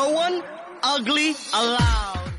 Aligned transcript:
No 0.00 0.08
one 0.14 0.42
ugly 0.82 1.36
allowed. 1.52 2.32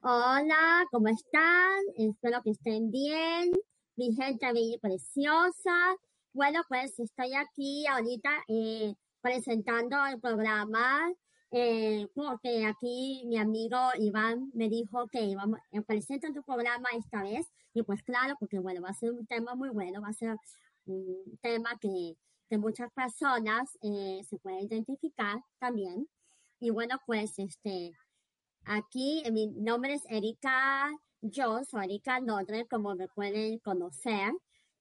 Hola, 0.00 0.86
¿cómo 0.92 1.08
están? 1.08 1.82
Espero 1.96 2.40
que 2.44 2.50
estén 2.50 2.92
bien. 2.92 3.50
Mi 3.96 4.14
gente 4.14 4.46
bella 4.52 4.76
y 4.76 4.78
preciosa. 4.78 5.96
Bueno, 6.32 6.60
pues 6.68 6.96
estoy 7.00 7.34
aquí 7.34 7.84
ahorita 7.88 8.30
eh, 8.46 8.94
presentando 9.20 9.96
el 10.06 10.20
programa 10.20 11.12
eh, 11.50 12.06
porque 12.14 12.64
aquí 12.64 13.24
mi 13.26 13.36
amigo 13.36 13.76
Iván 13.98 14.52
me 14.54 14.68
dijo 14.68 15.08
que 15.08 15.34
vamos, 15.34 15.58
eh, 15.72 15.82
presenta 15.82 16.32
tu 16.32 16.44
programa 16.44 16.90
esta 16.96 17.24
vez 17.24 17.44
y 17.74 17.82
pues 17.82 18.04
claro, 18.04 18.36
porque 18.38 18.60
bueno, 18.60 18.82
va 18.82 18.90
a 18.90 18.94
ser 18.94 19.10
un 19.10 19.26
tema 19.26 19.56
muy 19.56 19.70
bueno, 19.70 20.00
va 20.00 20.10
a 20.10 20.12
ser 20.12 20.36
un 20.86 21.36
tema 21.42 21.76
que, 21.80 22.14
que 22.48 22.58
muchas 22.58 22.90
personas 22.92 23.78
eh, 23.82 24.20
se 24.28 24.38
pueden 24.38 24.64
identificar 24.64 25.40
también. 25.58 26.08
Y 26.60 26.70
bueno, 26.70 26.98
pues 27.06 27.38
este, 27.38 27.92
Aquí, 28.70 29.22
eh, 29.24 29.32
mi 29.32 29.46
nombre 29.46 29.94
es 29.94 30.02
Erika 30.10 30.90
Jones 31.22 31.72
o 31.72 31.80
Erika 31.80 32.20
Nodre, 32.20 32.66
como 32.66 32.94
me 32.94 33.08
pueden 33.08 33.58
conocer. 33.60 34.32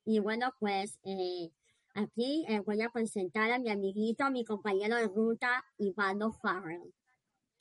Y 0.04 0.20
bueno, 0.20 0.52
pues 0.60 1.00
eh, 1.06 1.52
aquí 1.94 2.46
eh, 2.50 2.60
voy 2.66 2.82
a 2.82 2.90
presentar 2.90 3.50
a 3.50 3.60
mi 3.60 3.70
amiguito, 3.70 4.26
a 4.26 4.30
mi 4.30 4.44
compañero 4.44 4.98
de 4.98 5.08
ruta, 5.08 5.64
Ivano 5.78 6.34
Farrell. 6.34 6.94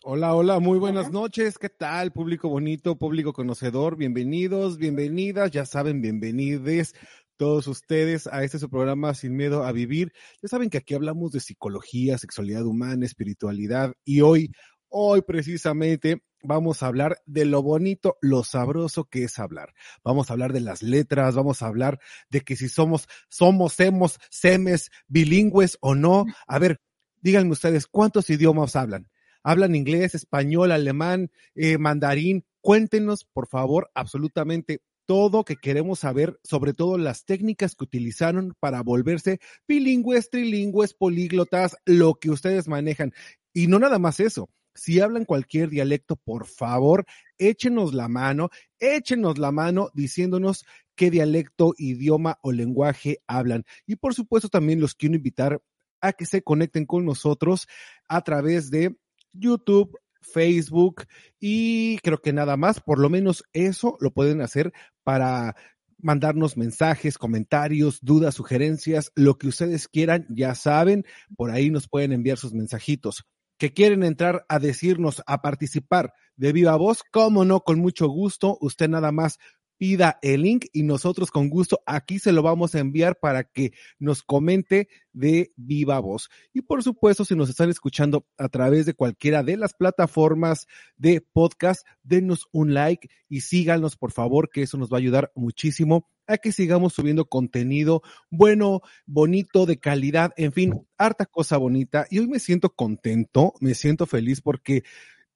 Hola, 0.03 0.35
hola, 0.35 0.59
muy 0.59 0.81
buenas 0.81 1.07
Hola. 1.11 1.21
noches. 1.21 1.59
¿Qué 1.59 1.69
tal, 1.69 2.13
público 2.13 2.49
bonito, 2.49 2.97
público 2.97 3.33
conocedor? 3.33 3.97
Bienvenidos, 3.97 4.79
bienvenidas, 4.79 5.53
ya 5.53 5.65
saben, 5.65 6.03
bienvenides 6.03 6.95
todos 7.37 7.67
ustedes 7.67 8.27
a 8.27 8.43
este 8.45 8.59
su 8.59 8.69
programa 8.69 9.15
Sin 9.15 9.37
Miedo 9.37 9.65
a 9.65 9.73
Vivir. 9.73 10.13
Ya 10.43 10.49
saben 10.49 10.71
que 10.71 10.79
aquí 10.79 10.95
hablamos 10.95 11.33
de 11.33 11.41
psicología, 11.41 12.19
sexualidad 12.19 12.65
humana, 12.65 13.07
espiritualidad 13.07 13.95
y 14.05 14.21
hoy, 14.21 14.53
hoy 14.89 15.23
precisamente 15.23 16.23
vamos 16.43 16.83
a 16.83 16.87
hablar 16.87 17.19
de 17.27 17.45
lo 17.45 17.63
bonito, 17.63 18.17
lo 18.21 18.45
sabroso 18.45 19.05
que 19.05 19.25
es 19.25 19.39
hablar. 19.39 19.75
Vamos 20.05 20.31
a 20.31 20.35
hablar 20.35 20.53
de 20.53 20.61
las 20.61 20.83
letras, 20.83 21.35
vamos 21.35 21.63
a 21.63 21.67
hablar 21.67 21.99
de 22.31 22.41
que 22.41 22.57
si 22.57 22.69
somos, 22.69 23.09
somos, 23.29 23.79
hemos, 23.81 24.19
semes, 24.31 24.91
bilingües 25.09 25.79
o 25.81 25.95
no. 25.95 26.25
A 26.47 26.59
ver, 26.59 26.81
díganme 27.21 27.53
ustedes, 27.53 27.87
¿cuántos 27.87 28.31
idiomas 28.31 28.77
hablan? 28.77 29.09
hablan 29.47 29.77
inglés, 29.77 30.17
español, 30.17 30.73
alemán, 30.73 31.31
eh, 31.55 31.79
mandarín. 31.79 32.45
Cuéntenos, 32.61 33.25
por 33.25 33.47
favor, 33.47 33.93
absolutamente 33.95 34.81
todo 35.07 35.45
que 35.45 35.57
queremos 35.57 36.01
saber, 36.01 36.39
sobre 36.43 36.75
todo 36.75 36.99
las 36.99 37.25
técnicas 37.25 37.75
que 37.75 37.85
utilizaron 37.85 38.55
para 38.61 38.83
volverse 38.83 39.41
bilingües, 39.67 40.31
trilingües, 40.31 40.95
políglotas, 40.95 41.77
lo 41.87 42.15
que 42.15 42.31
ustedes 42.31 42.69
manejan. 42.69 43.13
Y 43.53 43.69
no 43.69 43.79
nada 43.79 43.99
más 43.99 44.21
eso. 44.21 44.51
Si 44.75 45.01
hablan 45.01 45.25
cualquier 45.25 45.71
dialecto, 45.71 46.17
por 46.17 46.47
favor, 46.47 47.07
échenos 47.39 47.95
la 47.95 48.09
mano, 48.09 48.51
échenos 48.79 49.39
la 49.39 49.51
mano 49.51 49.89
diciéndonos 49.95 50.67
qué 50.95 51.11
dialecto, 51.11 51.73
idioma 51.79 52.39
o 52.43 52.53
lenguaje 52.53 53.23
hablan. 53.27 53.65
Y 53.87 53.97
por 53.97 54.13
supuesto, 54.13 54.51
también 54.51 54.81
los 54.81 54.95
quiero 54.95 55.15
invitar 55.15 55.63
a 56.03 56.13
que 56.13 56.27
se 56.27 56.43
conecten 56.43 56.85
con 56.85 57.07
nosotros 57.07 57.67
a 58.07 58.21
través 58.21 58.71
de 58.71 58.97
YouTube, 59.33 59.99
Facebook 60.21 61.05
y 61.39 61.99
creo 61.99 62.21
que 62.21 62.33
nada 62.33 62.57
más, 62.57 62.81
por 62.81 62.99
lo 62.99 63.09
menos 63.09 63.45
eso 63.53 63.97
lo 64.01 64.11
pueden 64.11 64.41
hacer 64.41 64.73
para 65.07 65.55
mandarnos 65.99 66.57
mensajes, 66.57 67.17
comentarios, 67.17 68.01
dudas, 68.03 68.35
sugerencias, 68.35 69.13
lo 69.15 69.39
que 69.39 69.47
ustedes 69.47 69.87
quieran, 69.87 70.27
ya 70.29 70.57
saben, 70.57 71.05
por 71.37 71.53
ahí 71.53 71.71
nos 71.71 71.87
pueden 71.87 72.13
enviar 72.13 72.39
sus 72.39 72.53
mensajitos. 72.53 73.25
Que 73.57 73.73
quieren 73.73 74.03
entrar 74.03 74.45
a 74.49 74.59
decirnos, 74.59 75.23
a 75.29 75.43
participar 75.43 76.13
de 76.35 76.53
viva 76.53 76.75
voz, 76.75 77.05
cómo 77.13 77.45
no, 77.45 77.61
con 77.61 77.79
mucho 77.79 78.09
gusto, 78.09 78.59
usted 78.61 78.89
nada 78.89 79.13
más 79.13 79.39
pida 79.79 80.19
el 80.23 80.43
link 80.43 80.67
y 80.73 80.83
nosotros 80.83 81.31
con 81.31 81.49
gusto 81.49 81.81
aquí 81.87 82.19
se 82.19 82.33
lo 82.33 82.43
vamos 82.43 82.75
a 82.75 82.81
enviar 82.81 83.19
para 83.19 83.45
que 83.45 83.73
nos 83.99 84.23
comente 84.23 84.89
de 85.13 85.53
viva 85.57 85.99
voz. 85.99 86.29
Y 86.53 86.63
por 86.63 86.83
supuesto, 86.83 87.25
si 87.25 87.35
nos 87.35 87.49
están 87.49 87.71
escuchando 87.71 88.27
a 88.39 88.49
través 88.49 88.87
de 88.87 88.95
cualquiera 88.95 89.43
de 89.43 89.57
las 89.57 89.75
plataformas 89.75 90.67
de 90.97 91.21
podcast, 91.21 91.87
denos 92.03 92.49
un 92.53 92.75
like 92.75 93.09
y 93.29 93.41
síganos, 93.41 93.97
por 93.97 94.13
favor, 94.13 94.51
que 94.51 94.63
eso 94.63 94.79
nos 94.79 94.91
va 94.91 94.97
a 94.97 95.01
ayudar 95.01 95.33
muchísimo 95.35 96.09
a 96.27 96.39
que 96.39 96.53
sigamos 96.53 96.93
subiendo 96.93 97.27
contenido 97.27 98.03
bueno, 98.31 98.81
bonito, 99.07 99.67
de 99.67 99.79
calidad, 99.79 100.33
en 100.37 100.53
fin, 100.53 100.87
harta 100.99 101.27
cosa 101.27 101.57
bonita. 101.57 102.07
Y 102.11 102.19
hoy 102.19 102.27
me 102.27 102.41
siento 102.41 102.71
contento, 102.71 103.55
me 103.61 103.75
siento 103.75 104.07
feliz 104.07 104.41
porque 104.41 104.83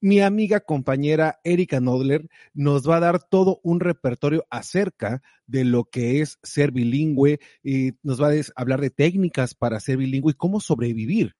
mi 0.00 0.20
amiga 0.20 0.60
compañera 0.60 1.40
Erika 1.44 1.80
Nodler 1.80 2.28
nos 2.54 2.88
va 2.88 2.96
a 2.96 3.00
dar 3.00 3.22
todo 3.22 3.60
un 3.62 3.80
repertorio 3.80 4.46
acerca 4.50 5.22
de 5.46 5.64
lo 5.64 5.84
que 5.84 6.20
es 6.20 6.38
ser 6.42 6.72
bilingüe 6.72 7.40
y 7.62 7.92
nos 8.02 8.20
va 8.20 8.30
a 8.30 8.34
hablar 8.56 8.80
de 8.80 8.90
técnicas 8.90 9.54
para 9.54 9.80
ser 9.80 9.98
bilingüe 9.98 10.32
y 10.32 10.36
cómo 10.36 10.60
sobrevivir 10.60 11.36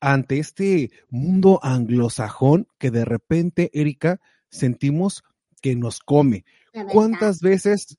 ante 0.00 0.38
este 0.38 0.90
mundo 1.10 1.60
anglosajón 1.62 2.66
que 2.78 2.90
de 2.90 3.04
repente, 3.04 3.70
Erika, 3.74 4.20
sentimos 4.48 5.22
que 5.60 5.76
nos 5.76 6.00
come. 6.00 6.44
¿Cuántas 6.92 7.40
veces 7.40 7.98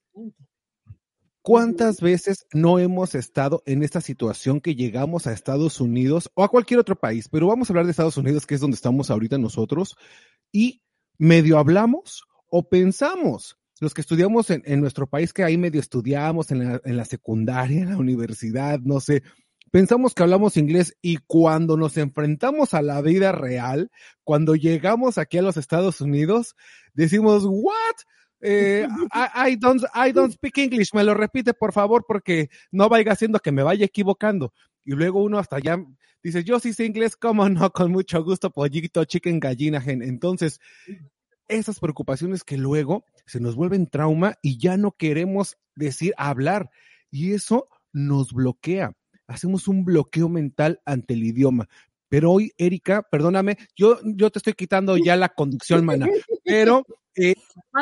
¿Cuántas 1.44 2.02
veces 2.02 2.46
no 2.54 2.78
hemos 2.78 3.16
estado 3.16 3.64
en 3.66 3.82
esta 3.82 4.00
situación 4.00 4.62
que 4.62 4.76
llegamos 4.76 5.26
a 5.26 5.34
Estados 5.34 5.82
Unidos 5.82 6.30
o 6.36 6.44
a 6.44 6.50
cualquier 6.50 6.80
otro 6.80 6.96
país? 6.96 7.30
Pero 7.30 7.48
vamos 7.48 7.68
a 7.68 7.74
hablar 7.74 7.86
de 7.86 7.92
Estados 7.92 8.18
Unidos, 8.18 8.46
que 8.46 8.54
es 8.54 8.62
donde 8.62 8.76
estamos 8.76 9.10
ahorita 9.10 9.40
nosotros, 9.40 9.96
y 10.52 10.84
medio 11.18 11.58
hablamos 11.58 12.26
o 12.48 12.70
pensamos, 12.70 13.58
los 13.80 13.96
que 13.96 14.02
estudiamos 14.02 14.52
en, 14.52 14.82
nuestro 14.82 15.08
país, 15.08 15.34
que 15.34 15.44
ahí 15.44 15.58
medio 15.58 15.80
estudiamos 15.80 16.52
en 16.52 16.60
la, 16.60 16.82
en 16.86 16.96
la 16.96 17.06
secundaria, 17.06 17.82
en 17.82 17.90
la 17.90 17.98
universidad, 17.98 18.80
no 18.82 19.00
sé, 19.00 19.24
pensamos 19.72 20.14
que 20.14 20.22
hablamos 20.22 20.58
inglés 20.58 20.96
y 21.02 21.18
cuando 21.26 21.76
nos 21.76 21.98
enfrentamos 21.98 22.76
a 22.76 22.84
la 22.84 23.02
vida 23.02 23.32
real, 23.32 23.90
cuando 24.24 24.54
llegamos 24.54 25.18
aquí 25.18 25.40
a 25.40 25.42
los 25.42 25.58
Estados 25.58 26.02
Unidos, 26.02 26.56
decimos, 26.94 27.46
¿what? 27.48 27.96
Eh, 28.42 28.88
I, 29.14 29.56
don't, 29.56 29.84
I 29.94 30.12
don't 30.12 30.34
speak 30.34 30.58
English, 30.58 30.94
me 30.94 31.04
lo 31.04 31.14
repite 31.14 31.54
por 31.54 31.74
favor 31.74 32.06
porque 32.08 32.50
no 32.72 32.90
vaya 32.90 33.12
haciendo 33.12 33.40
que 33.40 33.52
me 33.52 33.64
vaya 33.64 33.86
equivocando. 33.86 34.54
Y 34.84 34.92
luego 34.92 35.24
uno 35.24 35.38
hasta 35.38 35.60
ya 35.60 35.84
dice, 36.24 36.44
yo 36.44 36.60
sí 36.60 36.74
sé 36.74 36.86
inglés, 36.86 37.16
cómo 37.16 37.48
no, 37.50 37.72
con 37.72 37.92
mucho 37.92 38.24
gusto, 38.24 38.52
pollito, 38.52 39.06
chicken, 39.06 39.40
gallina, 39.40 39.80
gen. 39.82 40.02
Entonces, 40.02 40.60
esas 41.48 41.80
preocupaciones 41.80 42.44
que 42.44 42.58
luego 42.58 43.06
se 43.26 43.40
nos 43.40 43.56
vuelven 43.56 43.88
trauma 43.88 44.36
y 44.42 44.58
ya 44.58 44.78
no 44.78 44.92
queremos 44.92 45.58
decir, 45.76 46.14
hablar. 46.18 46.70
Y 47.12 47.34
eso 47.34 47.68
nos 47.94 48.34
bloquea. 48.34 48.94
Hacemos 49.28 49.68
un 49.68 49.86
bloqueo 49.86 50.30
mental 50.30 50.82
ante 50.86 51.14
el 51.14 51.24
idioma. 51.24 51.70
Pero 52.12 52.30
hoy, 52.30 52.52
Erika, 52.58 53.04
perdóname, 53.04 53.58
yo, 53.74 53.98
yo 54.04 54.30
te 54.30 54.40
estoy 54.40 54.52
quitando 54.52 54.98
ya 54.98 55.16
la 55.16 55.30
conducción, 55.30 55.86
mana, 55.86 56.10
pero 56.44 56.86
eh, 57.16 57.36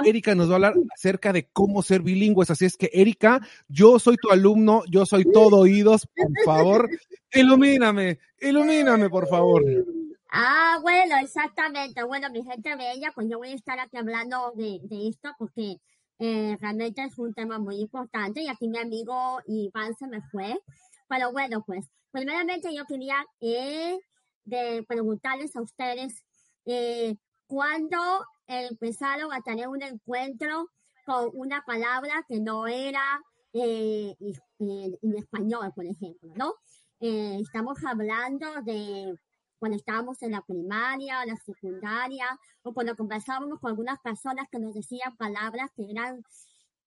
Erika 0.06 0.36
nos 0.36 0.50
va 0.50 0.52
a 0.52 0.56
hablar 0.58 0.76
acerca 0.94 1.34
de 1.34 1.50
cómo 1.52 1.82
ser 1.82 2.04
bilingües. 2.04 2.52
Así 2.52 2.66
es 2.66 2.78
que, 2.78 2.92
Erika, 2.94 3.42
yo 3.68 3.98
soy 3.98 4.18
tu 4.18 4.30
alumno, 4.30 4.84
yo 4.88 5.08
soy 5.08 5.26
todo 5.32 5.58
oídos, 5.58 6.08
por 6.16 6.46
favor, 6.46 6.90
ilumíname, 7.34 8.20
ilumíname, 8.40 9.10
por 9.10 9.28
favor. 9.28 9.64
Ah, 10.30 10.78
bueno, 10.84 11.16
exactamente. 11.24 12.04
Bueno, 12.04 12.30
mi 12.30 12.44
gente 12.44 12.76
bella, 12.76 13.12
pues 13.16 13.28
yo 13.32 13.40
voy 13.40 13.50
a 13.50 13.56
estar 13.56 13.80
aquí 13.80 13.98
hablando 13.98 14.54
de, 14.56 14.80
de 14.84 15.08
esto 15.08 15.30
porque 15.40 15.78
eh, 16.20 16.56
realmente 16.62 17.04
es 17.04 17.18
un 17.18 17.34
tema 17.34 17.58
muy 17.58 17.78
importante 17.78 18.44
y 18.44 18.48
aquí 18.48 18.68
mi 18.68 18.78
amigo 18.78 19.40
Iván 19.48 19.96
se 19.96 20.06
me 20.06 20.22
fue. 20.22 20.56
Pero 21.08 21.32
bueno, 21.32 21.64
pues, 21.66 21.88
primeramente 22.12 22.76
yo 22.76 22.86
quería 22.86 23.26
eh, 23.42 23.98
de 24.50 24.84
preguntarles 24.88 25.56
a 25.56 25.62
ustedes 25.62 26.24
eh, 26.66 27.16
cuándo 27.48 27.98
empezaron 28.48 29.32
a 29.32 29.42
tener 29.42 29.68
un 29.68 29.82
encuentro 29.82 30.70
con 31.06 31.30
una 31.34 31.64
palabra 31.66 32.26
que 32.28 32.40
no 32.40 32.68
era 32.68 33.22
eh, 33.54 34.16
en 34.60 35.18
español, 35.18 35.72
por 35.74 35.86
ejemplo, 35.86 36.32
¿no? 36.36 36.54
Eh, 37.00 37.38
estamos 37.42 37.84
hablando 37.86 38.62
de 38.64 39.16
cuando 39.58 39.78
estábamos 39.78 40.22
en 40.22 40.32
la 40.32 40.42
primaria, 40.42 41.26
la 41.26 41.36
secundaria, 41.38 42.26
o 42.62 42.74
cuando 42.74 42.96
conversábamos 42.96 43.60
con 43.60 43.72
algunas 43.72 44.00
personas 44.00 44.48
que 44.52 44.60
nos 44.60 44.74
decían 44.74 45.16
palabras 45.18 45.70
que 45.76 45.90
eran, 45.90 46.24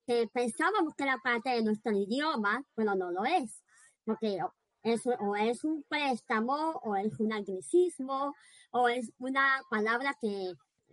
que 0.07 0.29
pensábamos 0.33 0.95
que 0.95 1.05
era 1.05 1.19
parte 1.19 1.51
de 1.51 1.63
nuestro 1.63 1.93
idioma, 1.93 2.65
pero 2.75 2.95
no 2.95 3.11
lo 3.11 3.25
es, 3.25 3.63
porque 4.05 4.39
es, 4.83 5.07
o 5.07 5.37
es 5.37 5.65
un 5.65 5.85
préstamo, 5.89 6.81
o 6.83 6.97
es 6.97 7.19
un 7.21 7.33
anglicismo, 7.33 8.35
o 8.71 8.89
es 8.89 9.13
una 9.19 9.63
palabra 9.71 10.17
que, 10.21 10.53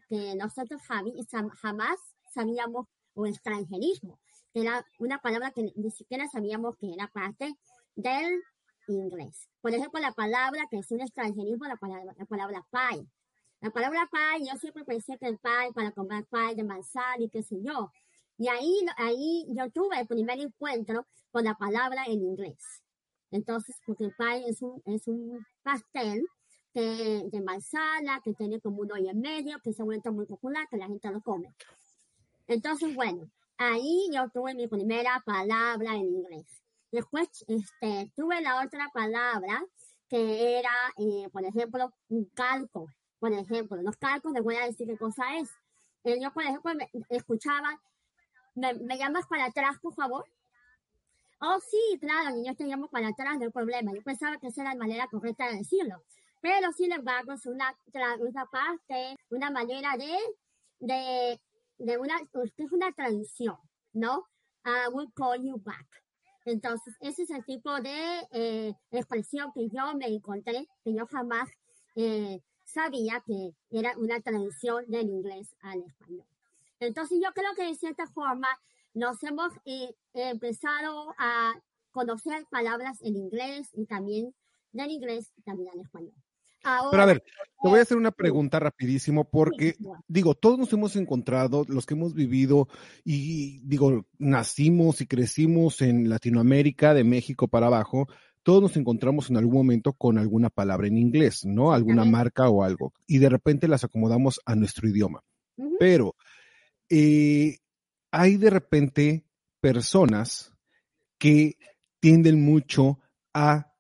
que 0.10 0.36
nosotros 0.36 0.82
jamás 0.84 2.00
sabíamos, 2.34 2.88
o 3.16 3.26
extranjerismo, 3.26 4.20
que 4.54 4.62
era 4.62 4.86
una 5.00 5.20
palabra 5.20 5.52
que 5.52 5.72
ni 5.76 5.92
siquiera 5.92 6.28
sabíamos 6.28 6.78
que 6.78 6.94
era 6.94 7.08
parte 7.08 7.54
del 7.96 8.42
inglés. 8.88 9.50
Por 9.62 9.74
ejemplo, 9.74 10.00
la 10.00 10.14
palabra 10.14 10.68
que 10.70 10.78
es 10.78 10.92
un 10.92 11.02
extranjerismo, 11.02 11.66
la 11.66 11.76
palabra, 11.76 12.14
la 12.18 12.26
palabra 12.26 12.66
pie. 12.72 13.06
La 13.62 13.72
palabra 13.72 14.10
pie, 14.10 14.48
yo 14.48 14.58
siempre 14.58 14.86
pensé 14.86 15.18
que 15.18 15.28
el 15.28 15.38
pie 15.38 15.74
para 15.74 15.92
comer 15.92 16.26
pie 16.26 16.56
de 16.56 16.64
manzana 16.64 17.24
y 17.24 17.30
qué 17.30 17.44
sé 17.44 17.58
yo. 17.62 17.92
Y 18.38 18.48
ahí, 18.48 18.86
ahí 18.96 19.46
yo 19.50 19.70
tuve 19.70 20.00
el 20.00 20.08
primer 20.08 20.40
encuentro 20.40 21.06
con 21.32 21.44
la 21.44 21.56
palabra 21.56 22.06
en 22.06 22.22
inglés. 22.24 22.82
Entonces, 23.32 23.80
porque 23.86 24.06
el 24.06 24.14
pie 24.16 24.50
es 24.86 25.08
un, 25.08 25.46
pastel 25.64 26.26
de 26.74 27.42
manzana 27.44 28.22
que 28.24 28.34
tiene 28.34 28.62
como 28.62 28.82
un 28.82 28.92
hoyo 28.92 29.10
en 29.10 29.20
medio, 29.20 29.60
que 29.64 29.74
se 29.74 29.82
ha 29.82 29.86
vuelto 29.86 30.12
muy 30.14 30.26
popular, 30.26 30.68
que 30.70 30.78
la 30.78 30.88
gente 30.88 31.12
lo 31.12 31.22
come. 31.22 31.54
Entonces, 32.48 32.96
bueno, 32.96 33.30
ahí 33.58 34.10
yo 34.12 34.30
tuve 34.30 34.56
mi 34.56 34.68
primera 34.68 35.22
palabra 35.26 35.96
en 35.96 36.06
inglés. 36.06 36.64
Después 36.92 37.28
este, 37.48 38.12
tuve 38.16 38.42
la 38.42 38.64
otra 38.66 38.90
palabra 38.94 39.64
que 40.08 40.58
era, 40.58 40.72
eh, 40.98 41.30
por 41.32 41.46
ejemplo, 41.46 41.94
un 42.08 42.26
calco. 42.34 42.88
Por 43.20 43.32
ejemplo, 43.32 43.82
los 43.82 43.96
calcos 43.98 44.34
les 44.34 44.44
voy 44.44 44.56
a 44.56 44.66
decir 44.66 44.88
qué 44.88 44.98
cosa 44.98 45.38
es. 45.38 45.52
Eh, 46.04 46.20
yo, 46.22 46.32
por 46.34 46.44
ejemplo, 46.44 46.74
me, 46.74 46.90
escuchaba, 47.10 47.80
me, 48.56 48.98
llamas 48.98 49.28
para 49.28 49.46
atrás, 49.46 49.78
por 49.82 49.94
favor? 49.94 50.26
Oh, 51.42 51.58
sí, 51.60 51.98
claro, 52.00 52.36
niños 52.36 52.58
te 52.58 52.66
llamo 52.66 52.90
para 52.90 53.10
atrás, 53.10 53.38
no 53.38 53.46
hay 53.46 53.50
problema. 53.50 53.94
Yo 53.94 54.02
pensaba 54.02 54.38
que 54.38 54.48
esa 54.48 54.62
era 54.62 54.74
la 54.74 54.80
manera 54.80 55.08
correcta 55.08 55.48
de 55.48 55.58
decirlo. 55.58 56.04
Pero, 56.42 56.72
sin 56.74 56.92
embargo, 56.92 57.34
es 57.34 57.46
una, 57.46 57.76
una 58.20 58.46
parte, 58.46 59.16
una 59.30 59.50
manera 59.50 59.96
de, 59.98 60.18
de, 60.80 61.40
de 61.78 61.98
una, 61.98 62.16
es 62.58 62.72
una 62.72 62.92
traducción, 62.92 63.58
¿no? 63.94 64.26
I 64.66 64.94
will 64.94 65.12
call 65.14 65.42
you 65.42 65.58
back. 65.64 65.88
Entonces, 66.46 66.96
ese 67.00 67.24
es 67.24 67.30
el 67.30 67.46
tipo 67.46 67.80
de 67.80 68.28
eh, 68.32 68.74
expresión 68.92 69.52
que 69.54 69.70
yo 69.70 69.94
me 69.96 70.08
encontré, 70.08 70.68
que 70.84 70.94
yo 70.94 71.06
jamás 71.08 71.50
eh, 71.96 72.42
sabía 72.64 73.22
que 73.26 73.54
era 73.70 73.98
una 73.98 74.20
traducción 74.20 74.86
del 74.88 75.10
inglés 75.10 75.56
al 75.62 75.84
español. 75.84 76.28
Entonces, 76.80 77.20
yo 77.24 77.32
creo 77.34 77.54
que 77.56 77.66
de 77.66 77.76
cierta 77.76 78.08
forma 78.08 78.48
nos 78.94 79.22
hemos 79.24 79.54
eh, 79.66 79.94
empezado 80.14 81.14
a 81.18 81.54
conocer 81.92 82.46
palabras 82.50 83.00
en 83.02 83.16
inglés 83.16 83.70
y 83.74 83.86
también 83.86 84.34
del 84.72 84.92
inglés 84.92 85.32
y 85.38 85.42
también 85.42 85.70
al 85.74 85.80
español. 85.82 86.14
Pero 86.92 87.04
a 87.04 87.06
ver, 87.06 87.24
te 87.64 87.70
voy 87.70 87.80
a 87.80 87.84
hacer 87.84 87.98
una 87.98 88.12
pregunta 88.12 88.60
rapidísimo 88.60 89.30
porque, 89.30 89.76
digo, 90.08 90.36
todos 90.36 90.60
nos 90.60 90.72
hemos 90.74 90.96
encontrado, 90.98 91.66
los 91.70 91.86
que 91.86 91.94
hemos 91.94 92.14
vivido 92.14 92.68
y, 93.06 93.60
digo, 93.62 94.06
nacimos 94.18 95.00
y 95.00 95.08
crecimos 95.08 95.82
en 95.82 96.10
Latinoamérica, 96.10 96.94
de 96.94 97.06
México 97.06 97.48
para 97.48 97.68
abajo, 97.68 98.08
todos 98.44 98.62
nos 98.62 98.78
encontramos 98.78 99.30
en 99.30 99.38
algún 99.38 99.54
momento 99.54 99.94
con 99.94 100.18
alguna 100.18 100.50
palabra 100.50 100.88
en 100.88 100.98
inglés, 100.98 101.46
¿no? 101.46 101.72
Alguna 101.72 102.04
marca 102.04 102.50
o 102.50 102.64
algo. 102.64 102.94
Y 103.08 103.20
de 103.20 103.30
repente 103.30 103.68
las 103.68 103.84
acomodamos 103.84 104.42
a 104.46 104.56
nuestro 104.56 104.88
idioma. 104.88 105.22
Pero 105.80 106.16
eh, 106.90 107.58
hay 108.12 108.38
de 108.38 108.50
repente 108.50 109.26
personas 109.62 110.54
que 111.18 111.58
tienden 112.00 112.44
mucho 112.44 113.00
a 113.34 113.74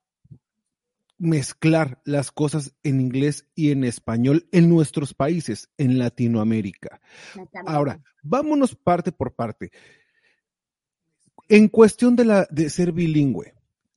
mezclar 1.17 2.01
las 2.05 2.31
cosas 2.31 2.73
en 2.81 3.01
inglés 3.01 3.45
y 3.53 3.71
en 3.71 3.83
español 3.83 4.47
en 4.51 4.69
nuestros 4.69 5.13
países, 5.13 5.69
en 5.77 5.99
Latinoamérica. 5.99 7.01
Ahora, 7.65 8.01
vámonos 8.23 8.75
parte 8.75 9.11
por 9.11 9.33
parte. 9.33 9.71
En 11.49 11.67
cuestión 11.67 12.15
de, 12.15 12.25
la, 12.25 12.47
de 12.49 12.69
ser 12.69 12.91
bilingüe, 12.91 13.53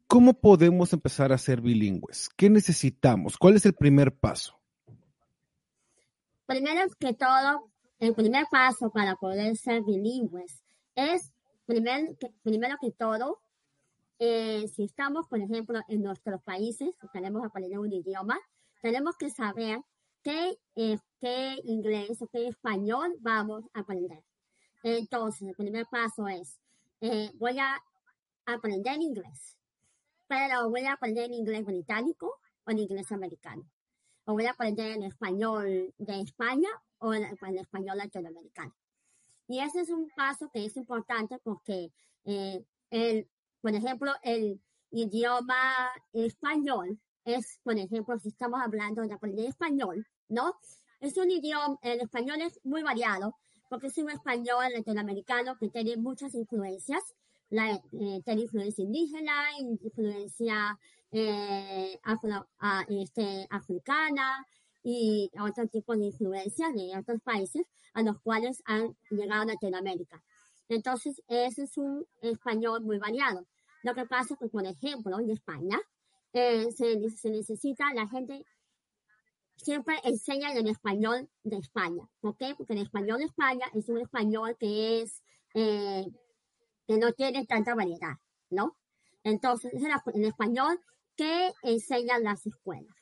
¿cómo 0.06 0.34
podemos 0.34 0.92
empezar 0.92 1.32
a 1.32 1.38
ser 1.38 1.60
bilingües? 1.60 2.28
¿Qué 2.36 2.50
necesitamos? 2.50 3.36
¿Cuál 3.36 3.56
es 3.56 3.66
el 3.66 3.74
primer 3.74 4.12
paso? 4.12 4.58
Primero 6.46 6.80
que 6.98 7.14
todo, 7.14 7.71
el 8.02 8.16
primer 8.16 8.46
paso 8.50 8.90
para 8.90 9.14
poder 9.14 9.56
ser 9.56 9.84
bilingües 9.84 10.60
es, 10.96 11.30
primero 11.66 12.76
que 12.80 12.90
todo, 12.90 13.38
eh, 14.18 14.66
si 14.74 14.82
estamos, 14.82 15.28
por 15.28 15.38
ejemplo, 15.38 15.80
en 15.86 16.02
nuestros 16.02 16.42
países, 16.42 16.96
queremos 17.12 17.44
aprender 17.44 17.78
un 17.78 17.92
idioma, 17.92 18.40
tenemos 18.80 19.16
que 19.16 19.30
saber 19.30 19.78
qué, 20.24 20.58
eh, 20.74 20.98
qué 21.20 21.60
inglés 21.62 22.20
o 22.22 22.26
qué 22.26 22.48
español 22.48 23.14
vamos 23.20 23.66
a 23.72 23.80
aprender. 23.80 24.24
Entonces, 24.82 25.50
el 25.50 25.54
primer 25.54 25.86
paso 25.86 26.26
es, 26.26 26.58
eh, 27.02 27.30
voy 27.34 27.60
a 27.60 27.80
aprender 28.46 29.00
inglés, 29.00 29.56
pero 30.26 30.68
voy 30.70 30.86
a 30.86 30.94
aprender 30.94 31.26
en 31.26 31.34
inglés 31.34 31.64
británico 31.64 32.40
o 32.64 32.72
inglés 32.72 33.12
americano. 33.12 33.62
O 34.24 34.32
voy 34.32 34.46
a 34.46 34.50
aprender 34.50 34.90
en 34.90 35.04
español 35.04 35.94
de 35.98 36.20
España 36.20 36.68
o 37.02 37.12
en, 37.12 37.24
español 37.24 37.98
latinoamericano. 37.98 38.74
Y 39.48 39.58
ese 39.58 39.80
es 39.80 39.90
un 39.90 40.08
paso 40.16 40.48
que 40.50 40.64
es 40.64 40.76
importante 40.76 41.38
porque 41.42 41.92
el, 42.24 43.28
por 43.60 43.74
ejemplo, 43.74 44.12
el 44.22 44.60
idioma 44.90 45.90
español 46.12 46.98
es, 47.24 47.58
por 47.62 47.76
ejemplo, 47.76 48.18
si 48.18 48.28
estamos 48.28 48.60
hablando 48.60 49.02
de 49.02 49.12
aprender 49.12 49.46
español, 49.46 50.06
¿no? 50.28 50.56
Es 51.00 51.16
un 51.16 51.30
idioma, 51.30 51.78
el 51.82 52.00
español 52.00 52.40
es 52.40 52.60
muy 52.64 52.82
variado, 52.82 53.36
porque 53.68 53.88
es 53.88 53.98
un 53.98 54.10
español 54.10 54.64
latinoamericano 54.72 55.56
que 55.58 55.68
tiene 55.68 55.96
muchas 55.96 56.34
influencias, 56.34 57.02
la, 57.50 57.72
eh, 57.72 58.22
tiene 58.24 58.42
influencia 58.42 58.84
indígena, 58.84 59.58
influencia 59.58 60.78
eh, 61.10 61.98
este, 62.88 63.46
africana 63.50 64.46
y 64.82 65.30
otro 65.40 65.66
tipo 65.68 65.96
de 65.96 66.06
influencias 66.06 66.74
de 66.74 66.96
otros 66.98 67.20
países 67.22 67.66
a 67.94 68.02
los 68.02 68.20
cuales 68.20 68.62
han 68.64 68.96
llegado 69.10 69.42
a 69.42 69.46
Latinoamérica. 69.46 70.22
Entonces, 70.68 71.22
ese 71.28 71.64
es 71.64 71.76
un 71.76 72.06
español 72.22 72.82
muy 72.82 72.98
variado. 72.98 73.46
Lo 73.82 73.94
que 73.94 74.06
pasa 74.06 74.34
es 74.34 74.40
que, 74.40 74.48
por 74.48 74.64
ejemplo, 74.64 75.18
en 75.18 75.30
España, 75.30 75.78
eh, 76.32 76.70
se, 76.72 76.96
necesita, 77.28 77.92
la 77.94 78.08
gente 78.08 78.44
siempre 79.56 79.96
enseña 80.04 80.52
en 80.52 80.66
español 80.68 81.28
de 81.42 81.56
España. 81.56 82.08
¿Por 82.20 82.36
qué? 82.36 82.54
Porque 82.56 82.72
el 82.72 82.82
español 82.82 83.18
de 83.18 83.26
España 83.26 83.66
es 83.74 83.88
un 83.88 83.98
español 83.98 84.56
que 84.58 85.02
es, 85.02 85.22
eh, 85.54 86.06
que 86.86 86.96
no 86.96 87.12
tiene 87.12 87.44
tanta 87.44 87.74
variedad, 87.74 88.14
¿no? 88.50 88.76
Entonces, 89.24 89.74
es 89.74 89.82
el 90.14 90.24
español 90.24 90.80
que 91.16 91.52
enseñan 91.62 92.24
las 92.24 92.46
escuelas. 92.46 92.96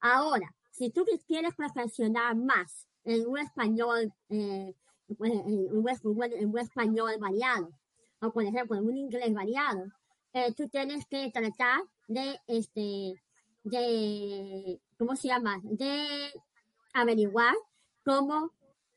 Ahora, 0.00 0.54
si 0.74 0.90
tú 0.90 1.04
quieres 1.26 1.54
perfeccionar 1.54 2.34
más 2.36 2.88
en 3.04 3.26
un 3.28 3.38
español, 3.38 4.12
eh, 4.28 4.74
pues, 5.16 5.32
en 5.32 5.68
un, 5.72 6.22
en 6.24 6.48
un 6.48 6.58
español 6.58 7.12
variado, 7.20 7.70
o 8.20 8.32
por 8.32 8.42
ejemplo 8.42 8.76
en 8.76 8.86
un 8.86 8.96
inglés 8.96 9.32
variado, 9.32 9.84
eh, 10.32 10.52
tú 10.52 10.68
tienes 10.68 11.06
que 11.06 11.30
tratar 11.30 11.80
de, 12.08 12.40
este, 12.48 13.14
de, 13.62 14.80
¿cómo 14.98 15.14
se 15.14 15.28
llama? 15.28 15.60
De 15.62 16.32
averiguar 16.92 17.54
cómo 18.04 18.50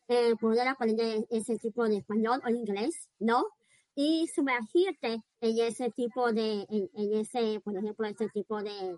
eh, 0.08 0.36
poder 0.38 0.68
aprender 0.68 1.28
ese 1.30 1.60
tipo 1.60 1.88
de 1.88 1.98
español 1.98 2.42
o 2.44 2.50
inglés, 2.50 3.08
¿no? 3.20 3.46
Y 3.94 4.28
sumergirte 4.28 5.22
en 5.42 5.60
ese 5.60 5.92
tipo 5.92 6.34
de, 6.34 6.66
en, 6.70 6.90
en 6.96 7.14
ese, 7.20 7.60
por 7.64 7.78
ejemplo, 7.78 8.08
ese 8.08 8.30
tipo 8.30 8.64
de, 8.64 8.98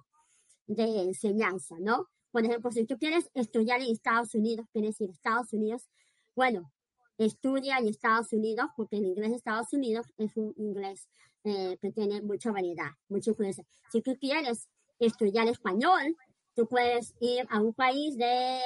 de 0.67 1.01
enseñanza, 1.01 1.75
¿no? 1.79 2.07
Por 2.31 2.45
ejemplo, 2.45 2.71
si 2.71 2.85
tú 2.85 2.97
quieres 2.97 3.29
estudiar 3.33 3.81
en 3.81 3.91
Estados 3.91 4.35
Unidos, 4.35 4.67
quieres 4.71 4.99
ir 5.01 5.09
a 5.09 5.13
Estados 5.13 5.53
Unidos, 5.53 5.89
bueno, 6.35 6.71
estudia 7.17 7.77
en 7.77 7.87
Estados 7.87 8.31
Unidos 8.33 8.67
porque 8.75 8.97
el 8.97 9.05
inglés 9.05 9.31
de 9.31 9.35
Estados 9.37 9.73
Unidos 9.73 10.07
es 10.17 10.37
un 10.37 10.53
inglés 10.57 11.07
eh, 11.43 11.77
que 11.81 11.91
tiene 11.91 12.21
mucha 12.21 12.51
variedad, 12.51 12.91
mucha 13.07 13.31
influencia. 13.31 13.65
Si 13.91 14.01
tú 14.01 14.15
quieres 14.19 14.69
estudiar 14.99 15.47
español, 15.47 16.15
tú 16.55 16.67
puedes 16.67 17.15
ir 17.19 17.45
a 17.49 17.61
un 17.61 17.73
país 17.73 18.17
de 18.17 18.59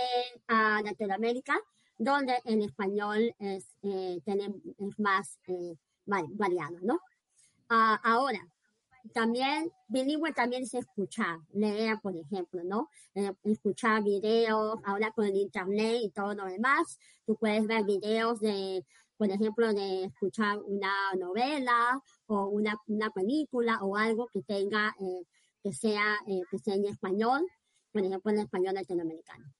a 0.48 0.82
Latinoamérica 0.84 1.56
donde 1.98 2.34
el 2.46 2.62
español 2.64 3.34
es, 3.40 3.78
eh, 3.84 4.20
tiene, 4.26 4.54
es 4.80 5.00
más 5.00 5.40
eh, 5.48 5.76
variado, 6.06 6.78
¿no? 6.82 7.00
Ah, 7.70 8.00
ahora, 8.04 8.40
también 9.12 9.72
bilingüe 9.88 10.34
también 10.34 10.64
es 10.64 10.74
escuchar, 10.74 11.40
leer, 11.54 12.00
por 12.02 12.16
ejemplo, 12.16 12.64
¿no? 12.64 12.90
Eh, 13.16 13.34
escuchar 13.44 14.04
videos, 14.04 14.80
ahora 14.86 15.12
con 15.12 15.26
el 15.26 15.36
internet 15.36 16.00
y 16.02 16.10
todo 16.10 16.34
lo 16.34 16.46
demás, 16.46 17.00
tú 17.26 17.36
puedes 17.36 17.68
ver 17.68 17.84
videos 17.84 18.40
de, 18.40 18.86
por 19.18 19.30
ejemplo, 19.30 19.74
de 19.74 20.06
escuchar 20.06 20.60
una 20.62 20.94
novela 21.18 22.02
o 22.28 22.48
una, 22.48 22.78
una 22.88 23.10
película 23.10 23.80
o 23.82 23.98
algo 23.98 24.28
que 24.28 24.42
tenga, 24.42 24.96
eh, 25.00 25.26
que 25.62 25.74
sea, 25.74 26.18
eh, 26.28 26.42
que 26.50 26.60
sea 26.60 26.76
en 26.76 26.86
español, 26.86 27.46
por 27.92 28.04
ejemplo, 28.04 28.32
en 28.32 28.40
español 28.40 28.76
latinoamericano. 28.76 29.54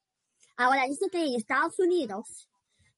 Ahora, 0.56 0.86
dice 0.88 1.10
que 1.12 1.26
en 1.26 1.36
Estados 1.36 1.80
Unidos, 1.80 2.50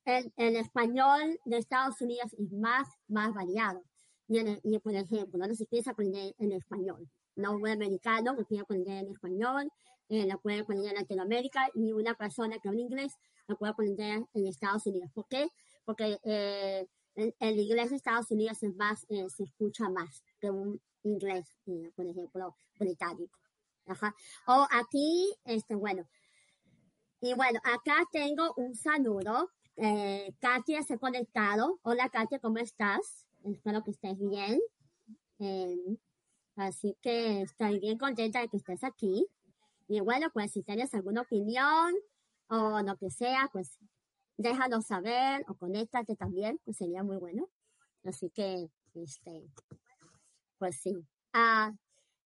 el, 0.05 0.31
el 0.37 0.57
español 0.57 1.39
de 1.45 1.57
Estados 1.57 1.99
Unidos 2.01 2.33
es 2.33 2.51
más, 2.51 2.87
más 3.07 3.33
variado. 3.33 3.83
Y, 4.27 4.39
y 4.63 4.79
por 4.79 4.95
ejemplo, 4.95 5.45
no 5.45 5.53
se 5.53 5.63
empieza 5.63 5.91
aprender 5.91 6.33
en 6.39 6.51
español. 6.51 7.09
No 7.35 7.53
un 7.53 7.67
americano 7.67 8.35
que 8.35 8.45
quiere 8.45 8.63
aprender 8.63 9.03
en 9.03 9.11
español, 9.11 9.69
eh, 10.09 10.25
la 10.25 10.37
puede 10.37 10.59
aprender 10.59 10.89
en 10.89 10.95
Latinoamérica 10.95 11.69
y 11.73 11.91
una 11.91 12.13
persona 12.13 12.59
que 12.59 12.69
habla 12.69 12.81
inglés 12.81 13.13
la 13.47 13.55
puede 13.55 13.71
aprender 13.71 14.25
en 14.33 14.47
Estados 14.47 14.85
Unidos. 14.85 15.11
¿Por 15.13 15.27
qué? 15.27 15.47
Porque 15.83 16.19
eh, 16.23 16.87
el, 17.15 17.59
inglés 17.59 17.89
de 17.89 17.95
Estados 17.95 18.31
Unidos 18.31 18.61
es 18.63 18.75
más, 18.75 19.05
eh, 19.09 19.27
se 19.29 19.43
escucha 19.43 19.89
más 19.89 20.23
que 20.39 20.49
un 20.49 20.81
inglés, 21.03 21.45
eh, 21.67 21.91
por 21.95 22.07
ejemplo, 22.07 22.55
británico. 22.79 23.39
Ajá. 23.87 24.15
O 24.47 24.67
aquí, 24.71 25.33
este, 25.43 25.75
bueno. 25.75 26.07
Y 27.21 27.33
bueno, 27.33 27.59
acá 27.63 28.03
tengo 28.11 28.53
un 28.57 28.75
saludo. 28.75 29.51
Katia 30.39 30.83
se 30.83 30.93
ha 30.93 30.97
conectado. 30.97 31.79
Hola 31.83 32.09
Katia, 32.09 32.39
¿cómo 32.39 32.59
estás? 32.59 33.24
Espero 33.45 33.83
que 33.83 33.91
estés 33.91 34.17
bien. 34.17 34.59
Eh, 35.39 35.97
así 36.55 36.97
que 37.01 37.43
estoy 37.43 37.79
bien 37.79 37.97
contenta 37.97 38.41
de 38.41 38.47
que 38.47 38.57
estés 38.57 38.83
aquí. 38.83 39.27
Y 39.87 39.99
bueno, 39.99 40.29
pues 40.33 40.51
si 40.51 40.63
tienes 40.63 40.93
alguna 40.93 41.21
opinión 41.21 41.93
o 42.47 42.81
lo 42.81 42.97
que 42.97 43.11
sea, 43.11 43.49
pues 43.53 43.77
déjalo 44.37 44.81
saber 44.81 45.45
o 45.47 45.55
conéctate 45.55 46.15
también, 46.15 46.59
pues 46.65 46.77
sería 46.77 47.03
muy 47.03 47.17
bueno. 47.17 47.47
Así 48.03 48.29
que, 48.31 48.67
este, 48.95 49.47
pues 50.57 50.77
sí. 50.81 50.95
Ah, 51.33 51.71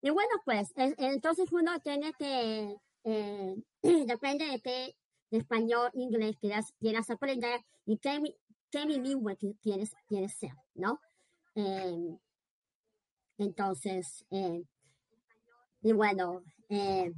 y 0.00 0.10
bueno, 0.10 0.30
pues 0.44 0.72
es, 0.76 0.94
entonces 0.96 1.52
uno 1.52 1.78
tiene 1.80 2.12
que, 2.18 2.76
eh, 3.04 3.56
depende 4.06 4.46
de 4.46 4.60
qué 4.60 4.96
español, 5.30 5.90
inglés 5.94 6.36
quieras, 6.40 6.72
quieras 6.78 7.10
aprender 7.10 7.60
y 7.84 7.98
qué, 7.98 8.20
qué 8.70 8.86
bilingüe 8.86 9.36
quieres, 9.60 9.94
quieres 10.08 10.34
ser, 10.34 10.52
¿no? 10.74 10.98
Eh, 11.54 12.16
entonces, 13.38 14.24
eh, 14.30 14.64
y 15.82 15.92
bueno, 15.92 16.42
eh, 16.68 17.12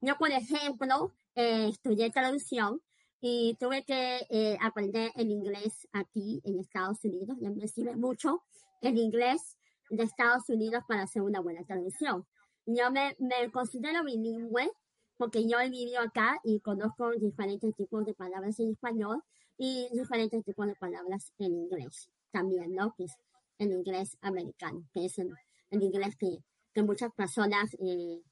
yo 0.00 0.16
por 0.16 0.30
ejemplo, 0.30 1.12
estudié 1.34 2.10
traducción 2.10 2.80
y 3.20 3.56
tuve 3.58 3.84
que 3.84 4.58
aprender 4.60 5.12
el 5.16 5.30
inglés 5.30 5.88
aquí 5.92 6.40
en 6.44 6.58
Estados 6.58 7.04
Unidos. 7.04 7.36
Ya 7.40 7.50
me 7.50 7.66
sirve 7.68 7.96
mucho 7.96 8.42
el 8.80 8.98
inglés 8.98 9.58
de 9.90 10.02
Estados 10.02 10.48
Unidos 10.48 10.84
para 10.86 11.02
hacer 11.02 11.22
una 11.22 11.40
buena 11.40 11.64
traducción. 11.64 12.26
Yo 12.66 12.90
me, 12.90 13.16
me 13.18 13.50
considero 13.50 14.04
bilingüe 14.04 14.70
porque 15.16 15.46
yo 15.46 15.60
he 15.60 15.70
vivido 15.70 16.00
acá 16.00 16.40
y 16.42 16.60
conozco 16.60 17.12
diferentes 17.12 17.74
tipos 17.76 18.04
de 18.04 18.14
palabras 18.14 18.58
en 18.60 18.70
español 18.70 19.22
y 19.56 19.88
diferentes 19.92 20.44
tipos 20.44 20.66
de 20.66 20.74
palabras 20.74 21.32
en 21.38 21.54
inglés 21.54 22.10
también, 22.32 22.74
¿no? 22.74 22.94
Que 22.96 23.04
es 23.04 23.16
el 23.62 23.72
inglés 23.72 24.16
americano, 24.20 24.86
que 24.92 25.06
es 25.06 25.18
el, 25.18 25.32
el 25.70 25.82
inglés 25.82 26.16
que, 26.16 26.38
que, 26.72 26.82
muchas 26.82 27.12
personas 27.12 27.74
eh, 27.74 28.22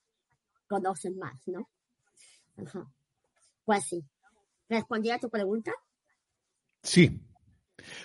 conocen 0.69 1.17
más, 1.19 1.41
¿no? 1.47 1.69
Ajá. 2.57 2.93
Pues 3.65 3.85
sí. 3.85 4.05
¿Respondí 4.69 5.11
a 5.11 5.19
tu 5.19 5.31
pregunta? 5.31 5.73
Sí. 6.83 7.21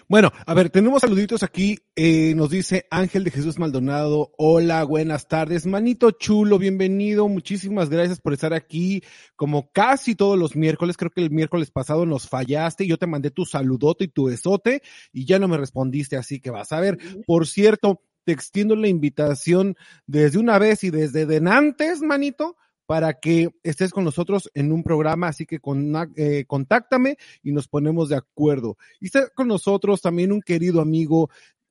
Bueno, 0.08 0.32
a 0.46 0.53
ver, 0.53 0.70
tenemos 0.70 1.01
saluditos 1.01 1.44
aquí. 1.44 1.79
Eh, 1.96 2.34
nos 2.36 2.50
dice 2.50 2.86
Ángel 2.91 3.24
de 3.24 3.32
Jesús 3.32 3.60
Maldonado. 3.60 4.34
Hola, 4.38 4.84
buenas 4.84 5.27
tardes. 5.27 5.65
Manito 5.65 6.12
chulo, 6.12 6.58
bienvenido. 6.58 7.27
Muchísimas 7.27 7.89
gracias 7.89 8.20
por 8.20 8.34
estar 8.34 8.53
aquí. 8.53 9.03
Como 9.36 9.72
casi 9.72 10.15
todos 10.15 10.38
los 10.38 10.55
miércoles, 10.55 10.98
creo 10.98 11.12
que 11.12 11.22
el 11.22 11.32
miércoles 11.32 11.72
pasado 11.72 12.05
nos 12.05 12.27
fallaste. 12.27 12.88
Yo 12.88 12.98
te 12.98 13.08
mandé 13.08 13.32
tu 13.32 13.46
saludote 13.46 14.05
y 14.05 14.08
tu 14.10 14.25
besote 14.25 14.82
y 15.12 15.25
ya 15.25 15.39
no 15.39 15.48
me 15.48 15.58
respondiste, 15.58 16.17
así 16.17 16.39
que 16.39 16.51
vas 16.51 16.72
a 16.72 16.79
ver. 16.79 16.98
Por 17.25 17.48
cierto, 17.48 18.01
te 18.25 18.32
extiendo 18.32 18.75
la 18.75 18.88
invitación 18.88 19.75
desde 20.08 20.39
una 20.39 20.60
vez 20.60 20.84
y 20.84 20.89
desde 20.89 21.25
denantes, 21.25 22.01
manito, 22.01 22.58
para 22.86 23.13
que 23.20 23.50
estés 23.63 23.92
con 23.92 24.04
nosotros 24.04 24.50
en 24.54 24.72
un 24.72 24.84
programa, 24.84 25.27
así 25.27 25.46
que 25.46 25.60
con, 25.60 25.94
eh, 26.15 26.46
contáctame 26.48 27.18
y 27.44 27.51
nos 27.51 27.68
ponemos 27.68 28.10
de 28.10 28.18
acuerdo. 28.18 28.77
Y 29.00 29.08
está 29.08 29.30
con 29.30 29.48
nosotros 29.48 30.01
también 30.01 30.32
un 30.32 30.42
querido 30.42 30.82
amigo, 30.82 31.30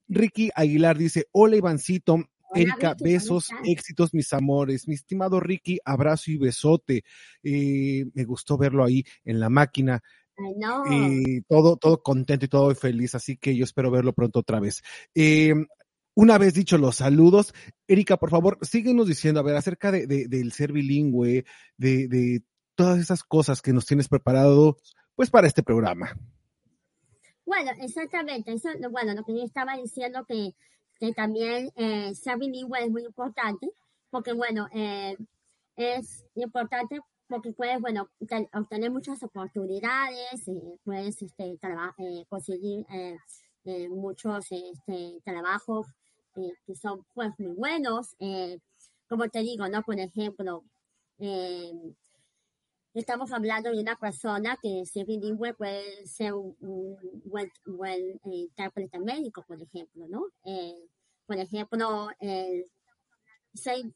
Ricky 0.08 0.50
Aguilar, 0.54 0.98
dice, 0.98 1.26
hola 1.32 1.56
Ivancito, 1.56 2.24
Erika, 2.54 2.94
besos, 3.00 3.48
éxitos, 3.64 4.14
mis 4.14 4.32
amores. 4.32 4.86
Mi 4.86 4.94
estimado 4.94 5.40
Ricky, 5.40 5.78
abrazo 5.84 6.30
y 6.30 6.36
besote. 6.36 7.04
Eh, 7.42 8.04
me 8.14 8.24
gustó 8.24 8.56
verlo 8.56 8.84
ahí 8.84 9.04
en 9.24 9.40
la 9.40 9.48
máquina. 9.48 10.02
Y 10.90 11.42
todo, 11.42 11.76
todo 11.76 12.02
contento 12.02 12.44
y 12.44 12.48
todo 12.48 12.74
feliz, 12.74 13.14
así 13.14 13.36
que 13.36 13.54
yo 13.54 13.64
espero 13.64 13.90
verlo 13.90 14.12
pronto 14.12 14.40
otra 14.40 14.58
vez. 14.58 14.82
Eh, 15.14 15.54
una 16.14 16.38
vez 16.38 16.54
dicho 16.54 16.78
los 16.78 16.96
saludos, 16.96 17.52
Erika, 17.86 18.16
por 18.16 18.30
favor, 18.30 18.58
síguenos 18.62 19.08
diciendo, 19.08 19.40
a 19.40 19.42
ver, 19.42 19.56
acerca 19.56 19.90
de, 19.90 20.06
de 20.06 20.28
del 20.28 20.52
ser 20.52 20.72
bilingüe, 20.72 21.44
de, 21.76 22.08
de, 22.08 22.42
todas 22.74 22.98
esas 22.98 23.22
cosas 23.22 23.62
que 23.62 23.72
nos 23.72 23.86
tienes 23.86 24.08
preparado, 24.08 24.76
pues, 25.14 25.30
para 25.30 25.46
este 25.46 25.62
programa. 25.62 26.12
Bueno, 27.46 27.70
exactamente. 27.80 28.52
Eso, 28.52 28.68
bueno, 28.90 29.14
lo 29.14 29.22
que 29.24 29.36
yo 29.36 29.44
estaba 29.44 29.76
diciendo 29.76 30.24
que, 30.26 30.54
que 30.98 31.12
también 31.12 31.70
eh, 31.76 32.14
ser 32.14 32.38
bilingüe 32.38 32.84
es 32.84 32.90
muy 32.90 33.04
importante, 33.04 33.70
porque, 34.10 34.32
bueno, 34.32 34.68
eh, 34.72 35.16
es 35.76 36.24
importante 36.34 37.00
porque 37.28 37.52
puedes, 37.52 37.80
bueno, 37.80 38.08
obtener 38.52 38.90
muchas 38.90 39.22
oportunidades, 39.22 40.46
eh, 40.46 40.78
puedes 40.84 41.20
este, 41.22 41.58
eh, 41.98 42.24
conseguir 42.28 42.86
eh, 42.90 43.88
muchos 43.88 44.46
este, 44.50 45.20
trabajos 45.24 45.86
eh, 46.36 46.52
que 46.66 46.74
son 46.74 47.04
pues 47.14 47.30
muy 47.38 47.54
buenos. 47.54 48.14
Eh, 48.18 48.58
como 49.08 49.28
te 49.28 49.40
digo, 49.40 49.68
¿no? 49.68 49.82
Por 49.82 49.98
ejemplo, 49.98 50.64
eh, 51.18 51.72
estamos 52.94 53.32
hablando 53.32 53.70
de 53.70 53.80
una 53.80 53.96
persona 53.96 54.56
que 54.62 54.84
si 54.86 55.00
es 55.00 55.06
bilingüe 55.06 55.54
puede 55.54 56.06
ser 56.06 56.34
un, 56.34 56.56
un 56.60 56.96
buen, 57.24 57.50
buen 57.66 58.20
intérprete 58.24 58.98
médico, 58.98 59.44
por 59.46 59.60
ejemplo, 59.60 60.06
¿no? 60.08 60.26
por 61.26 61.38
ejemplo, 61.38 62.08
soy, 63.54 63.94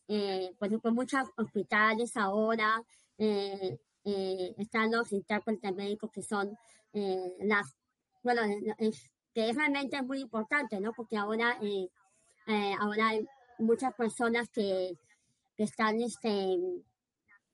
por 0.58 0.68
ejemplo, 0.68 0.92
muchos 0.92 1.28
hospitales 1.36 2.16
ahora 2.16 2.82
están 3.16 4.90
los 4.90 5.12
intérpretes 5.12 5.74
médicos 5.74 6.10
que 6.10 6.22
son 6.22 6.56
las, 6.92 7.76
bueno, 8.22 8.42
que 9.34 9.52
realmente 9.52 9.96
es 9.96 10.04
muy 10.04 10.20
importante, 10.20 10.80
¿no? 10.80 10.92
Porque 10.92 11.16
ahora 11.16 11.56
eh, 11.62 11.88
eh, 12.48 12.74
ahora 12.80 13.10
hay 13.10 13.26
muchas 13.58 13.94
personas 13.94 14.48
que, 14.48 14.98
que 15.56 15.62
están 15.62 16.00
este, 16.00 16.58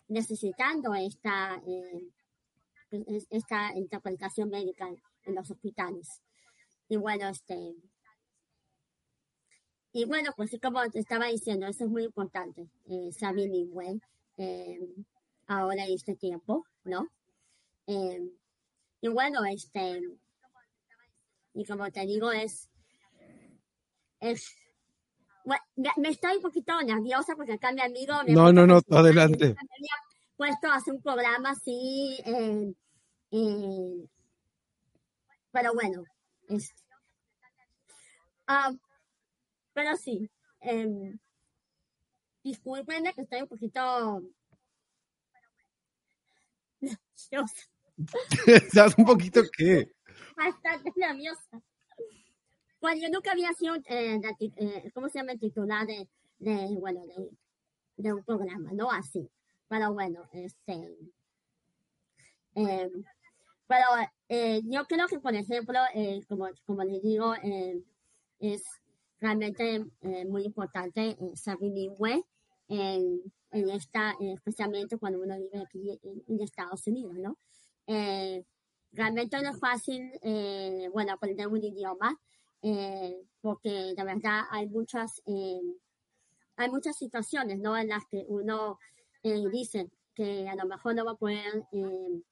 necesitando 0.08 0.94
esta, 0.94 1.60
eh, 1.66 2.08
esta 3.30 3.74
interpretación 3.76 4.48
médica 4.48 4.88
en 5.24 5.34
los 5.34 5.50
hospitales. 5.50 6.22
Y 6.88 6.96
bueno, 6.96 7.28
este, 7.28 7.74
y 9.92 10.04
bueno, 10.06 10.30
pues 10.36 10.56
como 10.62 10.88
te 10.90 11.00
estaba 11.00 11.26
diciendo, 11.26 11.66
eso 11.66 11.84
es 11.84 11.90
muy 11.90 12.04
importante, 12.04 12.68
eh, 12.86 13.10
ser 13.12 13.34
bilingüe. 13.34 14.00
Eh, 14.36 14.80
ahora 15.46 15.84
en 15.84 15.92
este 15.92 16.16
tiempo, 16.16 16.66
¿no? 16.84 17.08
Y 17.86 19.08
bueno, 19.08 19.44
este, 19.44 20.00
y 21.52 21.64
como 21.66 21.90
te 21.90 22.06
digo, 22.06 22.32
es, 22.32 22.70
es, 24.20 24.56
bueno, 25.44 25.62
me, 25.76 26.08
estoy 26.08 26.36
un 26.36 26.42
poquito 26.42 26.80
nerviosa 26.82 27.34
porque 27.36 27.52
acá 27.54 27.72
mi 27.72 27.82
amigo 27.82 28.14
me 28.26 28.32
No, 28.32 28.52
no, 28.52 28.66
no, 28.66 28.80
adelante. 28.90 29.48
me 29.48 29.50
había 29.50 29.94
puesto 30.36 30.68
a 30.68 30.76
hacer 30.76 30.94
un 30.94 31.02
programa 31.02 31.50
así, 31.50 32.18
eh, 32.24 32.72
eh, 33.30 34.08
pero 35.52 35.74
bueno, 35.74 36.04
es, 36.48 36.74
ah, 38.46 38.72
pero 39.72 39.96
sí, 39.96 40.28
eh, 40.60 41.14
que 42.42 43.22
estoy 43.22 43.42
un 43.42 43.48
poquito 43.48 44.22
nerviosa, 47.30 47.68
¿Sabes 48.72 48.94
un 48.98 49.04
poquito 49.04 49.42
qué? 49.56 49.92
bastante 50.36 50.92
nerviosa. 50.96 51.62
Bueno, 52.84 53.00
yo 53.00 53.08
nunca 53.08 53.32
había 53.32 53.50
sido, 53.54 53.76
eh, 53.86 54.20
ti- 54.38 54.52
eh, 54.56 54.90
¿cómo 54.92 55.08
se 55.08 55.18
llama? 55.18 55.34
Titular 55.36 55.86
de, 55.86 56.06
de 56.38 56.76
bueno, 56.78 57.00
de, 57.06 57.30
de 57.96 58.12
un 58.12 58.22
programa, 58.22 58.72
¿no? 58.74 58.90
Así. 58.90 59.26
Pero 59.68 59.94
bueno, 59.94 60.28
este, 60.34 60.94
eh, 62.54 62.90
pero 63.66 63.86
eh, 64.28 64.60
yo 64.64 64.84
creo 64.84 65.06
que, 65.08 65.18
por 65.18 65.34
ejemplo, 65.34 65.78
eh, 65.94 66.20
como, 66.28 66.46
como 66.66 66.84
les 66.84 67.00
digo, 67.02 67.34
eh, 67.42 67.82
es 68.38 68.62
realmente 69.18 69.82
muy 70.28 70.44
importante 70.44 71.16
ser 71.36 71.56
bilingüe 71.56 72.22
en, 72.68 73.18
en 73.52 73.70
esta, 73.70 74.14
especialmente 74.20 74.98
cuando 74.98 75.22
uno 75.22 75.38
vive 75.38 75.58
aquí 75.64 75.98
en, 76.02 76.22
en 76.28 76.42
Estados 76.42 76.86
Unidos, 76.86 77.14
¿no? 77.14 77.38
Realmente 78.92 79.40
no 79.40 79.48
es 79.52 79.58
fácil, 79.58 80.12
bueno, 80.92 81.14
aprender 81.14 81.48
un 81.48 81.64
idioma, 81.64 82.20
eh, 82.64 83.16
porque 83.42 83.94
de 83.96 84.04
verdad 84.04 84.42
hay 84.50 84.68
muchas, 84.68 85.22
eh, 85.26 85.60
hay 86.56 86.70
muchas 86.70 86.96
situaciones, 86.96 87.58
¿no? 87.60 87.76
En 87.76 87.88
las 87.88 88.04
que 88.06 88.24
uno 88.28 88.78
eh, 89.22 89.44
dice 89.52 89.90
que 90.14 90.48
a 90.48 90.54
lo 90.56 90.66
mejor 90.66 90.94
no 90.94 91.04
va 91.04 91.12
a 91.12 91.16
poder, 91.16 91.64
eh, 91.72 92.22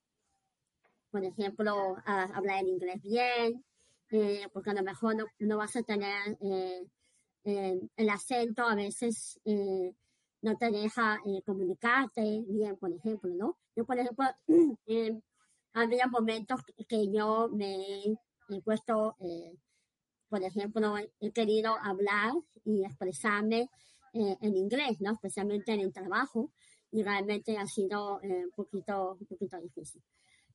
por 1.10 1.24
ejemplo, 1.24 1.96
a- 2.06 2.24
hablar 2.34 2.60
en 2.60 2.68
inglés 2.68 3.02
bien, 3.02 3.64
eh, 4.10 4.48
porque 4.52 4.70
a 4.70 4.74
lo 4.74 4.82
mejor 4.82 5.16
no, 5.16 5.26
no 5.38 5.56
vas 5.58 5.76
a 5.76 5.82
tener 5.82 6.38
el 7.44 8.08
acento, 8.10 8.62
a 8.64 8.74
veces 8.74 9.40
no 10.42 10.56
te 10.56 10.70
deja 10.70 11.18
eh, 11.24 11.42
comunicarte 11.46 12.42
bien, 12.48 12.76
por 12.76 12.92
ejemplo, 12.92 13.30
¿no? 13.34 13.58
Yo, 13.76 13.84
por 13.84 13.98
ejemplo, 13.98 14.26
eh, 14.86 15.20
había 15.72 16.06
momentos 16.08 16.60
que 16.88 17.10
yo 17.10 17.48
me 17.50 17.76
he 18.50 18.60
puesto, 18.62 19.16
eh, 19.20 19.56
por 20.32 20.42
ejemplo, 20.42 20.96
he 21.20 21.30
querido 21.30 21.76
hablar 21.82 22.32
y 22.64 22.86
expresarme 22.86 23.68
eh, 24.14 24.36
en 24.40 24.56
inglés, 24.56 24.98
¿no? 24.98 25.12
Especialmente 25.12 25.74
en 25.74 25.80
el 25.80 25.92
trabajo, 25.92 26.50
y 26.90 27.02
realmente 27.02 27.58
ha 27.58 27.66
sido 27.66 28.18
eh, 28.22 28.46
un 28.46 28.52
poquito, 28.52 29.18
un 29.20 29.26
poquito 29.26 29.60
difícil. 29.60 30.02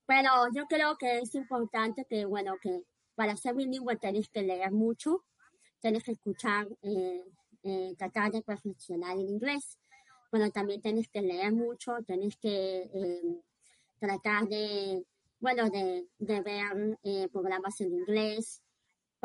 Pero 0.08 0.32
yo 0.52 0.66
creo 0.66 0.98
que 0.98 1.20
es 1.20 1.36
importante 1.36 2.08
que, 2.10 2.26
bueno, 2.26 2.56
que 2.60 2.86
para 3.14 3.38
ser 3.38 3.54
bilingüe 3.54 3.98
tenés 3.98 4.30
que 4.30 4.42
leer 4.42 4.72
mucho, 4.72 5.24
tenés 5.80 6.04
que 6.04 6.14
escuchar, 6.14 6.68
eh, 6.82 7.24
eh, 7.62 7.94
tratar 8.00 8.32
de 8.32 8.42
perfeccionar 8.42 9.16
el 9.16 9.30
inglés. 9.30 9.78
Bueno, 10.32 10.50
también 10.50 10.82
tenés 10.82 11.08
que 11.08 11.22
leer 11.22 11.52
mucho, 11.54 11.98
tenés 12.08 12.36
que 12.38 12.90
eh, 12.92 13.42
tratar 14.00 14.48
de, 14.48 15.06
bueno, 15.40 15.70
de, 15.70 16.08
de 16.18 16.42
ver 16.42 16.98
eh, 17.04 17.28
programas 17.32 17.80
en 17.82 17.94
inglés 17.94 18.64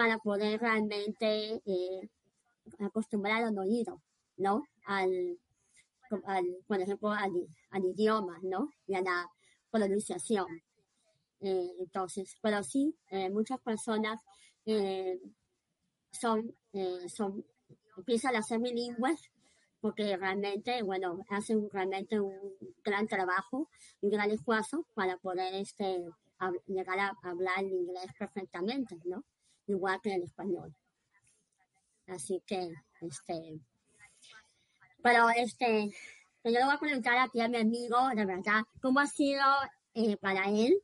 para 0.02 0.18
poder 0.18 0.60
realmente 0.60 1.62
eh, 1.64 2.08
acostumbrar 2.80 3.44
al 3.44 3.56
oído, 3.56 4.02
¿no? 4.36 4.64
Al, 4.84 5.38
por 6.66 6.80
ejemplo, 6.80 7.10
al, 7.10 7.30
al 7.70 7.84
idioma, 7.84 8.36
¿no? 8.42 8.68
Y 8.88 8.96
a 8.96 9.00
la 9.00 9.30
pronunciación. 9.70 10.48
Eh, 11.38 11.70
entonces, 11.78 12.34
pero 12.42 12.64
sí, 12.64 12.96
eh, 13.10 13.30
muchas 13.30 13.60
personas 13.60 14.20
eh, 14.66 15.20
son, 16.10 16.52
son, 17.06 17.44
empiezan 17.96 18.34
a 18.34 18.42
ser 18.42 18.58
bilingües 18.58 19.30
porque 19.80 20.16
realmente, 20.16 20.82
bueno, 20.82 21.24
hacen 21.28 21.70
realmente 21.70 22.18
un 22.18 22.56
gran 22.82 23.06
trabajo, 23.06 23.68
un 24.00 24.10
gran 24.10 24.32
esfuerzo 24.32 24.84
para 24.94 25.16
poder 25.18 25.54
este, 25.54 26.04
llegar 26.66 26.98
a 26.98 27.16
hablar 27.22 27.62
inglés 27.62 28.10
perfectamente, 28.18 28.96
¿no? 29.04 29.22
Igual 29.66 30.00
que 30.02 30.14
el 30.14 30.22
español. 30.22 30.74
Así 32.06 32.42
que, 32.46 32.72
este, 33.00 33.60
pero 35.02 35.28
este, 35.30 35.90
yo 36.44 36.50
le 36.50 36.64
voy 36.64 36.74
a 36.74 36.78
preguntar 36.78 37.18
aquí 37.18 37.40
a 37.40 37.48
mi 37.48 37.58
amigo, 37.58 37.96
de 38.14 38.24
verdad, 38.24 38.62
cómo 38.80 39.00
ha 39.00 39.06
sido 39.06 39.42
eh, 39.94 40.16
para 40.16 40.48
él 40.50 40.74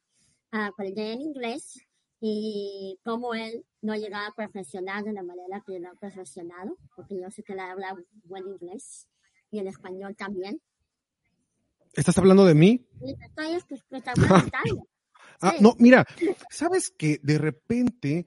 aprender 0.51 1.13
el 1.13 1.21
inglés 1.21 1.81
y 2.21 2.99
cómo 3.05 3.35
él 3.35 3.65
no 3.81 3.93
ha 3.93 3.97
llegado 3.97 4.29
a 4.29 4.35
perfeccionar 4.35 5.05
de 5.05 5.13
la 5.13 5.23
manera 5.23 5.63
que 5.67 5.79
lo 5.79 5.91
ha 5.91 5.95
perfeccionado, 5.95 6.77
porque 6.97 7.21
yo 7.21 7.31
sé 7.31 7.43
que 7.43 7.53
él 7.53 7.61
habla 7.61 7.97
buen 8.25 8.47
inglés 8.47 9.09
y 9.51 9.59
el 9.59 9.69
español 9.69 10.17
también. 10.17 10.61
¿Estás 11.95 12.19
hablando 12.19 12.45
de 12.45 12.55
mí? 12.55 12.87
Y 13.01 13.13
estoy 13.23 13.53
estoy 13.53 13.81
preguntando. 14.15 14.89
Ah, 15.41 15.55
no, 15.61 15.75
mira, 15.79 16.05
sabes 16.51 16.91
que 16.91 17.21
de 17.23 17.39
repente 17.39 18.27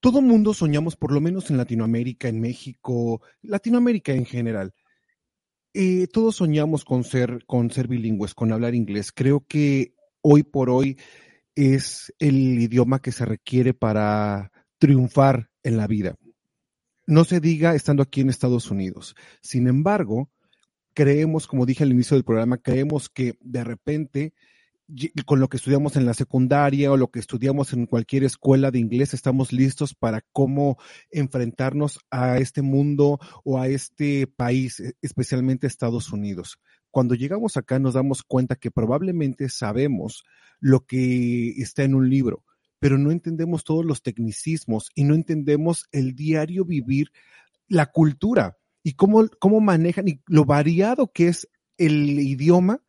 todo 0.00 0.20
mundo 0.22 0.54
soñamos, 0.54 0.96
por 0.96 1.12
lo 1.12 1.20
menos 1.20 1.50
en 1.50 1.56
Latinoamérica, 1.56 2.28
en 2.28 2.40
México, 2.40 3.20
Latinoamérica 3.42 4.12
en 4.12 4.24
general. 4.26 4.72
eh, 5.74 6.06
todos 6.12 6.36
soñamos 6.36 6.84
con 6.84 7.04
ser, 7.04 7.44
con 7.46 7.70
ser 7.70 7.88
bilingües, 7.88 8.34
con 8.34 8.52
hablar 8.52 8.74
inglés. 8.74 9.12
Creo 9.12 9.44
que 9.46 9.94
hoy 10.22 10.42
por 10.42 10.70
hoy 10.70 10.98
es 11.54 12.12
el 12.18 12.36
idioma 12.60 13.00
que 13.00 13.12
se 13.12 13.24
requiere 13.24 13.74
para 13.74 14.50
triunfar 14.78 15.50
en 15.62 15.76
la 15.76 15.86
vida. 15.86 16.16
No 17.06 17.24
se 17.24 17.40
diga 17.40 17.74
estando 17.74 18.02
aquí 18.02 18.20
en 18.20 18.30
Estados 18.30 18.70
Unidos. 18.70 19.14
Sin 19.42 19.66
embargo, 19.68 20.30
creemos, 20.94 21.46
como 21.46 21.66
dije 21.66 21.84
al 21.84 21.92
inicio 21.92 22.16
del 22.16 22.24
programa, 22.24 22.58
creemos 22.58 23.08
que 23.08 23.34
de 23.40 23.64
repente 23.64 24.34
con 25.26 25.40
lo 25.40 25.48
que 25.48 25.58
estudiamos 25.58 25.96
en 25.96 26.06
la 26.06 26.14
secundaria 26.14 26.90
o 26.90 26.96
lo 26.96 27.10
que 27.10 27.18
estudiamos 27.18 27.72
en 27.72 27.86
cualquier 27.86 28.24
escuela 28.24 28.70
de 28.70 28.78
inglés, 28.78 29.12
estamos 29.12 29.52
listos 29.52 29.94
para 29.94 30.22
cómo 30.32 30.78
enfrentarnos 31.10 32.00
a 32.10 32.38
este 32.38 32.62
mundo 32.62 33.18
o 33.44 33.60
a 33.60 33.68
este 33.68 34.26
país, 34.26 34.80
e- 34.80 34.94
especialmente 35.02 35.66
Estados 35.66 36.12
Unidos. 36.12 36.58
Cuando 36.90 37.14
llegamos 37.14 37.56
acá 37.56 37.78
nos 37.78 37.94
damos 37.94 38.22
cuenta 38.22 38.56
que 38.56 38.70
probablemente 38.70 39.50
sabemos 39.50 40.24
lo 40.58 40.86
que 40.86 41.50
está 41.58 41.84
en 41.84 41.94
un 41.94 42.08
libro, 42.08 42.44
pero 42.78 42.96
no 42.96 43.10
entendemos 43.10 43.64
todos 43.64 43.84
los 43.84 44.02
tecnicismos 44.02 44.90
y 44.94 45.04
no 45.04 45.14
entendemos 45.14 45.86
el 45.92 46.14
diario 46.14 46.64
vivir, 46.64 47.12
la 47.68 47.86
cultura 47.86 48.56
y 48.82 48.94
cómo, 48.94 49.28
cómo 49.38 49.60
manejan 49.60 50.08
y 50.08 50.22
lo 50.26 50.46
variado 50.46 51.12
que 51.12 51.28
es 51.28 51.46
el 51.76 52.18
idioma 52.18 52.80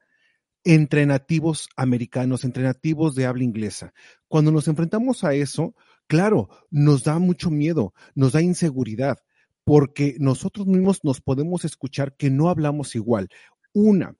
entre 0.63 1.05
nativos 1.05 1.69
americanos, 1.75 2.43
entre 2.43 2.63
nativos 2.63 3.15
de 3.15 3.25
habla 3.25 3.43
inglesa. 3.43 3.93
Cuando 4.27 4.51
nos 4.51 4.67
enfrentamos 4.67 5.23
a 5.23 5.33
eso, 5.33 5.75
claro, 6.07 6.49
nos 6.69 7.03
da 7.03 7.19
mucho 7.19 7.49
miedo, 7.49 7.93
nos 8.15 8.33
da 8.33 8.41
inseguridad, 8.41 9.17
porque 9.63 10.15
nosotros 10.19 10.67
mismos 10.67 11.03
nos 11.03 11.21
podemos 11.21 11.65
escuchar 11.65 12.15
que 12.15 12.29
no 12.29 12.49
hablamos 12.49 12.95
igual. 12.95 13.29
Una, 13.73 14.15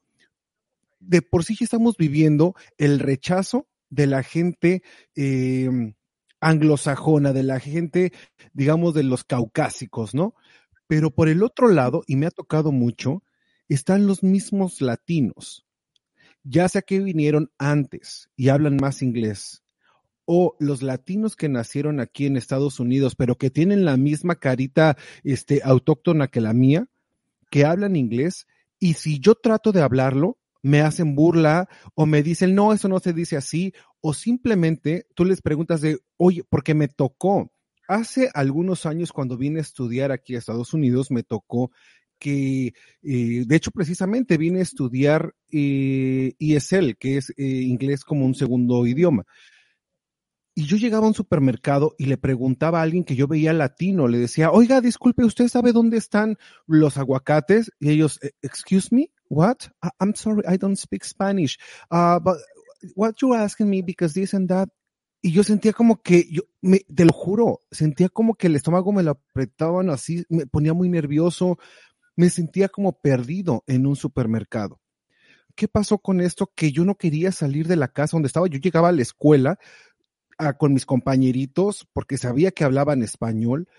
de 0.99 1.21
por 1.21 1.43
sí 1.43 1.57
estamos 1.59 1.97
viviendo 1.97 2.55
el 2.77 2.99
rechazo 2.99 3.67
de 3.89 4.07
la 4.07 4.23
gente 4.23 4.83
eh, 5.15 5.69
anglosajona, 6.39 7.33
de 7.33 7.43
la 7.43 7.59
gente, 7.59 8.13
digamos, 8.53 8.93
de 8.93 9.03
los 9.03 9.23
caucásicos, 9.23 10.13
¿no? 10.13 10.35
Pero 10.87 11.11
por 11.11 11.29
el 11.29 11.43
otro 11.43 11.67
lado, 11.67 12.03
y 12.07 12.15
me 12.15 12.27
ha 12.27 12.31
tocado 12.31 12.71
mucho, 12.71 13.23
están 13.67 14.07
los 14.07 14.23
mismos 14.23 14.81
latinos 14.81 15.65
ya 16.43 16.67
sea 16.69 16.81
que 16.81 16.99
vinieron 16.99 17.51
antes 17.57 18.29
y 18.35 18.49
hablan 18.49 18.77
más 18.77 19.01
inglés, 19.01 19.63
o 20.25 20.55
los 20.59 20.81
latinos 20.83 21.35
que 21.35 21.49
nacieron 21.49 21.99
aquí 21.99 22.25
en 22.25 22.37
Estados 22.37 22.79
Unidos, 22.79 23.15
pero 23.15 23.35
que 23.35 23.49
tienen 23.49 23.83
la 23.85 23.97
misma 23.97 24.35
carita 24.35 24.95
este, 25.23 25.61
autóctona 25.63 26.27
que 26.27 26.41
la 26.41 26.53
mía, 26.53 26.87
que 27.49 27.65
hablan 27.65 27.95
inglés, 27.95 28.45
y 28.79 28.93
si 28.93 29.19
yo 29.19 29.35
trato 29.35 29.71
de 29.71 29.81
hablarlo, 29.81 30.37
me 30.61 30.81
hacen 30.81 31.15
burla 31.15 31.67
o 31.95 32.05
me 32.05 32.21
dicen, 32.21 32.53
no, 32.55 32.73
eso 32.73 32.87
no 32.87 32.99
se 32.99 33.13
dice 33.13 33.37
así, 33.37 33.73
o 34.01 34.13
simplemente 34.13 35.07
tú 35.15 35.25
les 35.25 35.41
preguntas 35.41 35.81
de, 35.81 35.99
oye, 36.17 36.43
porque 36.47 36.73
me 36.73 36.87
tocó. 36.87 37.51
Hace 37.87 38.29
algunos 38.35 38.85
años 38.85 39.11
cuando 39.11 39.35
vine 39.35 39.59
a 39.59 39.63
estudiar 39.63 40.11
aquí 40.11 40.35
a 40.35 40.37
Estados 40.37 40.73
Unidos, 40.73 41.09
me 41.09 41.23
tocó 41.23 41.71
que, 42.19 42.73
eh, 43.03 43.43
de 43.47 43.55
hecho, 43.55 43.71
precisamente 43.71 44.37
vine 44.37 44.59
a 44.59 44.63
estudiar 44.63 45.33
eh, 45.51 46.33
ESL, 46.39 46.95
que 46.97 47.17
es 47.17 47.31
eh, 47.37 47.43
inglés 47.45 48.03
como 48.03 48.25
un 48.25 48.35
segundo 48.35 48.85
idioma. 48.85 49.25
Y 50.55 50.65
yo 50.65 50.75
llegaba 50.77 51.05
a 51.05 51.09
un 51.09 51.13
supermercado 51.13 51.95
y 51.97 52.05
le 52.05 52.17
preguntaba 52.17 52.79
a 52.79 52.81
alguien 52.83 53.05
que 53.05 53.15
yo 53.15 53.27
veía 53.27 53.53
latino, 53.53 54.07
le 54.09 54.17
decía, 54.17 54.51
oiga, 54.51 54.81
disculpe, 54.81 55.23
¿usted 55.23 55.47
sabe 55.47 55.71
dónde 55.71 55.97
están 55.97 56.37
los 56.67 56.97
aguacates? 56.97 57.71
Y 57.79 57.89
ellos, 57.91 58.19
"Eh, 58.21 58.31
excuse 58.41 58.93
me, 58.93 59.09
what? 59.29 59.57
"I- 59.81 59.89
I'm 60.01 60.13
sorry, 60.15 60.41
I 60.53 60.57
don't 60.57 60.75
speak 60.77 61.05
Spanish. 61.05 61.57
Uh, 61.89 62.19
but 62.21 62.37
what 62.95 63.13
you 63.21 63.33
asking 63.33 63.69
me 63.69 63.81
because 63.81 64.13
this 64.19 64.33
and 64.33 64.49
that? 64.49 64.67
Y 65.21 65.31
yo 65.33 65.43
sentía 65.43 65.73
como 65.73 66.01
que, 66.01 66.25
yo, 66.31 66.43
me, 66.61 66.79
te 66.79 67.05
lo 67.05 67.11
juro, 67.13 67.61
sentía 67.71 68.09
como 68.09 68.35
que 68.35 68.47
el 68.47 68.55
estómago 68.55 68.91
me 68.93 69.03
lo 69.03 69.11
apretaban 69.11 69.89
así, 69.89 70.23
me 70.29 70.45
ponía 70.47 70.73
muy 70.73 70.89
nervioso, 70.89 71.57
me 72.19 72.29
sentía 72.29 72.67
como 72.67 72.99
perdido 72.99 73.63
en 73.65 73.87
un 73.87 73.95
supermercado. 73.95 74.81
¿Qué 75.55 75.69
pasó 75.69 75.99
con 75.99 76.19
esto? 76.19 76.51
Que 76.53 76.73
yo 76.73 76.83
no 76.83 76.95
quería 76.95 77.31
salir 77.31 77.65
de 77.65 77.77
la 77.77 77.87
casa 77.87 78.17
donde 78.17 78.27
estaba. 78.27 78.47
Yo 78.47 78.59
llegaba 78.59 78.89
a 78.89 78.91
la 78.91 79.01
escuela 79.01 79.57
a- 80.37 80.57
con 80.57 80.73
mis 80.73 80.85
compañeritos 80.85 81.87
porque 81.93 82.17
sabía 82.17 82.51
que 82.51 82.65
hablaban 82.65 83.03
español 83.03 83.69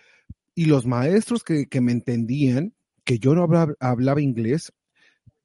y 0.54 0.64
los 0.64 0.86
maestros 0.86 1.44
que, 1.44 1.68
me 1.82 1.92
entendían, 1.92 2.72
que 3.04 3.18
yo 3.18 3.34
no 3.34 3.42
hablaba, 3.42 3.74
hablaba 3.78 4.22
inglés, 4.22 4.72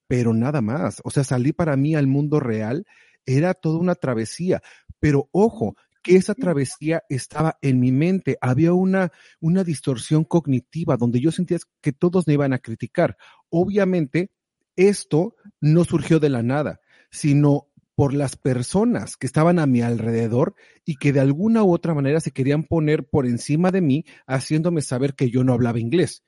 pero 0.08 0.34
nada 0.34 0.62
más. 0.62 1.02
O 1.04 1.12
sea, 1.12 1.26
salí 1.26 1.52
para 1.52 1.76
mí 1.76 1.96
al 1.96 2.08
mundo 2.08 2.40
real 2.40 2.86
era 3.26 3.54
toda 3.56 3.78
una 3.78 3.96
travesía. 3.96 4.62
Pero 5.02 5.28
ojo, 5.34 5.76
que 6.06 6.16
esa 6.18 6.36
travesía 6.36 7.04
estaba 7.10 7.58
en 7.64 7.80
mi 7.80 7.92
mente. 7.92 8.38
Había 8.40 8.74
una, 8.74 9.12
una 9.42 9.64
distorsión 9.64 10.24
cognitiva 10.24 10.98
donde 10.98 11.20
yo 11.20 11.32
sentía 11.32 11.58
que 11.82 11.94
todos 11.94 12.28
me 12.28 12.34
iban 12.34 12.54
a 12.54 12.60
criticar. 12.60 13.18
Obviamente, 13.50 14.30
esto 14.76 15.36
no 15.60 15.84
surgió 15.84 16.20
de 16.20 16.30
la 16.30 16.44
nada, 16.44 16.80
sino 17.10 17.70
por 17.96 18.14
las 18.14 18.36
personas 18.36 19.18
que 19.18 19.26
estaban 19.26 19.58
a 19.58 19.66
mi 19.66 19.82
alrededor 19.82 20.54
y 20.86 20.98
que 20.98 21.12
de 21.12 21.22
alguna 21.22 21.64
u 21.64 21.74
otra 21.74 21.96
manera 21.96 22.20
se 22.20 22.32
querían 22.32 22.66
poner 22.66 23.08
por 23.08 23.26
encima 23.26 23.72
de 23.72 23.82
mí, 23.82 24.06
haciéndome 24.28 24.84
saber 24.84 25.16
que 25.16 25.32
yo 25.32 25.44
no 25.44 25.54
hablaba 25.54 25.80
inglés. 25.80 26.24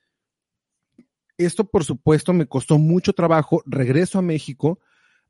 Esto, 1.38 1.70
por 1.70 1.84
supuesto, 1.84 2.34
me 2.34 2.48
costó 2.48 2.80
mucho 2.80 3.14
trabajo. 3.14 3.62
Regreso 3.68 4.18
a 4.18 4.24
México 4.24 4.80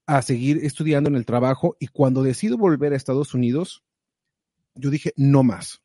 a 0.06 0.22
seguir 0.22 0.60
estudiando 0.64 1.10
en 1.10 1.18
el 1.18 1.26
trabajo 1.26 1.76
y 1.82 1.88
cuando 1.88 2.24
decido 2.24 2.58
volver 2.58 2.94
a 2.94 2.96
Estados 2.96 3.34
Unidos, 3.34 3.84
yo 4.80 4.90
dije, 4.90 5.14
no 5.16 5.44
más. 5.44 5.84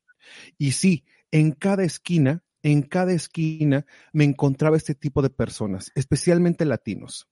Y 0.57 0.71
sí, 0.71 1.05
en 1.31 1.51
cada 1.51 1.83
esquina, 1.83 2.43
en 2.61 2.81
cada 2.81 3.13
esquina 3.13 3.85
me 4.13 4.23
encontraba 4.23 4.77
este 4.77 4.95
tipo 4.95 5.21
de 5.21 5.29
personas, 5.29 5.91
especialmente 5.95 6.65
latinos, 6.65 7.29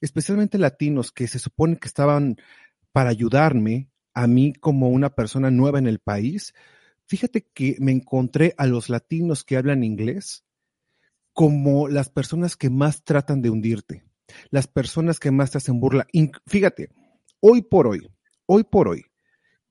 especialmente 0.00 0.58
latinos 0.58 1.12
que 1.12 1.26
se 1.26 1.38
supone 1.38 1.78
que 1.78 1.88
estaban 1.88 2.36
para 2.92 3.10
ayudarme 3.10 3.90
a 4.14 4.26
mí 4.26 4.52
como 4.52 4.88
una 4.88 5.14
persona 5.14 5.50
nueva 5.50 5.78
en 5.78 5.86
el 5.86 5.98
país. 5.98 6.54
Fíjate 7.06 7.46
que 7.54 7.76
me 7.80 7.92
encontré 7.92 8.54
a 8.58 8.66
los 8.66 8.88
latinos 8.88 9.44
que 9.44 9.56
hablan 9.56 9.84
inglés 9.84 10.44
como 11.32 11.88
las 11.88 12.08
personas 12.08 12.56
que 12.56 12.68
más 12.68 13.04
tratan 13.04 13.42
de 13.42 13.50
hundirte, 13.50 14.04
las 14.50 14.66
personas 14.66 15.20
que 15.20 15.30
más 15.30 15.52
te 15.52 15.58
hacen 15.58 15.78
burla. 15.78 16.06
Fíjate, 16.46 16.90
hoy 17.40 17.62
por 17.62 17.86
hoy, 17.86 18.10
hoy 18.46 18.64
por 18.64 18.88
hoy, 18.88 19.04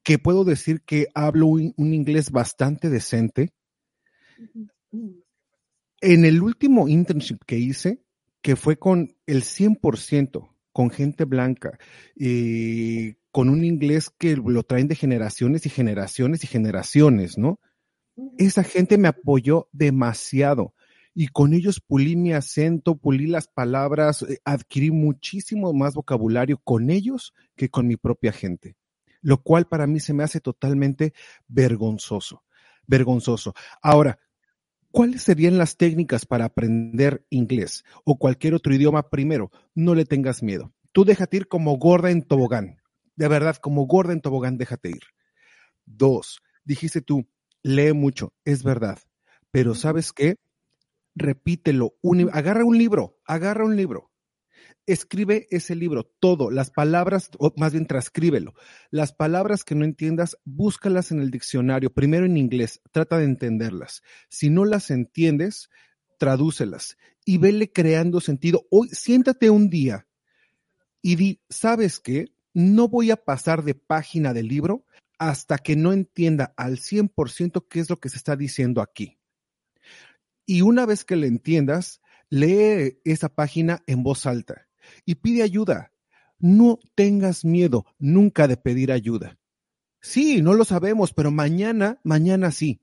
que 0.08 0.20
puedo 0.20 0.46
decir 0.46 0.84
que 0.84 1.10
hablo 1.15 1.48
un, 1.48 1.74
un 1.76 1.93
inglés 1.93 2.32
bastante 2.32 2.89
decente. 2.89 3.52
En 6.00 6.24
el 6.24 6.41
último 6.41 6.88
internship 6.88 7.39
que 7.46 7.58
hice, 7.58 8.06
que 8.41 8.56
fue 8.56 8.80
con 8.80 9.17
el 9.26 9.43
100%, 9.43 10.56
con 10.72 10.91
gente 10.91 11.26
blanca, 11.26 11.78
eh, 12.15 13.15
con 13.32 13.50
un 13.50 13.65
inglés 13.65 14.10
que 14.17 14.38
lo 14.38 14.63
traen 14.63 14.88
de 14.88 14.96
generaciones 14.96 15.65
y 15.65 15.70
generaciones 15.70 16.41
y 16.46 16.48
generaciones, 16.48 17.38
¿no? 17.38 17.60
Esa 18.38 18.63
gente 18.63 18.98
me 18.98 19.10
apoyó 19.10 19.67
demasiado 19.74 20.74
y 21.13 21.28
con 21.28 21.54
ellos 21.54 21.82
pulí 21.82 22.15
mi 22.15 22.32
acento, 22.32 22.96
pulí 22.96 23.28
las 23.28 23.50
palabras, 23.50 24.22
eh, 24.22 24.39
adquirí 24.46 24.89
muchísimo 24.89 25.74
más 25.74 25.96
vocabulario 25.96 26.62
con 26.63 26.91
ellos 26.91 27.34
que 27.58 27.67
con 27.67 27.88
mi 27.88 27.98
propia 27.98 28.32
gente, 28.32 28.78
lo 29.21 29.41
cual 29.43 29.67
para 29.67 29.88
mí 29.88 29.99
se 29.99 30.13
me 30.13 30.23
hace 30.23 30.39
totalmente 30.41 31.13
vergonzoso, 31.47 32.43
vergonzoso. 32.88 33.53
Ahora, 33.82 34.19
¿cuáles 34.91 35.23
serían 35.23 35.58
las 35.58 35.77
técnicas 35.77 36.25
para 36.25 36.45
aprender 36.45 37.25
inglés 37.30 37.84
o 38.06 38.17
cualquier 38.17 38.53
otro 38.56 38.73
idioma 38.73 39.10
primero? 39.10 39.51
No 39.75 39.95
le 39.95 40.06
tengas 40.06 40.43
miedo. 40.43 40.73
Tú 40.91 41.06
déjate 41.06 41.38
ir 41.38 41.47
como 41.47 41.77
gorda 41.77 42.12
en 42.12 42.23
tobogán. 42.23 42.82
De 43.15 43.27
verdad, 43.27 43.58
como 43.58 43.86
gorda 43.88 44.13
en 44.13 44.21
tobogán, 44.21 44.58
déjate 44.58 44.89
ir. 44.89 45.03
Dos, 45.86 46.41
dijiste 46.65 47.01
tú, 47.01 47.27
lee 47.63 47.93
mucho, 47.93 48.34
es 48.45 48.63
verdad. 48.63 48.99
Pero 49.51 49.75
¿sabes 49.75 50.13
qué? 50.13 50.36
Repítelo. 51.15 51.95
Un- 52.01 52.30
agarra 52.34 52.65
un 52.65 52.77
libro, 52.77 53.19
agarra 53.25 53.65
un 53.65 53.75
libro. 53.75 54.12
Escribe 54.88 55.47
ese 55.52 55.76
libro, 55.76 56.06
todo, 56.06 56.50
las 56.50 56.71
palabras, 56.71 57.30
o 57.39 57.54
más 57.58 57.73
bien 57.73 57.88
transcríbelo. 57.88 58.54
Las 58.89 59.12
palabras 59.12 59.65
que 59.65 59.76
no 59.76 59.84
entiendas, 59.84 60.38
búscalas 60.45 61.12
en 61.12 61.19
el 61.19 61.30
diccionario, 61.30 61.93
primero 61.93 62.26
en 62.26 62.38
inglés, 62.38 62.80
trata 62.93 63.17
de 63.17 63.26
entenderlas. 63.26 64.02
Si 64.30 64.50
no 64.50 64.63
las 64.63 64.89
entiendes, 64.89 65.69
tradúcelas 66.17 66.97
y 67.26 67.38
vele 67.38 67.69
creando 67.69 68.21
sentido. 68.21 68.65
Hoy, 68.71 68.88
siéntate 68.93 69.50
un 69.50 69.69
día 69.69 70.08
y 71.02 71.17
di, 71.17 71.41
¿sabes 71.50 72.00
qué? 72.00 72.32
No 72.54 72.88
voy 72.88 73.12
a 73.12 73.17
pasar 73.17 73.65
de 73.65 73.76
página 73.76 74.34
del 74.34 74.47
libro 74.47 74.86
hasta 75.19 75.58
que 75.58 75.76
no 75.76 75.91
entienda 75.91 76.54
al 76.56 76.78
100% 76.78 77.67
qué 77.69 77.82
es 77.82 77.89
lo 77.89 78.00
que 78.00 78.08
se 78.08 78.15
está 78.15 78.38
diciendo 78.38 78.82
aquí. 78.82 79.19
Y 80.45 80.62
una 80.62 80.86
vez 80.86 81.04
que 81.04 81.17
le 81.17 81.28
entiendas, 81.28 82.00
lee 82.30 83.02
esa 83.04 83.28
página 83.28 83.84
en 83.86 84.02
voz 84.02 84.26
alta 84.26 84.66
y 85.06 85.15
pide 85.15 85.43
ayuda. 85.43 85.91
No 86.39 86.80
tengas 86.95 87.45
miedo 87.45 87.86
nunca 87.97 88.47
de 88.47 88.58
pedir 88.58 88.91
ayuda. 88.91 89.38
Sí, 90.02 90.41
no 90.41 90.54
lo 90.54 90.65
sabemos, 90.65 91.13
pero 91.13 91.32
mañana, 91.32 92.00
mañana 92.04 92.52
sí. 92.52 92.80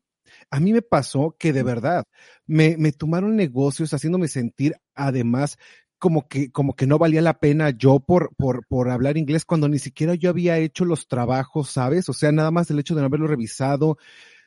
A 0.51 0.59
mí 0.59 0.73
me 0.73 0.83
pasó 0.83 1.37
que 1.39 1.53
de 1.53 1.63
verdad 1.63 2.05
me, 2.47 2.77
me 2.77 2.93
tomaron 2.93 3.37
negocios 3.37 3.93
haciéndome 3.93 4.29
sentir 4.29 4.75
además 4.95 5.59
como 5.99 6.29
que, 6.29 6.51
como 6.51 6.77
que 6.77 6.87
no 6.87 6.99
valía 6.99 7.23
la 7.23 7.39
pena 7.39 7.71
yo 7.71 8.01
por, 8.01 8.35
por, 8.37 8.67
por 8.67 8.91
hablar 8.91 9.17
inglés 9.17 9.45
cuando 9.45 9.69
ni 9.69 9.79
siquiera 9.79 10.15
yo 10.15 10.29
había 10.29 10.59
hecho 10.59 10.85
los 10.85 11.09
trabajos, 11.09 11.71
¿sabes? 11.71 12.09
O 12.09 12.13
sea, 12.13 12.31
nada 12.31 12.51
más 12.51 12.71
el 12.71 12.79
hecho 12.79 12.95
de 12.95 13.01
no 13.01 13.07
haberlo 13.07 13.27
revisado. 13.27 13.97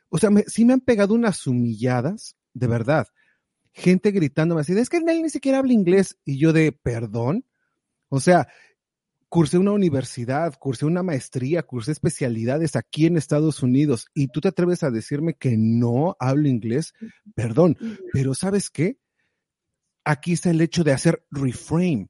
O 0.09 0.19
sea, 0.19 0.29
me, 0.29 0.43
sí 0.43 0.65
me 0.65 0.73
han 0.73 0.81
pegado 0.81 1.15
unas 1.15 1.47
humilladas, 1.47 2.35
de 2.53 2.67
verdad. 2.67 3.07
Gente 3.77 4.09
gritándome 4.09 4.61
así, 4.61 4.73
es 4.73 4.89
que 4.89 4.97
él 4.97 5.05
ni 5.05 5.29
siquiera 5.29 5.59
habla 5.59 5.71
inglés. 5.71 6.17
Y 6.25 6.39
yo 6.39 6.51
de, 6.51 6.71
perdón. 6.71 7.45
O 8.09 8.19
sea, 8.19 8.47
cursé 9.29 9.59
una 9.59 9.71
universidad, 9.71 10.55
cursé 10.57 10.87
una 10.87 11.03
maestría, 11.03 11.61
cursé 11.61 11.91
especialidades 11.91 12.75
aquí 12.75 13.05
en 13.05 13.17
Estados 13.17 13.61
Unidos 13.61 14.07
y 14.15 14.29
tú 14.29 14.41
te 14.41 14.47
atreves 14.47 14.81
a 14.81 14.89
decirme 14.89 15.35
que 15.35 15.57
no 15.57 16.17
hablo 16.19 16.47
inglés, 16.47 16.95
perdón, 17.35 17.77
pero 18.13 18.33
¿sabes 18.33 18.71
qué? 18.71 18.97
Aquí 20.03 20.33
está 20.33 20.49
el 20.49 20.61
hecho 20.61 20.83
de 20.83 20.93
hacer 20.93 21.23
reframe. 21.29 22.07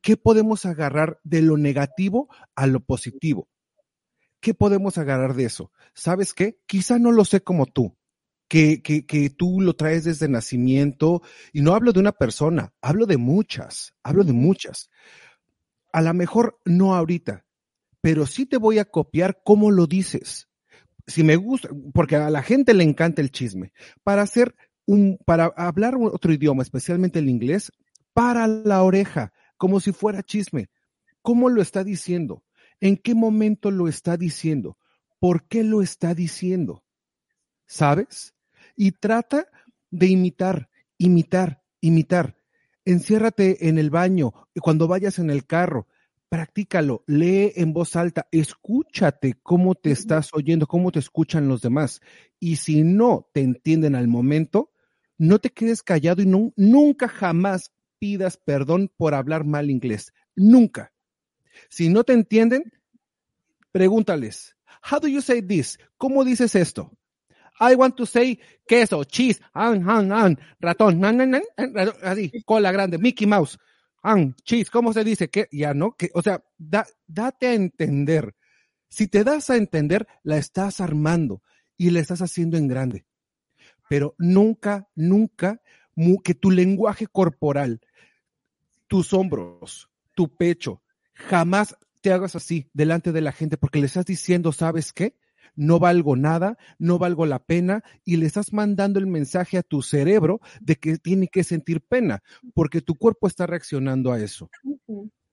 ¿Qué 0.00 0.16
podemos 0.16 0.64
agarrar 0.64 1.20
de 1.22 1.42
lo 1.42 1.58
negativo 1.58 2.28
a 2.54 2.66
lo 2.66 2.80
positivo? 2.80 3.46
¿Qué 4.40 4.54
podemos 4.54 4.96
agarrar 4.96 5.34
de 5.34 5.44
eso? 5.44 5.70
¿Sabes 5.92 6.32
qué? 6.32 6.58
Quizá 6.66 6.98
no 6.98 7.12
lo 7.12 7.26
sé 7.26 7.42
como 7.42 7.66
tú, 7.66 7.97
que, 8.48 8.82
que, 8.82 9.06
que 9.06 9.30
tú 9.30 9.60
lo 9.60 9.74
traes 9.74 10.04
desde 10.04 10.28
nacimiento 10.28 11.22
y 11.52 11.60
no 11.60 11.74
hablo 11.74 11.92
de 11.92 12.00
una 12.00 12.12
persona, 12.12 12.72
hablo 12.80 13.06
de 13.06 13.18
muchas, 13.18 13.94
hablo 14.02 14.24
de 14.24 14.32
muchas 14.32 14.90
a 15.92 16.02
lo 16.02 16.14
mejor 16.14 16.60
no 16.64 16.94
ahorita, 16.94 17.44
pero 18.00 18.26
sí 18.26 18.46
te 18.46 18.56
voy 18.56 18.78
a 18.78 18.84
copiar 18.84 19.40
cómo 19.44 19.70
lo 19.70 19.86
dices. 19.86 20.48
Si 21.06 21.24
me 21.24 21.36
gusta, 21.36 21.70
porque 21.94 22.16
a 22.16 22.30
la 22.30 22.42
gente 22.42 22.74
le 22.74 22.84
encanta 22.84 23.22
el 23.22 23.30
chisme. 23.30 23.72
Para 24.04 24.22
hacer 24.22 24.54
un, 24.86 25.18
para 25.24 25.46
hablar 25.56 25.96
otro 25.96 26.32
idioma, 26.32 26.62
especialmente 26.62 27.18
el 27.18 27.28
inglés, 27.28 27.72
para 28.12 28.46
la 28.46 28.82
oreja, 28.82 29.32
como 29.56 29.80
si 29.80 29.92
fuera 29.92 30.22
chisme. 30.22 30.68
¿Cómo 31.22 31.48
lo 31.48 31.62
está 31.62 31.82
diciendo? 31.84 32.44
¿En 32.80 32.96
qué 32.96 33.14
momento 33.14 33.70
lo 33.70 33.88
está 33.88 34.16
diciendo? 34.16 34.78
¿Por 35.18 35.48
qué 35.48 35.64
lo 35.64 35.82
está 35.82 36.14
diciendo? 36.14 36.84
¿Sabes? 37.66 38.34
Y 38.78 38.92
trata 38.92 39.48
de 39.90 40.06
imitar, 40.06 40.70
imitar, 40.96 41.62
imitar 41.80 42.38
enciérrate 42.88 43.68
en 43.68 43.78
el 43.78 43.90
baño, 43.90 44.32
cuando 44.62 44.88
vayas 44.88 45.18
en 45.18 45.28
el 45.28 45.44
carro, 45.44 45.86
practícalo, 46.30 47.04
lee 47.06 47.52
en 47.56 47.74
voz 47.74 47.96
alta, 47.96 48.28
escúchate 48.32 49.34
cómo 49.42 49.74
te 49.74 49.90
estás 49.90 50.30
oyendo, 50.32 50.66
cómo 50.66 50.90
te 50.90 50.98
escuchan 50.98 51.48
los 51.48 51.60
demás. 51.60 52.00
Y 52.40 52.56
si 52.56 52.84
no 52.84 53.28
te 53.34 53.42
entienden 53.42 53.94
al 53.94 54.08
momento, 54.08 54.72
no 55.18 55.38
te 55.38 55.50
quedes 55.50 55.82
callado 55.82 56.22
y 56.22 56.26
no, 56.26 56.54
nunca 56.56 57.08
jamás 57.08 57.72
pidas 57.98 58.38
perdón 58.38 58.90
por 58.96 59.14
hablar 59.14 59.44
mal 59.44 59.68
inglés. 59.68 60.14
Nunca. 60.34 60.94
Si 61.68 61.90
no 61.90 62.04
te 62.04 62.14
entienden, 62.14 62.72
pregúntales. 63.70 64.56
How 64.90 64.98
do 64.98 65.08
you 65.08 65.20
say 65.20 65.42
this? 65.42 65.78
¿Cómo 65.98 66.24
dices 66.24 66.54
esto? 66.54 66.97
I 67.60 67.74
want 67.74 67.96
to 67.96 68.06
say 68.06 68.38
queso, 68.66 69.04
cheese, 69.04 69.40
an, 69.52 69.88
an, 69.88 70.12
an, 70.12 70.38
ratón, 70.60 70.98
nan, 70.98 71.16
nan, 71.16 71.30
nan, 71.30 71.42
así, 72.02 72.30
cola 72.44 72.72
grande, 72.72 72.98
Mickey 72.98 73.26
Mouse, 73.26 73.58
an, 74.02 74.34
cheese, 74.44 74.70
¿cómo 74.70 74.92
se 74.92 75.04
dice? 75.04 75.28
que 75.28 75.48
Ya, 75.50 75.74
¿no? 75.74 75.92
Que, 75.92 76.10
o 76.14 76.22
sea, 76.22 76.42
da, 76.56 76.86
date 77.06 77.48
a 77.48 77.54
entender. 77.54 78.34
Si 78.88 79.06
te 79.08 79.24
das 79.24 79.50
a 79.50 79.56
entender, 79.56 80.06
la 80.22 80.38
estás 80.38 80.80
armando 80.80 81.42
y 81.76 81.90
la 81.90 82.00
estás 82.00 82.22
haciendo 82.22 82.56
en 82.56 82.68
grande. 82.68 83.04
Pero 83.88 84.14
nunca, 84.18 84.88
nunca 84.94 85.60
que 86.22 86.34
tu 86.34 86.50
lenguaje 86.50 87.06
corporal, 87.06 87.80
tus 88.86 89.12
hombros, 89.12 89.90
tu 90.14 90.34
pecho, 90.36 90.82
jamás 91.12 91.76
te 92.00 92.12
hagas 92.12 92.36
así 92.36 92.70
delante 92.72 93.12
de 93.12 93.20
la 93.20 93.32
gente 93.32 93.56
porque 93.56 93.80
le 93.80 93.86
estás 93.86 94.06
diciendo, 94.06 94.52
¿sabes 94.52 94.92
qué? 94.92 95.16
No 95.58 95.80
valgo 95.80 96.14
nada, 96.14 96.56
no 96.78 96.98
valgo 96.98 97.26
la 97.26 97.40
pena 97.40 97.82
y 98.04 98.16
le 98.16 98.26
estás 98.26 98.52
mandando 98.52 99.00
el 99.00 99.08
mensaje 99.08 99.58
a 99.58 99.64
tu 99.64 99.82
cerebro 99.82 100.40
de 100.60 100.76
que 100.76 100.98
tiene 100.98 101.26
que 101.26 101.42
sentir 101.42 101.80
pena 101.82 102.22
porque 102.54 102.80
tu 102.80 102.94
cuerpo 102.94 103.26
está 103.26 103.44
reaccionando 103.44 104.12
a 104.12 104.20
eso. 104.20 104.48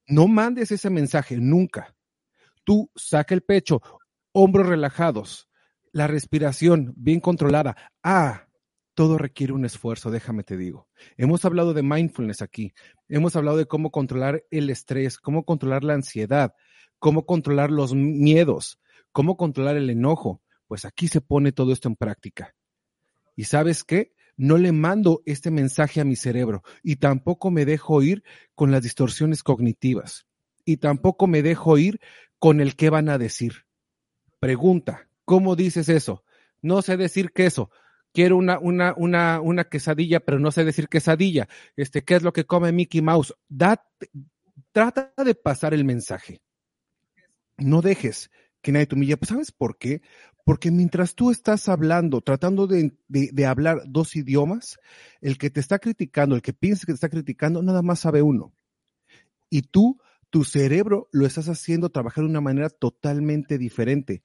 No 0.08 0.28
mandes 0.28 0.72
ese 0.72 0.90
mensaje 0.90 1.38
nunca. 1.38 1.96
Tú 2.64 2.90
saca 2.96 3.36
el 3.36 3.42
pecho, 3.42 3.84
hombros 4.32 4.68
relajados, 4.68 5.48
la 5.92 6.08
respiración 6.08 6.94
bien 6.98 7.20
controlada. 7.20 7.76
Ah, 8.02 8.48
todo 8.96 9.20
requiere 9.20 9.54
un 9.54 9.64
esfuerzo, 9.64 10.10
déjame 10.10 10.44
te 10.44 10.58
digo. 10.58 10.88
Hemos 11.18 11.46
hablado 11.46 11.76
de 11.76 11.84
mindfulness 11.84 12.42
aquí, 12.42 12.74
hemos 13.10 13.36
hablado 13.36 13.58
de 13.58 13.68
cómo 13.68 13.92
controlar 13.92 14.44
el 14.50 14.72
estrés, 14.72 15.20
cómo 15.20 15.46
controlar 15.46 15.84
la 15.84 15.94
ansiedad, 15.94 16.56
cómo 16.98 17.28
controlar 17.28 17.70
los 17.70 17.94
miedos, 17.94 18.80
¿Cómo 19.15 19.38
controlar 19.38 19.78
el 19.78 19.89
enojo? 19.89 20.41
Pues 20.67 20.84
aquí 20.84 21.08
se 21.08 21.21
pone 21.21 21.54
todo 21.54 21.71
esto 21.71 21.88
en 21.88 21.95
práctica. 21.95 22.54
¿Y 23.38 23.45
sabes 23.45 23.86
qué? 23.86 24.13
No 24.36 24.58
le 24.58 24.73
mando 24.73 25.21
este 25.25 25.51
mensaje 25.51 26.01
a 26.01 26.04
mi 26.04 26.17
cerebro 26.17 26.63
y 26.84 26.97
tampoco 26.97 27.49
me 27.49 27.63
dejo 27.63 28.04
ir 28.04 28.25
con 28.56 28.71
las 28.71 28.84
distorsiones 28.84 29.41
cognitivas 29.41 30.28
y 30.65 30.78
tampoco 30.78 31.28
me 31.28 31.43
dejo 31.43 31.78
ir 31.78 32.01
con 32.39 32.60
el 32.60 32.75
qué 32.75 32.89
van 32.89 33.08
a 33.08 33.17
decir. 33.17 33.67
Pregunta, 34.41 35.08
¿cómo 35.23 35.56
dices 35.56 35.88
eso? 35.88 36.25
No 36.62 36.82
sé 36.82 36.97
decir 36.97 37.32
queso. 37.32 37.71
Quiero 38.12 38.36
una, 38.36 38.60
una, 38.60 38.93
una, 38.97 39.39
una 39.39 39.63
quesadilla, 39.63 40.19
pero 40.19 40.39
no 40.39 40.51
sé 40.51 40.65
decir 40.65 40.89
quesadilla. 40.89 41.47
Este, 41.78 42.04
¿qué 42.04 42.15
es 42.15 42.23
lo 42.23 42.34
que 42.34 42.43
come 42.43 42.73
Mickey 42.73 43.01
Mouse? 43.01 43.34
trata 44.73 45.13
de 45.23 45.36
pasar 45.36 45.73
el 45.73 45.86
mensaje. 45.86 46.41
No 47.58 47.82
dejes 47.82 48.30
que 48.65 48.71
nadie 48.71 48.88
te 48.88 48.95
humilla. 48.95 49.15
Pues, 49.15 49.30
¿sabes 49.30 49.51
por 49.51 49.78
qué? 49.78 50.01
Porque 50.43 50.71
mientras 50.71 51.13
tú 51.13 51.30
estás 51.30 51.69
hablando, 51.69 52.21
tratando 52.21 52.65
de, 52.65 52.97
de, 53.08 53.45
hablar 53.45 53.84
dos 53.86 54.15
idiomas, 54.15 54.80
el 55.21 55.38
que 55.38 55.51
te 55.51 55.60
está 55.60 55.78
criticando, 55.78 56.36
el 56.36 56.41
que 56.41 56.54
piensa 56.54 56.88
que 56.88 56.91
te 56.91 56.95
está 56.95 57.10
criticando, 57.10 57.62
nada 57.62 57.84
más 57.84 57.99
sabe 57.99 58.23
uno. 58.23 58.54
Y 59.51 59.62
tú 59.62 59.99
tu 60.36 60.43
cerebro 60.43 61.08
lo 61.13 61.26
estás 61.26 61.48
haciendo 61.48 61.91
trabajar 61.91 62.26
de 62.26 62.30
una 62.30 62.41
manera 62.41 62.69
totalmente 62.69 63.58
diferente. 63.58 64.21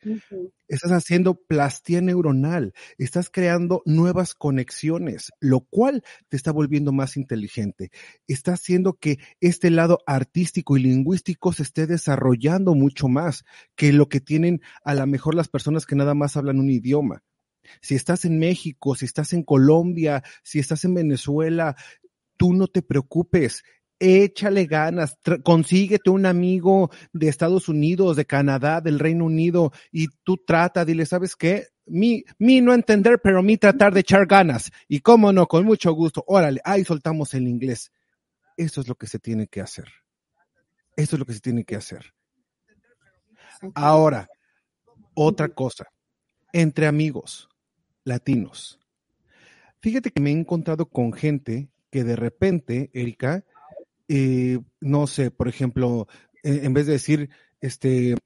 Estás 0.67 0.91
haciendo 0.91 1.37
plastía 1.37 2.01
neuronal, 2.01 2.73
estás 2.99 3.31
creando 3.31 3.81
nuevas 3.87 4.35
conexiones, 4.35 5.31
lo 5.39 5.61
cual 5.61 6.03
te 6.29 6.37
está 6.37 6.51
volviendo 6.51 6.91
más 6.91 7.17
inteligente. 7.17 7.93
Está 8.27 8.55
haciendo 8.55 8.95
que 8.95 9.21
este 9.41 9.71
lado 9.71 10.01
artístico 10.05 10.77
y 10.77 10.83
lingüístico 10.83 11.53
se 11.53 11.63
esté 11.63 11.87
desarrollando 11.87 12.75
mucho 12.75 13.07
más 13.07 13.45
que 13.77 13.93
lo 13.93 14.09
que 14.09 14.19
tienen 14.19 14.63
a 14.83 14.95
lo 14.95 15.07
mejor 15.07 15.37
las 15.37 15.47
personas 15.47 15.87
que 15.87 15.95
nada 15.95 16.15
más 16.15 16.37
hablan 16.37 16.59
un 16.59 16.71
idioma. 16.71 17.23
Si 17.83 17.95
estás 17.95 18.25
en 18.25 18.41
México, 18.41 18.97
si 18.97 19.05
estás 19.05 19.33
en 19.33 19.45
Colombia, 19.45 20.25
si 20.43 20.59
estás 20.59 20.85
en 20.85 20.95
Venezuela, 20.95 21.77
tú 22.37 22.53
no 22.53 22.67
te 22.67 22.83
preocupes 22.83 23.63
échale 24.01 24.65
ganas, 24.65 25.19
consíguete 25.45 26.11
un 26.11 26.27
amigo 26.27 26.91
de 27.13 27.29
Estados 27.29 27.69
Unidos, 27.69 28.17
de 28.17 28.25
Canadá, 28.25 28.81
del 28.81 28.99
Reino 28.99 29.27
Unido, 29.27 29.73
y 29.93 30.09
tú 30.25 30.39
trata, 30.39 30.85
dile, 30.85 31.05
¿sabes 31.07 31.37
qué? 31.37 31.69
Mi, 31.87 32.25
mi 32.39 32.61
no 32.61 32.73
entender, 32.73 33.21
pero 33.23 33.43
mi 33.43 33.59
tratar 33.59 33.93
de 33.93 34.01
echar 34.01 34.27
ganas. 34.27 34.71
Y 34.89 35.01
cómo 35.01 35.33
no, 35.33 35.47
con 35.47 35.65
mucho 35.65 35.93
gusto, 35.93 36.25
órale, 36.27 36.61
ahí 36.65 36.85
soltamos 36.85 37.35
el 37.35 37.47
inglés. 37.47 37.93
Eso 38.57 38.81
es 38.81 38.89
lo 38.89 38.95
que 38.95 39.07
se 39.07 39.19
tiene 39.19 39.47
que 39.47 39.61
hacer. 39.61 39.89
Eso 40.97 41.17
es 41.17 41.21
lo 41.21 41.27
que 41.27 41.35
se 41.35 41.41
tiene 41.41 41.65
que 41.65 41.77
hacer. 41.77 42.15
Ahora, 43.75 44.29
otra 45.15 45.49
cosa, 45.49 45.87
entre 46.53 46.87
amigos 46.87 47.49
latinos. 48.05 48.79
Fíjate 49.81 50.11
que 50.11 50.21
me 50.21 50.31
he 50.31 50.33
encontrado 50.33 50.87
con 50.87 51.13
gente 51.13 51.71
que 51.91 52.05
de 52.05 52.17
repente, 52.17 52.91
Erika, 52.95 53.45
eh, 54.13 54.59
no 54.81 55.07
sé, 55.07 55.31
por 55.31 55.47
ejemplo, 55.47 56.09
en, 56.43 56.75
vez 56.75 56.87
de 56.87 56.95
decir, 56.95 57.31
este, 57.61 58.17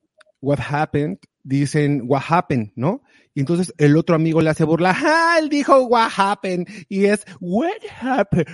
what 0.41 0.59
happened, 0.59 1.19
dicen 1.43 2.05
what 2.07 2.23
happened, 2.27 2.73
¿no? 2.75 3.03
Y 3.35 3.41
entonces 3.41 3.75
el 3.77 3.95
otro 3.99 4.17
amigo 4.17 4.41
le 4.41 4.49
hace 4.49 4.65
burla, 4.65 4.97
¡ah! 4.97 5.37
Él 5.39 5.51
dijo 5.51 5.85
what 5.85 6.11
happened, 6.17 6.67
y 6.89 7.05
es 7.05 7.27
what 7.39 7.83
happened. 8.01 8.47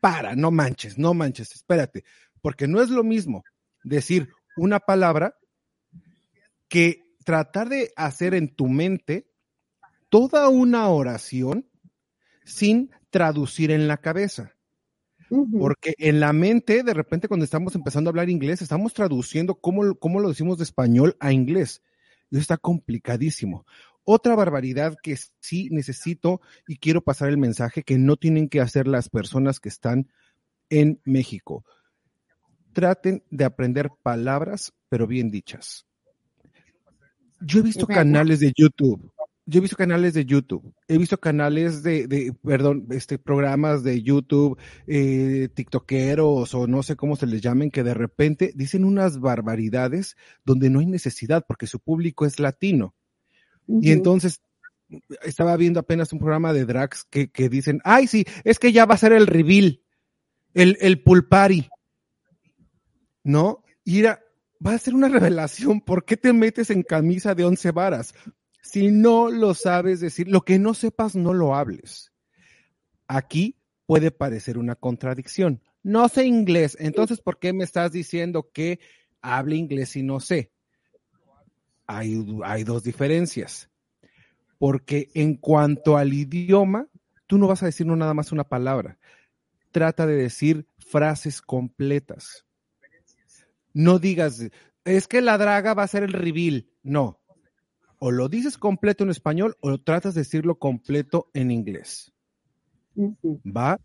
Para, 0.00 0.34
no 0.34 0.50
manches, 0.50 0.98
no 0.98 1.14
manches, 1.14 1.54
espérate, 1.54 2.02
porque 2.42 2.66
no 2.66 2.82
es 2.82 2.90
lo 2.90 3.04
mismo 3.04 3.44
decir 3.84 4.30
una 4.56 4.80
palabra 4.80 5.36
que 6.68 7.14
tratar 7.24 7.68
de 7.68 7.92
hacer 7.94 8.34
en 8.34 8.52
tu 8.56 8.66
mente 8.66 9.30
toda 10.08 10.48
una 10.48 10.88
oración 10.88 11.70
sin 12.44 12.90
traducir 13.10 13.70
en 13.70 13.86
la 13.86 13.98
cabeza. 13.98 14.57
Porque 15.28 15.94
en 15.98 16.20
la 16.20 16.32
mente, 16.32 16.82
de 16.82 16.94
repente, 16.94 17.28
cuando 17.28 17.44
estamos 17.44 17.74
empezando 17.74 18.08
a 18.08 18.12
hablar 18.12 18.30
inglés, 18.30 18.62
estamos 18.62 18.94
traduciendo 18.94 19.56
cómo, 19.56 19.94
cómo 19.96 20.20
lo 20.20 20.28
decimos 20.28 20.58
de 20.58 20.64
español 20.64 21.16
a 21.20 21.32
inglés. 21.32 21.82
Eso 22.30 22.40
está 22.40 22.56
complicadísimo. 22.56 23.66
Otra 24.04 24.34
barbaridad 24.34 24.96
que 25.02 25.18
sí 25.40 25.68
necesito 25.70 26.40
y 26.66 26.76
quiero 26.78 27.02
pasar 27.02 27.28
el 27.28 27.36
mensaje 27.36 27.82
que 27.82 27.98
no 27.98 28.16
tienen 28.16 28.48
que 28.48 28.60
hacer 28.60 28.88
las 28.88 29.08
personas 29.10 29.60
que 29.60 29.68
están 29.68 30.10
en 30.70 31.00
México. 31.04 31.64
Traten 32.72 33.22
de 33.30 33.44
aprender 33.44 33.90
palabras, 34.02 34.72
pero 34.88 35.06
bien 35.06 35.30
dichas. 35.30 35.86
Yo 37.40 37.60
he 37.60 37.62
visto 37.62 37.86
canales 37.86 38.40
de 38.40 38.52
YouTube 38.56 39.12
yo 39.48 39.58
he 39.58 39.62
visto 39.62 39.78
canales 39.78 40.12
de 40.12 40.26
YouTube, 40.26 40.74
he 40.88 40.98
visto 40.98 41.18
canales 41.18 41.82
de, 41.82 42.06
de 42.06 42.34
perdón, 42.44 42.86
este, 42.90 43.18
programas 43.18 43.82
de 43.82 44.02
YouTube, 44.02 44.58
eh, 44.86 45.48
TikTokeros 45.54 46.54
o 46.54 46.66
no 46.66 46.82
sé 46.82 46.96
cómo 46.96 47.16
se 47.16 47.26
les 47.26 47.40
llamen, 47.40 47.70
que 47.70 47.82
de 47.82 47.94
repente 47.94 48.52
dicen 48.54 48.84
unas 48.84 49.20
barbaridades 49.20 50.18
donde 50.44 50.68
no 50.68 50.80
hay 50.80 50.86
necesidad 50.86 51.46
porque 51.48 51.66
su 51.66 51.80
público 51.80 52.26
es 52.26 52.38
latino. 52.38 52.94
Y 53.66 53.92
entonces 53.92 54.42
estaba 55.22 55.56
viendo 55.56 55.80
apenas 55.80 56.12
un 56.12 56.18
programa 56.18 56.52
de 56.52 56.66
drags 56.66 57.06
que, 57.08 57.30
que, 57.30 57.48
dicen, 57.48 57.80
ay, 57.84 58.06
sí, 58.06 58.26
es 58.44 58.58
que 58.58 58.72
ya 58.72 58.84
va 58.84 58.96
a 58.96 58.98
ser 58.98 59.12
el 59.12 59.26
reveal, 59.26 59.80
el, 60.52 60.76
el 60.82 61.02
pulpari, 61.02 61.70
¿no? 63.24 63.62
Y 63.82 64.00
era, 64.00 64.20
va 64.64 64.74
a 64.74 64.78
ser 64.78 64.94
una 64.94 65.08
revelación, 65.08 65.80
¿por 65.80 66.04
qué 66.04 66.18
te 66.18 66.34
metes 66.34 66.68
en 66.68 66.82
camisa 66.82 67.34
de 67.34 67.46
once 67.46 67.70
varas? 67.70 68.14
Si 68.62 68.90
no 68.90 69.30
lo 69.30 69.54
sabes 69.54 70.00
decir, 70.00 70.28
lo 70.28 70.42
que 70.42 70.58
no 70.58 70.74
sepas, 70.74 71.16
no 71.16 71.32
lo 71.32 71.54
hables. 71.54 72.12
Aquí 73.06 73.56
puede 73.86 74.10
parecer 74.10 74.58
una 74.58 74.74
contradicción. 74.74 75.62
No 75.82 76.08
sé 76.08 76.26
inglés, 76.26 76.76
entonces, 76.80 77.20
¿por 77.20 77.38
qué 77.38 77.52
me 77.52 77.64
estás 77.64 77.92
diciendo 77.92 78.50
que 78.52 78.80
hable 79.22 79.56
inglés 79.56 79.96
y 79.96 80.02
no 80.02 80.20
sé? 80.20 80.52
Hay, 81.86 82.22
hay 82.44 82.64
dos 82.64 82.82
diferencias. 82.82 83.70
Porque 84.58 85.08
en 85.14 85.36
cuanto 85.36 85.96
al 85.96 86.12
idioma, 86.12 86.88
tú 87.26 87.38
no 87.38 87.46
vas 87.46 87.62
a 87.62 87.66
decir 87.66 87.86
nada 87.86 88.12
más 88.12 88.32
una 88.32 88.44
palabra. 88.44 88.98
Trata 89.70 90.06
de 90.06 90.16
decir 90.16 90.66
frases 90.78 91.40
completas. 91.40 92.44
No 93.72 93.98
digas, 93.98 94.42
es 94.84 95.06
que 95.06 95.20
la 95.20 95.38
draga 95.38 95.74
va 95.74 95.84
a 95.84 95.88
ser 95.88 96.02
el 96.02 96.12
reveal. 96.12 96.66
No, 96.82 97.17
o 97.98 98.10
lo 98.10 98.28
dices 98.28 98.58
completo 98.58 99.04
en 99.04 99.10
español 99.10 99.56
o 99.60 99.78
tratas 99.78 100.14
de 100.14 100.20
decirlo 100.22 100.58
completo 100.58 101.30
en 101.34 101.50
inglés. 101.50 102.12
¿Va? 102.96 103.78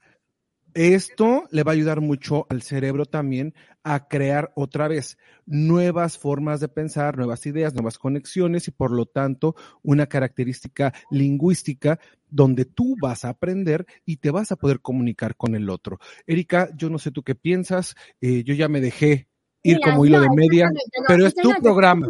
Esto 0.73 1.43
le 1.51 1.61
va 1.61 1.71
a 1.71 1.75
ayudar 1.75 2.01
mucho 2.01 2.47
al 2.49 2.63
cerebro 2.63 3.05
también 3.05 3.53
a 3.83 4.07
crear 4.07 4.51
otra 4.55 4.87
vez 4.87 5.17
nuevas 5.45 6.17
formas 6.17 6.61
de 6.61 6.67
pensar, 6.67 7.15
nuevas 7.15 7.45
ideas, 7.45 7.75
nuevas 7.75 7.99
conexiones 7.99 8.67
y 8.67 8.71
por 8.71 8.91
lo 8.91 9.05
tanto 9.05 9.55
una 9.83 10.07
característica 10.07 10.91
lingüística 11.11 11.99
donde 12.27 12.65
tú 12.65 12.95
vas 12.99 13.23
a 13.23 13.29
aprender 13.29 13.85
y 14.03 14.17
te 14.17 14.31
vas 14.31 14.51
a 14.51 14.55
poder 14.55 14.79
comunicar 14.79 15.35
con 15.35 15.53
el 15.53 15.69
otro. 15.69 15.99
Erika, 16.25 16.69
yo 16.75 16.89
no 16.89 16.97
sé 16.97 17.11
tú 17.11 17.21
qué 17.21 17.35
piensas, 17.35 17.95
eh, 18.19 18.43
yo 18.43 18.55
ya 18.55 18.67
me 18.67 18.81
dejé 18.81 19.27
ir 19.61 19.77
Mira, 19.77 19.91
como 19.91 20.05
hilo 20.07 20.17
no, 20.17 20.23
de 20.23 20.29
media, 20.35 20.69
no, 20.71 21.03
pero 21.07 21.27
es 21.27 21.35
tu 21.35 21.51
programa. 21.61 22.07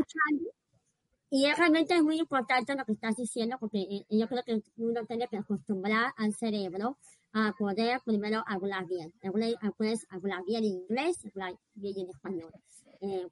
Y 1.36 1.52
realmente 1.52 1.96
es 1.96 2.04
muy 2.04 2.20
importante 2.20 2.76
lo 2.76 2.86
que 2.86 2.92
estás 2.92 3.16
diciendo 3.16 3.58
porque 3.60 3.80
eh, 3.80 4.06
yo 4.08 4.28
creo 4.28 4.44
que 4.44 4.62
uno 4.78 5.04
tiene 5.08 5.28
que 5.28 5.38
acostumbrar 5.38 6.14
al 6.16 6.32
cerebro 6.36 7.00
a 7.32 7.56
poder 7.58 8.02
primero 8.06 8.44
hablar 8.46 8.86
bien. 8.86 9.12
Puedes 9.76 10.06
hablar 10.12 10.44
bien 10.46 10.64
en 10.64 10.74
inglés, 10.74 11.26
hablar 11.26 11.56
bien 11.74 12.02
en 12.02 12.10
español. 12.12 12.52
Eh, 13.02 13.28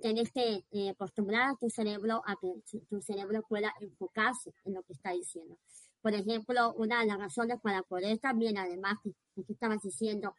tienes 0.00 0.32
que 0.32 0.64
eh, 0.70 0.88
acostumbrar 0.88 1.50
a 1.50 1.56
tu 1.56 1.68
cerebro 1.68 2.22
a 2.24 2.36
que 2.36 2.54
tu 2.88 3.02
cerebro 3.02 3.42
pueda 3.46 3.70
enfocarse 3.82 4.54
en 4.64 4.72
lo 4.72 4.82
que 4.84 4.94
está 4.94 5.10
diciendo. 5.10 5.58
Por 6.00 6.14
ejemplo, 6.14 6.72
una 6.72 7.00
de 7.00 7.06
las 7.06 7.18
razones 7.18 7.60
para 7.60 7.82
poder 7.82 8.16
también, 8.16 8.56
además, 8.56 8.94
que, 9.04 9.12
que 9.44 9.52
estabas 9.52 9.82
diciendo, 9.82 10.34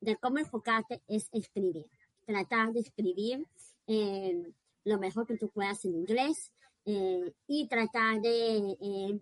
de 0.00 0.16
cómo 0.16 0.38
enfocarte 0.38 1.02
es 1.06 1.28
escribir. 1.32 1.84
Tratar 2.24 2.72
de 2.72 2.80
escribir 2.80 3.46
eh, 3.86 4.54
lo 4.84 4.98
mejor 4.98 5.26
que 5.26 5.36
tú 5.38 5.48
puedas 5.50 5.84
en 5.84 5.94
inglés 5.94 6.52
eh, 6.84 7.32
y 7.46 7.68
tratar 7.68 8.20
de, 8.20 8.56
eh, 8.80 9.20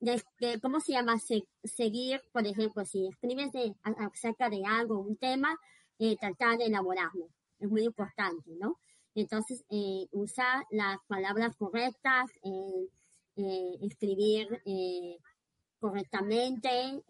de, 0.00 0.22
de- 0.40 0.60
¿cómo 0.60 0.80
se 0.80 0.92
llama? 0.92 1.18
Se- 1.18 1.46
seguir, 1.64 2.20
por 2.32 2.46
ejemplo, 2.46 2.84
si 2.84 3.06
escribes 3.08 3.52
de, 3.52 3.74
acerca 3.82 4.48
de 4.50 4.62
algo, 4.66 4.98
un 5.00 5.16
tema, 5.16 5.58
eh, 5.98 6.16
tratar 6.16 6.58
de 6.58 6.66
elaborarlo. 6.66 7.28
Es 7.58 7.68
muy 7.70 7.82
importante, 7.84 8.50
¿no? 8.58 8.78
Entonces, 9.14 9.64
usar 10.10 10.64
las 10.70 10.98
palabras 11.06 11.54
correctas, 11.56 12.30
escribir 13.36 14.48
correctamente, 15.78 17.02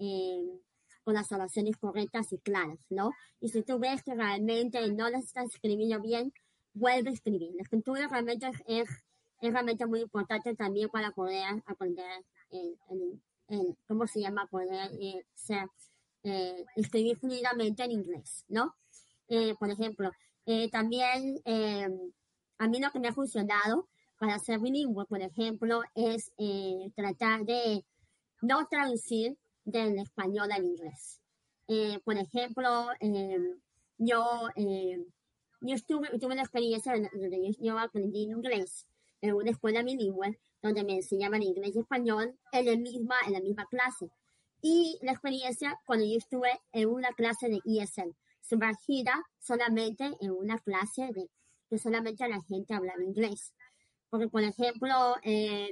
con 1.04 1.14
las 1.14 1.30
oraciones 1.32 1.76
correctas 1.76 2.32
y 2.32 2.38
claras, 2.38 2.78
¿no? 2.90 3.10
Y 3.40 3.48
si 3.48 3.62
tú 3.62 3.78
ves 3.78 4.02
que 4.02 4.14
realmente 4.14 4.80
no 4.92 5.08
las 5.10 5.24
estás 5.24 5.46
escribiendo 5.54 6.00
bien, 6.00 6.32
vuelve 6.74 7.10
a 7.10 7.12
escribir. 7.12 7.52
La 7.54 7.62
escritura 7.62 8.06
realmente 8.08 8.46
es, 8.48 8.56
es, 8.66 8.88
es 9.40 9.52
realmente 9.52 9.86
muy 9.86 10.00
importante 10.00 10.54
también 10.54 10.88
para 10.88 11.10
poder 11.12 11.62
aprender 11.66 12.24
en, 12.50 12.76
en- 12.90 13.22
en- 13.48 13.76
¿cómo 13.86 14.06
se 14.06 14.20
llama? 14.20 14.46
Poder 14.46 14.90
eh, 15.00 15.24
ser, 15.34 15.66
eh, 16.22 16.64
escribir 16.76 17.18
fluidamente 17.18 17.82
en 17.84 17.90
inglés, 17.92 18.44
¿no? 18.48 18.74
Eh, 19.28 19.54
por 19.58 19.70
ejemplo, 19.70 20.10
eh, 20.46 20.70
también 20.70 21.40
a 22.58 22.68
mí 22.68 22.80
lo 22.80 22.90
que 22.90 23.00
me 23.00 23.08
ha 23.08 23.12
funcionado 23.12 23.88
para 24.18 24.38
ser 24.38 24.60
bilingüe, 24.60 25.04
por 25.06 25.20
ejemplo, 25.20 25.82
es 25.94 26.30
tratar 26.94 27.44
de 27.44 27.84
no 28.40 28.66
traducir 28.68 29.36
del 29.64 29.98
español 29.98 30.50
al 30.52 30.64
inglés. 30.64 31.20
Por 32.04 32.16
ejemplo, 32.16 32.88
yo, 33.98 34.48
yo 35.62 35.74
estuve, 35.74 36.08
tuve 36.18 36.34
una 36.34 36.42
experiencia 36.42 36.94
en- 36.94 37.08
donde 37.12 37.52
yo, 37.52 37.58
yo 37.60 37.78
aprendí 37.78 38.22
inglés 38.22 38.86
en 39.20 39.34
una 39.34 39.50
escuela 39.50 39.82
bilingüe 39.82 40.38
donde 40.62 40.84
me 40.84 40.94
enseñaban 40.96 41.42
inglés 41.42 41.74
y 41.74 41.80
español 41.80 42.38
en 42.52 42.66
la 42.66 42.76
misma, 42.76 43.16
en 43.26 43.32
la 43.32 43.40
misma 43.40 43.66
clase. 43.66 44.10
Y 44.60 44.98
la 45.02 45.12
experiencia 45.12 45.78
cuando 45.86 46.04
yo 46.04 46.16
estuve 46.18 46.60
en 46.72 46.88
una 46.88 47.10
clase 47.12 47.48
de 47.48 47.60
ESL, 47.64 48.14
sumergida 48.40 49.14
solamente 49.40 50.10
en 50.20 50.30
una 50.32 50.58
clase 50.58 51.10
de 51.12 51.28
que 51.68 51.78
solamente 51.78 52.28
la 52.28 52.42
gente 52.42 52.74
hablaba 52.74 53.02
inglés. 53.02 53.52
Porque, 54.10 54.28
por 54.28 54.42
ejemplo, 54.42 55.16
eh, 55.22 55.70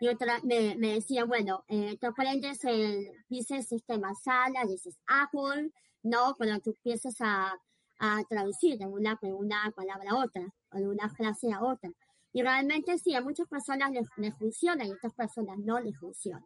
yo 0.00 0.12
me, 0.42 0.74
me 0.76 0.94
decía, 0.94 1.24
bueno, 1.24 1.64
eh, 1.68 1.96
tú 2.00 2.06
aprendes 2.08 2.64
el, 2.64 3.08
dices 3.28 3.68
sistema 3.68 4.14
sala, 4.14 4.64
dices 4.66 4.98
Apple, 5.06 5.70
¿no? 6.02 6.34
Cuando 6.36 6.58
tú 6.60 6.70
empiezas 6.70 7.16
a, 7.20 7.54
a 7.98 8.22
traducir 8.28 8.78
de 8.78 8.86
una, 8.86 9.18
de 9.20 9.32
una 9.32 9.72
palabra 9.74 10.10
a 10.10 10.16
otra, 10.16 10.42
o 10.72 10.78
de 10.78 10.88
una 10.88 11.12
clase 11.12 11.52
a 11.52 11.62
otra. 11.62 11.90
Y 12.32 12.42
realmente 12.42 12.98
sí, 12.98 13.14
a 13.14 13.20
muchas 13.20 13.48
personas 13.48 13.92
les, 13.92 14.08
les 14.16 14.34
funciona 14.34 14.84
y 14.84 14.90
a 14.90 14.94
otras 14.94 15.14
personas 15.14 15.58
no 15.58 15.78
les 15.80 15.96
funciona. 15.98 16.44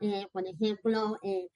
Eh, 0.00 0.26
por 0.32 0.46
ejemplo, 0.46 1.18
eh, 1.22 1.48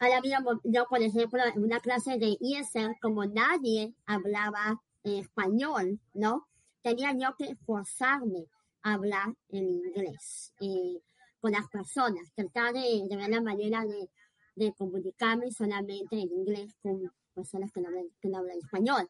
ahora 0.00 0.20
mismo, 0.20 0.60
yo, 0.64 0.86
por 0.86 1.00
ejemplo, 1.00 1.40
en 1.54 1.62
una 1.62 1.80
clase 1.80 2.18
de 2.18 2.36
ESL, 2.40 2.98
como 3.00 3.24
nadie 3.26 3.94
hablaba 4.06 4.82
eh, 5.04 5.20
español, 5.20 6.00
¿no? 6.14 6.46
Tenía 6.82 7.12
yo 7.12 7.34
que 7.36 7.54
forzarme 7.64 8.46
a 8.82 8.94
hablar 8.94 9.34
en 9.50 9.68
inglés 9.68 10.52
eh, 10.60 11.00
con 11.40 11.52
las 11.52 11.68
personas, 11.68 12.32
tratar 12.34 12.72
de, 12.72 13.06
de 13.08 13.16
ver 13.16 13.28
la 13.28 13.40
manera 13.40 13.84
de, 13.84 14.08
de 14.56 14.72
comunicarme 14.72 15.50
solamente 15.52 16.16
en 16.16 16.32
inglés 16.32 16.74
con 16.82 17.10
personas 17.32 17.72
que 17.72 17.80
no 17.80 17.88
hablan, 17.88 18.06
que 18.20 18.28
no 18.28 18.38
hablan 18.38 18.58
español. 18.58 19.08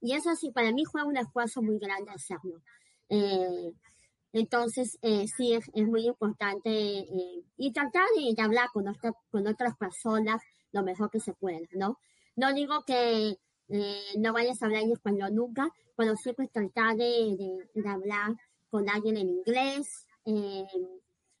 Y 0.00 0.14
eso 0.14 0.34
sí, 0.36 0.50
para 0.52 0.72
mí 0.72 0.84
fue 0.84 1.04
un 1.04 1.16
esfuerzo 1.16 1.62
muy 1.62 1.78
grande 1.78 2.10
hacerlo. 2.12 2.62
Eh, 3.08 3.72
entonces, 4.32 4.98
eh, 5.02 5.26
sí, 5.28 5.54
es, 5.54 5.70
es 5.74 5.86
muy 5.86 6.06
importante 6.06 6.70
eh, 6.70 7.42
y 7.56 7.72
tratar 7.72 8.04
de, 8.16 8.34
de 8.34 8.42
hablar 8.42 8.68
con, 8.72 8.86
otra- 8.88 9.14
con 9.30 9.46
otras 9.46 9.76
personas 9.76 10.42
lo 10.72 10.82
mejor 10.82 11.10
que 11.10 11.20
se 11.20 11.32
pueda, 11.34 11.60
¿no? 11.72 11.98
No 12.36 12.52
digo 12.52 12.82
que 12.86 13.36
eh, 13.68 14.02
no 14.18 14.32
vayas 14.32 14.62
a 14.62 14.66
hablar 14.66 14.82
en 14.82 14.92
español 14.92 15.34
nunca, 15.34 15.70
pero 15.96 16.14
sí 16.16 16.32
pues 16.34 16.50
tratar 16.52 16.96
de, 16.96 17.04
de- 17.04 17.82
de 17.82 17.88
hablar 17.88 18.34
con 18.70 18.88
alguien 18.90 19.16
en 19.16 19.28
inglés, 19.30 20.06
eh, 20.26 20.64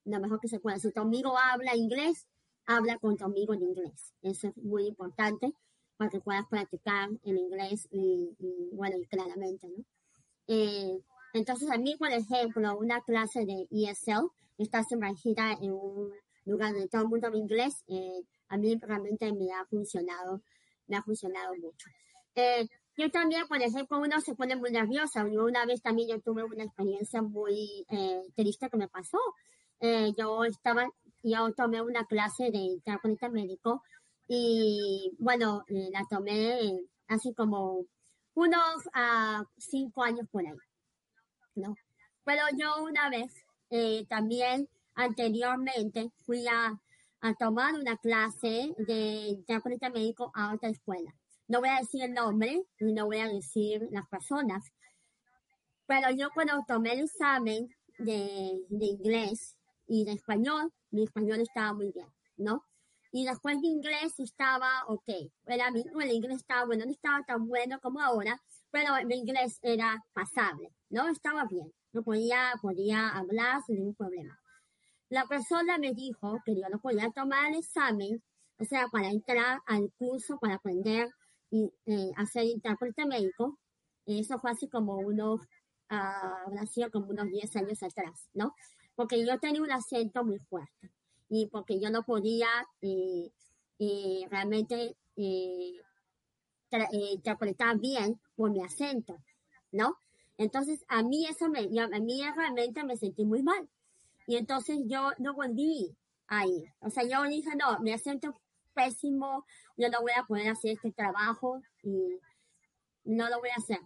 lo 0.04 0.20
mejor 0.20 0.40
que 0.40 0.48
se 0.48 0.60
pueda. 0.60 0.78
Si 0.78 0.90
tu 0.92 1.00
amigo 1.00 1.36
habla 1.38 1.76
inglés, 1.76 2.26
habla 2.66 2.98
con 2.98 3.16
tu 3.16 3.24
amigo 3.24 3.54
en 3.54 3.62
inglés. 3.62 4.14
Eso 4.22 4.48
es 4.48 4.56
muy 4.56 4.86
importante 4.86 5.52
para 5.98 6.10
que 6.10 6.20
puedas 6.20 6.46
practicar 6.46 7.10
en 7.24 7.36
inglés 7.36 7.86
y, 7.90 8.34
y, 8.38 8.70
bueno, 8.72 8.96
y 8.96 9.06
claramente, 9.06 9.68
¿no? 9.68 9.84
Eh, 10.46 10.98
entonces, 11.34 11.70
a 11.70 11.76
mí, 11.76 11.96
por 11.96 12.10
ejemplo, 12.10 12.78
una 12.78 13.02
clase 13.02 13.44
de 13.44 13.68
ESL 13.70 14.30
está 14.56 14.82
sumergida 14.84 15.52
en 15.60 15.72
un 15.72 16.12
lugar 16.46 16.72
donde 16.72 16.88
todo 16.88 17.02
el 17.02 17.08
mundo 17.08 17.26
habla 17.26 17.38
inglés, 17.38 17.84
eh, 17.88 18.22
a 18.48 18.56
mí 18.56 18.74
realmente 18.80 19.30
me 19.32 19.52
ha 19.52 19.66
funcionado, 19.66 20.40
me 20.86 20.96
ha 20.96 21.02
funcionado 21.02 21.54
mucho. 21.56 21.88
Eh, 22.34 22.66
yo 22.96 23.10
también, 23.10 23.46
por 23.46 23.60
ejemplo, 23.62 24.00
uno 24.00 24.20
se 24.20 24.34
pone 24.34 24.56
muy 24.56 24.70
nerviosa. 24.70 25.26
Yo 25.28 25.44
una 25.44 25.64
vez 25.66 25.82
también 25.82 26.08
yo 26.08 26.20
tuve 26.20 26.42
una 26.42 26.64
experiencia 26.64 27.22
muy 27.22 27.84
eh, 27.90 28.22
triste 28.34 28.68
que 28.68 28.76
me 28.76 28.88
pasó. 28.88 29.18
Eh, 29.80 30.12
yo 30.16 30.44
estaba, 30.44 30.88
yo 31.22 31.52
tomé 31.52 31.80
una 31.80 32.04
clase 32.06 32.50
de 32.50 32.58
intérprete 32.58 33.28
médico 33.28 33.82
y 34.28 35.10
bueno, 35.18 35.64
eh, 35.68 35.88
la 35.90 36.04
tomé 36.08 36.84
hace 37.08 37.34
como 37.34 37.86
unos 38.34 38.88
ah, 38.92 39.42
cinco 39.56 40.02
años 40.02 40.28
por 40.30 40.46
ahí. 40.46 40.52
¿no? 41.54 41.74
Pero 42.24 42.42
yo 42.56 42.84
una 42.84 43.08
vez 43.08 43.32
eh, 43.70 44.06
también 44.08 44.68
anteriormente 44.94 46.10
fui 46.24 46.46
a, 46.46 46.78
a 47.20 47.34
tomar 47.34 47.74
una 47.74 47.96
clase 47.96 48.74
de 48.78 49.28
intérprete 49.28 49.90
médico 49.90 50.30
a 50.34 50.54
otra 50.54 50.68
escuela. 50.68 51.14
No 51.48 51.60
voy 51.60 51.70
a 51.70 51.78
decir 51.78 52.02
el 52.02 52.12
nombre 52.12 52.62
y 52.78 52.92
no 52.92 53.06
voy 53.06 53.18
a 53.18 53.28
decir 53.28 53.88
las 53.90 54.06
personas, 54.08 54.70
pero 55.86 56.10
yo 56.10 56.28
cuando 56.34 56.62
tomé 56.68 56.92
el 56.92 57.04
examen 57.04 57.74
de, 57.98 58.62
de 58.68 58.86
inglés 58.86 59.56
y 59.86 60.04
de 60.04 60.12
español, 60.12 60.70
mi 60.90 61.04
español 61.04 61.40
estaba 61.40 61.72
muy 61.72 61.90
bien, 61.92 62.08
¿no? 62.36 62.62
Y 63.10 63.24
después 63.24 63.60
de 63.60 63.68
inglés 63.68 64.18
estaba 64.18 64.84
ok. 64.86 65.08
Era 65.46 65.70
mi, 65.70 65.80
el 65.80 66.12
inglés 66.12 66.38
estaba 66.38 66.66
bueno, 66.66 66.84
no 66.84 66.90
estaba 66.90 67.22
tan 67.24 67.46
bueno 67.46 67.78
como 67.80 68.00
ahora, 68.00 68.40
pero 68.70 68.92
mi 69.06 69.16
inglés 69.16 69.58
era 69.62 70.04
pasable, 70.12 70.70
¿no? 70.90 71.08
Estaba 71.08 71.44
bien. 71.46 71.72
No 71.92 72.02
podía, 72.02 72.52
podía 72.60 73.08
hablar 73.10 73.62
sin 73.66 73.76
ningún 73.76 73.94
problema. 73.94 74.38
La 75.08 75.24
persona 75.24 75.78
me 75.78 75.94
dijo 75.94 76.38
que 76.44 76.54
yo 76.54 76.68
no 76.70 76.80
podía 76.80 77.10
tomar 77.10 77.50
el 77.50 77.60
examen, 77.60 78.22
o 78.58 78.64
sea, 78.64 78.88
para 78.88 79.08
entrar 79.08 79.60
al 79.66 79.90
curso, 79.96 80.38
para 80.38 80.56
aprender 80.56 81.08
y 81.50 81.72
eh, 81.86 82.10
hacer 82.16 82.44
intérprete 82.44 83.06
médico. 83.06 83.58
Eso 84.04 84.38
fue 84.38 84.50
así 84.50 84.68
como 84.68 84.98
unos, 84.98 85.40
sido 86.70 86.90
como 86.90 87.06
unos 87.08 87.30
10 87.30 87.56
años 87.56 87.82
atrás, 87.82 88.28
¿no? 88.34 88.54
Porque 88.94 89.24
yo 89.24 89.38
tenía 89.38 89.62
un 89.62 89.70
acento 89.70 90.24
muy 90.24 90.38
fuerte 90.40 90.90
y 91.28 91.46
porque 91.46 91.80
yo 91.80 91.90
no 91.90 92.02
podía 92.04 92.48
eh, 92.80 93.30
eh, 93.78 94.26
realmente 94.30 94.96
eh, 95.16 95.80
eh, 96.70 97.10
interpretar 97.12 97.78
bien 97.78 98.20
por 98.36 98.50
mi 98.50 98.62
acento, 98.62 99.16
¿no? 99.72 99.96
Entonces, 100.36 100.84
a 100.88 101.02
mí 101.02 101.26
eso 101.26 101.48
me, 101.48 101.60
a 101.60 102.00
mí 102.00 102.22
realmente 102.36 102.84
me 102.84 102.96
sentí 102.96 103.24
muy 103.24 103.42
mal. 103.42 103.68
Y 104.26 104.36
entonces 104.36 104.78
yo 104.86 105.10
no 105.18 105.34
volví 105.34 105.96
a 106.26 106.46
ir. 106.46 106.72
O 106.80 106.90
sea, 106.90 107.04
yo 107.04 107.22
dije, 107.24 107.50
no, 107.56 107.78
mi 107.80 107.92
acento 107.92 108.40
pésimo, 108.74 109.44
yo 109.76 109.88
no 109.88 110.00
voy 110.02 110.12
a 110.16 110.24
poder 110.24 110.48
hacer 110.48 110.72
este 110.72 110.92
trabajo 110.92 111.62
y 111.82 112.20
no 113.04 113.28
lo 113.28 113.38
voy 113.38 113.50
a 113.50 113.60
hacer. 113.60 113.80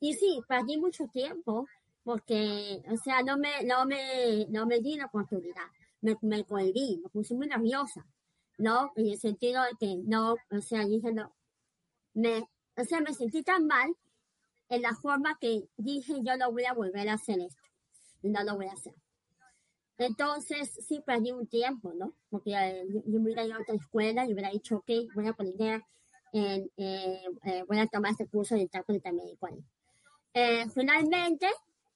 Y 0.00 0.14
sí, 0.14 0.40
perdí 0.48 0.76
mucho 0.76 1.06
tiempo 1.08 1.66
porque, 2.02 2.82
o 2.90 2.96
sea, 2.96 3.22
no 3.22 3.38
me, 3.38 3.62
no 3.64 3.86
me, 3.86 4.46
no 4.48 4.66
me 4.66 4.80
di 4.80 4.96
la 4.96 5.06
oportunidad. 5.06 5.66
Me, 6.00 6.16
me 6.22 6.44
cohibí, 6.44 7.00
me 7.02 7.08
puse 7.08 7.34
muy 7.34 7.48
nerviosa, 7.48 8.06
¿no? 8.56 8.92
En 8.96 9.06
el 9.06 9.18
sentido 9.18 9.62
de 9.64 9.70
que 9.78 9.96
no, 10.04 10.36
o 10.50 10.60
sea, 10.60 10.84
dije 10.86 11.12
no, 11.12 11.34
me, 12.14 12.48
o 12.76 12.84
sea, 12.84 13.00
me 13.00 13.12
sentí 13.14 13.42
tan 13.42 13.66
mal 13.66 13.94
en 14.68 14.82
la 14.82 14.94
forma 14.94 15.38
que 15.40 15.68
dije 15.76 16.14
yo 16.22 16.36
no 16.36 16.52
voy 16.52 16.64
a 16.64 16.74
volver 16.74 17.08
a 17.08 17.14
hacer 17.14 17.40
esto. 17.40 17.62
Y 18.22 18.30
no 18.30 18.42
lo 18.42 18.56
voy 18.56 18.66
a 18.66 18.72
hacer. 18.72 18.94
Entonces, 19.96 20.72
sí 20.86 21.00
perdí 21.04 21.32
un 21.32 21.46
tiempo, 21.46 21.92
¿no? 21.94 22.14
Porque 22.30 22.52
eh, 22.52 22.84
yo, 22.88 23.02
yo 23.06 23.20
hubiera 23.20 23.44
ido 23.44 23.56
a 23.56 23.60
otra 23.60 23.74
escuela 23.74 24.26
y 24.26 24.32
hubiera 24.32 24.50
dicho, 24.50 24.76
ok, 24.76 24.90
voy 25.14 25.26
a 25.26 25.34
en, 26.32 26.70
eh, 26.76 27.24
eh, 27.44 27.64
voy 27.66 27.78
a 27.78 27.86
tomar 27.86 28.12
este 28.12 28.26
curso 28.26 28.54
de 28.54 28.62
intérprete 28.62 29.12
médico 29.12 29.46
ahí. 29.46 29.64
Eh, 30.34 30.66
finalmente, 30.74 31.46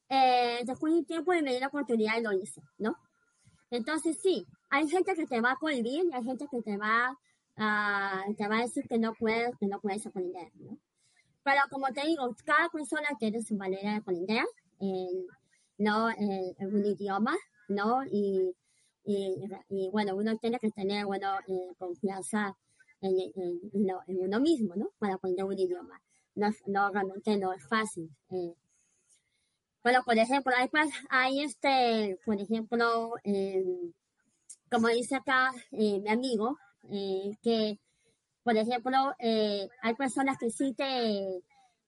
eh, 0.08 0.60
después 0.64 0.92
de 0.92 0.98
un 1.00 1.04
tiempo 1.04 1.32
me 1.32 1.52
di 1.52 1.60
la 1.60 1.68
oportunidad 1.68 2.18
y 2.18 2.22
lo 2.22 2.32
hice, 2.32 2.62
¿no? 2.78 2.96
Entonces, 3.72 4.18
sí, 4.22 4.46
hay 4.68 4.86
gente 4.86 5.14
que 5.14 5.26
te 5.26 5.40
va 5.40 5.52
a 5.52 5.56
cohibir 5.56 6.04
y 6.04 6.12
hay 6.12 6.22
gente 6.22 6.46
que 6.50 6.60
te 6.60 6.76
va, 6.76 7.18
a 7.56 8.22
te 8.36 8.46
va 8.46 8.58
a 8.58 8.62
decir 8.62 8.86
que 8.86 8.98
no 8.98 9.14
puedes, 9.14 9.56
que 9.58 9.66
no 9.66 9.80
puedes 9.80 10.06
aprender. 10.06 10.52
Pero 11.42 11.60
como 11.70 11.86
te 11.86 12.06
digo, 12.06 12.36
cada 12.44 12.68
persona 12.68 13.08
tiene 13.18 13.40
su 13.40 13.56
manera 13.56 13.92
de 13.92 13.96
aprender, 13.96 14.44
en, 14.78 15.26
¿no? 15.78 16.08
Un 16.60 16.84
idioma, 16.84 17.34
¿no? 17.68 18.04
Y, 18.04 18.54
bueno, 19.90 20.16
uno 20.16 20.36
tiene 20.36 20.58
que 20.58 20.70
tener, 20.70 21.06
bueno, 21.06 21.28
eh, 21.48 21.74
confianza 21.78 22.54
en, 23.00 23.16
uno 23.72 24.38
mismo, 24.38 24.76
¿no? 24.76 24.90
Para 24.98 25.14
aprender 25.14 25.46
un 25.46 25.58
idioma. 25.58 25.98
No, 26.34 26.50
no 26.66 26.90
realmente 26.90 27.38
no 27.38 27.54
es 27.54 27.66
fácil. 27.66 28.10
eh. 28.32 28.54
Bueno, 29.82 30.02
por 30.04 30.16
ejemplo, 30.16 30.52
hay, 30.56 30.68
pues, 30.68 30.90
hay 31.08 31.42
este, 31.42 32.18
por 32.24 32.40
ejemplo, 32.40 33.14
como 34.70 34.88
dice 34.88 35.16
acá 35.16 35.52
eh, 35.72 36.00
mi 36.00 36.08
amigo, 36.08 36.56
eh, 36.90 37.32
que, 37.42 37.78
por 38.44 38.56
ejemplo, 38.56 39.14
eh, 39.18 39.68
hay 39.82 39.94
personas 39.94 40.38
que 40.38 40.50
sí 40.50 40.72
te, 40.72 41.42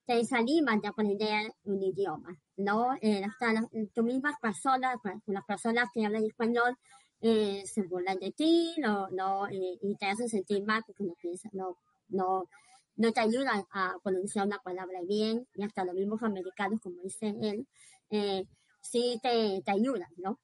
te 0.05 0.15
desaniman 0.15 0.81
de 0.81 0.89
aprender 0.89 1.53
un 1.63 1.81
idioma, 1.81 2.37
¿no? 2.57 2.91
Hasta 2.91 3.53
las, 3.53 3.71
mismas 4.03 4.35
personas, 4.41 4.97
las 5.25 5.45
personas 5.45 5.89
que 5.93 6.05
hablan 6.05 6.25
español, 6.25 6.77
se 7.21 7.81
burlan 7.89 8.19
de 8.19 8.31
ti, 8.33 8.75
no, 8.77 9.07
no, 9.09 9.47
y 9.49 9.95
te 9.99 10.05
hacen 10.05 10.29
sentir 10.29 10.63
mal 10.63 10.83
porque 10.85 11.05
no 11.05 11.13
piensas, 11.13 11.51
no, 11.53 11.77
no, 12.09 12.47
no 12.95 13.11
te 13.11 13.19
ayudan 13.19 13.65
a 13.71 13.95
pronunciar 14.03 14.45
una 14.45 14.59
palabra 14.59 15.01
bien, 15.07 15.47
y 15.53 15.63
hasta 15.63 15.85
los 15.85 15.95
mismos 15.95 16.23
americanos, 16.23 16.79
como 16.81 17.01
dice 17.01 17.35
él, 17.41 17.67
eh, 18.09 18.45
sí 18.81 19.19
te, 19.21 19.61
te 19.63 19.71
ayudan, 19.71 20.09
¿no? 20.17 20.39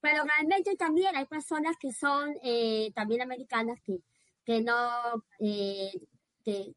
Pero 0.00 0.24
realmente 0.24 0.76
también 0.76 1.14
hay 1.16 1.26
personas 1.26 1.76
que 1.78 1.92
son 1.92 2.34
eh, 2.42 2.90
también 2.94 3.22
americanas 3.22 3.80
que, 3.82 4.02
que 4.44 4.62
no, 4.62 4.90
eh, 5.38 5.92
que, 6.44 6.74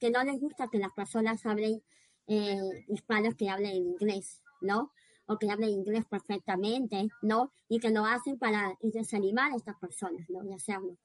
que 0.00 0.10
no 0.10 0.24
les 0.24 0.40
gusta 0.40 0.68
que 0.68 0.78
las 0.78 0.92
personas 0.92 1.44
hablen 1.44 1.82
eh, 2.26 2.84
hispanos 2.88 3.34
que 3.34 3.48
hablen 3.48 3.76
inglés, 3.76 4.42
¿no? 4.60 4.92
O 5.26 5.38
que 5.38 5.50
hablen 5.50 5.70
inglés 5.70 6.04
perfectamente, 6.06 7.08
¿no? 7.22 7.52
Y 7.68 7.78
que 7.78 7.90
lo 7.90 8.04
hacen 8.04 8.38
para 8.38 8.76
desanimar 8.80 9.52
a 9.52 9.56
estas 9.56 9.76
personas, 9.76 10.28
¿no? 10.28 10.44
Y 10.44 10.52
hacerlo. 10.52 10.96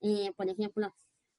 Eh, 0.00 0.32
por 0.36 0.48
ejemplo, 0.48 0.94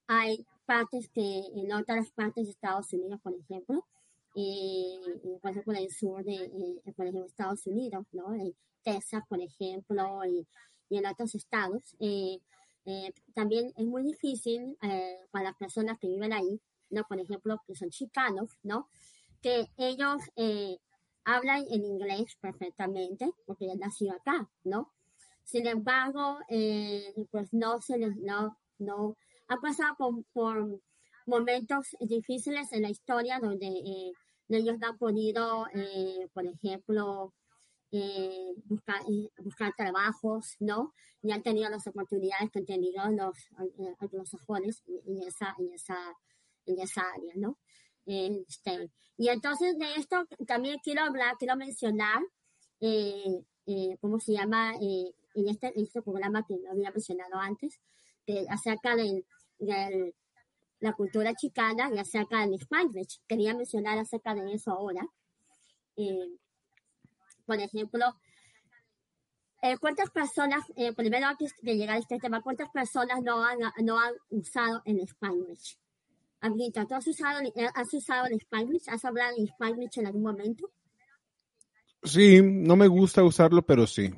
hay 0.08 0.46
partes 0.70 1.10
que 1.10 1.42
en 1.56 1.74
otras 1.74 2.12
partes 2.12 2.46
de 2.46 2.52
Estados 2.52 2.94
Unidos, 2.94 3.20
por 3.24 3.34
ejemplo, 3.34 3.88
eh, 4.36 5.00
por 5.42 5.50
ejemplo, 5.50 5.74
en 5.74 5.84
el 5.84 5.92
sur 5.92 6.24
de, 6.24 6.36
eh, 6.36 6.94
por 6.96 7.08
ejemplo, 7.08 7.26
Estados 7.26 7.66
Unidos, 7.66 8.06
¿no? 8.12 8.36
En 8.36 8.54
Texas, 8.84 9.24
por 9.28 9.42
ejemplo, 9.42 10.24
y, 10.26 10.48
y 10.90 10.98
en 11.00 11.08
otros 11.08 11.34
estados, 11.34 11.96
eh, 12.00 12.38
eh, 12.86 13.12
también 13.34 13.74
es 13.76 13.86
muy 13.86 14.04
difícil 14.04 14.78
eh, 14.84 15.18
para 15.32 15.46
las 15.46 15.58
personas 15.58 15.98
que 15.98 16.08
viven 16.08 16.34
ahí, 16.34 16.62
¿no? 16.92 17.04
Por 17.06 17.20
ejemplo, 17.20 17.60
que 17.66 17.74
son 17.74 17.90
chicanos, 17.90 18.52
¿no? 18.62 18.90
Que 19.42 19.66
ellos 19.78 20.22
eh, 20.36 20.78
hablan 21.24 21.66
en 21.72 21.84
inglés 21.84 22.38
perfectamente, 22.40 23.34
porque 23.48 23.72
han 23.72 23.80
nacido 23.80 24.14
acá, 24.14 24.48
¿no? 24.64 24.92
Sin 25.44 25.66
embargo, 25.66 26.38
pues 27.32 27.54
no 27.54 27.82
se 27.82 27.98
les, 27.98 28.16
no, 28.18 28.56
no, 28.78 29.18
han 29.50 29.60
pasado 29.60 29.96
por, 29.98 30.24
por 30.32 30.82
momentos 31.26 31.96
difíciles 32.00 32.72
en 32.72 32.84
la 32.84 32.90
historia 32.90 33.40
donde 33.40 33.68
eh, 33.68 34.14
ellos 34.50 34.80
no 34.80 34.88
han 34.88 34.98
podido, 34.98 35.68
eh, 35.74 36.28
por 36.34 36.46
ejemplo, 36.46 37.34
eh, 37.92 38.54
buscar, 38.66 39.02
eh, 39.10 39.30
buscar 39.38 39.74
trabajos, 39.76 40.56
¿no? 40.60 40.94
Y 41.22 41.32
han 41.32 41.44
tenido 41.44 41.70
las 41.70 41.86
oportunidades 41.88 42.50
que 42.52 42.60
han 42.60 42.66
tenido 42.66 43.04
los 43.10 43.38
anglosajones 44.00 44.84
en 44.88 45.22
esa, 45.24 45.56
en 45.60 45.74
esa, 45.74 45.98
en 46.66 46.80
esa 46.80 47.02
área, 47.02 47.34
¿no? 47.36 47.60
Este, 48.06 48.90
y 49.18 49.28
entonces 49.28 49.78
de 49.78 49.96
esto 49.96 50.26
también 50.48 50.80
quiero 50.84 51.04
hablar, 51.04 51.36
quiero 51.38 51.56
mencionar, 51.58 52.22
¿cómo 54.00 54.20
se 54.20 54.34
llama? 54.34 54.74
En, 54.80 55.48
este, 55.48 55.74
este 55.80 56.02
programa 56.02 56.44
que 56.48 56.58
no 56.58 56.72
había 56.72 56.92
mencionado 56.92 57.36
antes, 57.36 57.80
que 58.26 58.46
acerca 58.50 58.96
del, 58.96 59.26
del- 59.60 60.16
la 60.80 60.94
cultura 60.94 61.34
chicana 61.36 61.90
y 61.94 61.98
acerca 62.00 62.40
del 62.42 62.54
Spanglish. 62.56 63.22
Quería 63.28 63.54
mencionar 63.54 63.98
acerca 63.98 64.34
de 64.34 64.54
eso 64.54 64.72
ahora. 64.72 65.02
Eh, 65.98 66.38
por 67.46 67.60
ejemplo, 67.60 68.06
eh, 69.62 69.78
¿cuántas 69.78 70.10
personas, 70.10 70.64
eh, 70.78 70.94
primero 70.94 71.28
antes 71.28 71.54
de 71.62 71.76
llegar 71.76 71.98
a 71.98 72.00
este 72.00 72.18
tema, 72.18 72.42
cuántas 72.42 72.70
personas 72.70 73.22
no 73.22 73.44
han, 73.44 73.60
no 73.84 74.00
han 74.00 74.14
usado 74.30 74.82
el 74.86 75.00
Spanglish? 75.02 75.78
Amiguita, 76.42 76.86
¿tú 76.86 76.96
has 76.96 77.06
usado, 77.08 77.40
el- 77.42 77.48
eh, 77.56 77.70
has 77.76 77.94
usado 77.94 78.26
el 78.28 78.34
Spanglish? 78.40 78.88
¿Has 78.88 79.04
hablado 79.04 79.36
en 79.38 79.46
Spanglish 79.48 80.00
en 80.00 80.08
algún 80.08 80.24
momento? 80.24 80.72
Sí, 82.04 82.40
no 82.42 82.78
me 82.78 82.88
gusta 82.88 83.24
usarlo, 83.24 83.62
pero 83.62 83.86
sí. 83.86 84.10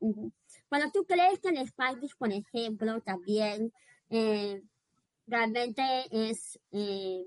Ujú. 0.00 0.32
Bueno, 0.68 0.90
¿tú 0.92 1.04
crees 1.04 1.38
que 1.38 1.50
el 1.50 1.58
Spanglish, 1.58 2.16
por 2.16 2.32
ejemplo, 2.32 3.00
también 3.02 3.72
eh, 4.12 4.62
realmente 5.26 5.82
es, 6.12 6.60
eh, 6.72 7.24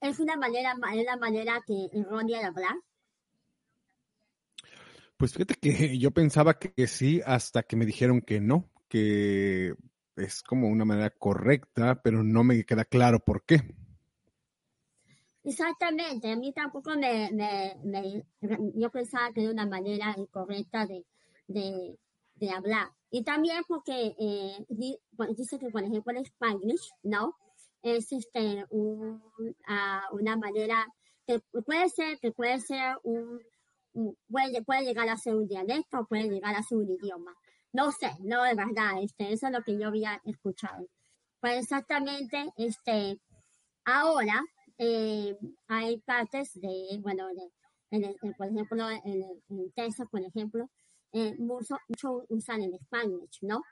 es 0.00 0.20
una 0.20 0.36
manera, 0.38 0.74
es 0.94 1.04
la 1.04 1.18
manera 1.18 1.62
que 1.66 1.90
errónea 1.92 2.38
de 2.38 2.44
hablar? 2.46 2.76
Pues 5.16 5.32
fíjate 5.32 5.54
que 5.54 5.98
yo 5.98 6.10
pensaba 6.10 6.58
que 6.58 6.86
sí 6.86 7.20
hasta 7.24 7.62
que 7.62 7.76
me 7.76 7.86
dijeron 7.86 8.20
que 8.20 8.40
no, 8.40 8.70
que 8.88 9.74
es 10.16 10.42
como 10.42 10.68
una 10.68 10.84
manera 10.84 11.10
correcta, 11.10 12.02
pero 12.02 12.22
no 12.22 12.44
me 12.44 12.64
queda 12.64 12.84
claro 12.84 13.20
por 13.20 13.44
qué. 13.44 13.62
Exactamente, 15.44 16.30
a 16.30 16.36
mí 16.36 16.52
tampoco 16.52 16.90
me, 16.96 17.30
me, 17.32 17.76
me- 17.84 18.24
yo 18.74 18.90
pensaba 18.90 19.32
que 19.32 19.42
era 19.42 19.52
una 19.52 19.66
manera 19.66 20.14
incorrecta 20.18 20.86
de, 20.86 21.06
de, 21.46 21.98
de 22.34 22.50
hablar. 22.50 22.88
Y 23.10 23.22
también 23.24 23.62
porque 23.68 24.14
eh, 24.18 24.66
bueno, 25.12 25.34
dice 25.34 25.58
que, 25.58 25.70
por 25.70 25.82
ejemplo, 25.84 26.12
el 26.12 26.24
Spanglish, 26.24 26.90
¿no? 27.02 27.34
Es 27.82 28.10
este, 28.12 28.64
ah, 29.68 30.02
una 30.12 30.36
manera 30.36 30.86
que 31.26 31.40
puede 31.64 31.88
ser, 31.88 32.18
que 32.18 32.32
puede 32.32 32.60
ser 32.60 32.96
un, 33.04 33.40
puede, 34.28 34.62
puede 34.62 34.84
llegar 34.84 35.08
a 35.08 35.16
ser 35.16 35.36
un 35.36 35.46
dialecto, 35.46 36.06
puede 36.08 36.28
llegar 36.28 36.54
a 36.54 36.62
ser 36.62 36.78
un 36.78 36.90
idioma. 36.90 37.34
No 37.72 37.92
sé, 37.92 38.10
no 38.20 38.42
de 38.42 38.54
verdad, 38.54 39.02
este, 39.02 39.32
eso 39.32 39.46
es 39.46 39.52
lo 39.52 39.62
que 39.62 39.78
yo 39.78 39.88
había 39.88 40.20
escuchado. 40.24 40.86
Pues 41.40 41.62
exactamente, 41.62 42.50
este, 42.56 43.20
ahora 43.84 44.42
eh, 44.78 45.36
hay 45.68 45.98
partes 46.00 46.52
de, 46.54 46.98
bueno, 47.02 47.26
de, 47.28 48.16
por 48.36 48.48
ejemplo, 48.48 48.90
en, 48.90 49.42
en 49.48 49.72
Texas, 49.72 50.08
por 50.10 50.22
ejemplo, 50.22 50.68
eh, 51.12 51.34
mucho, 51.38 51.76
usan 52.28 52.62
el 52.62 52.78
Spanish, 52.78 53.38
¿no? 53.42 53.62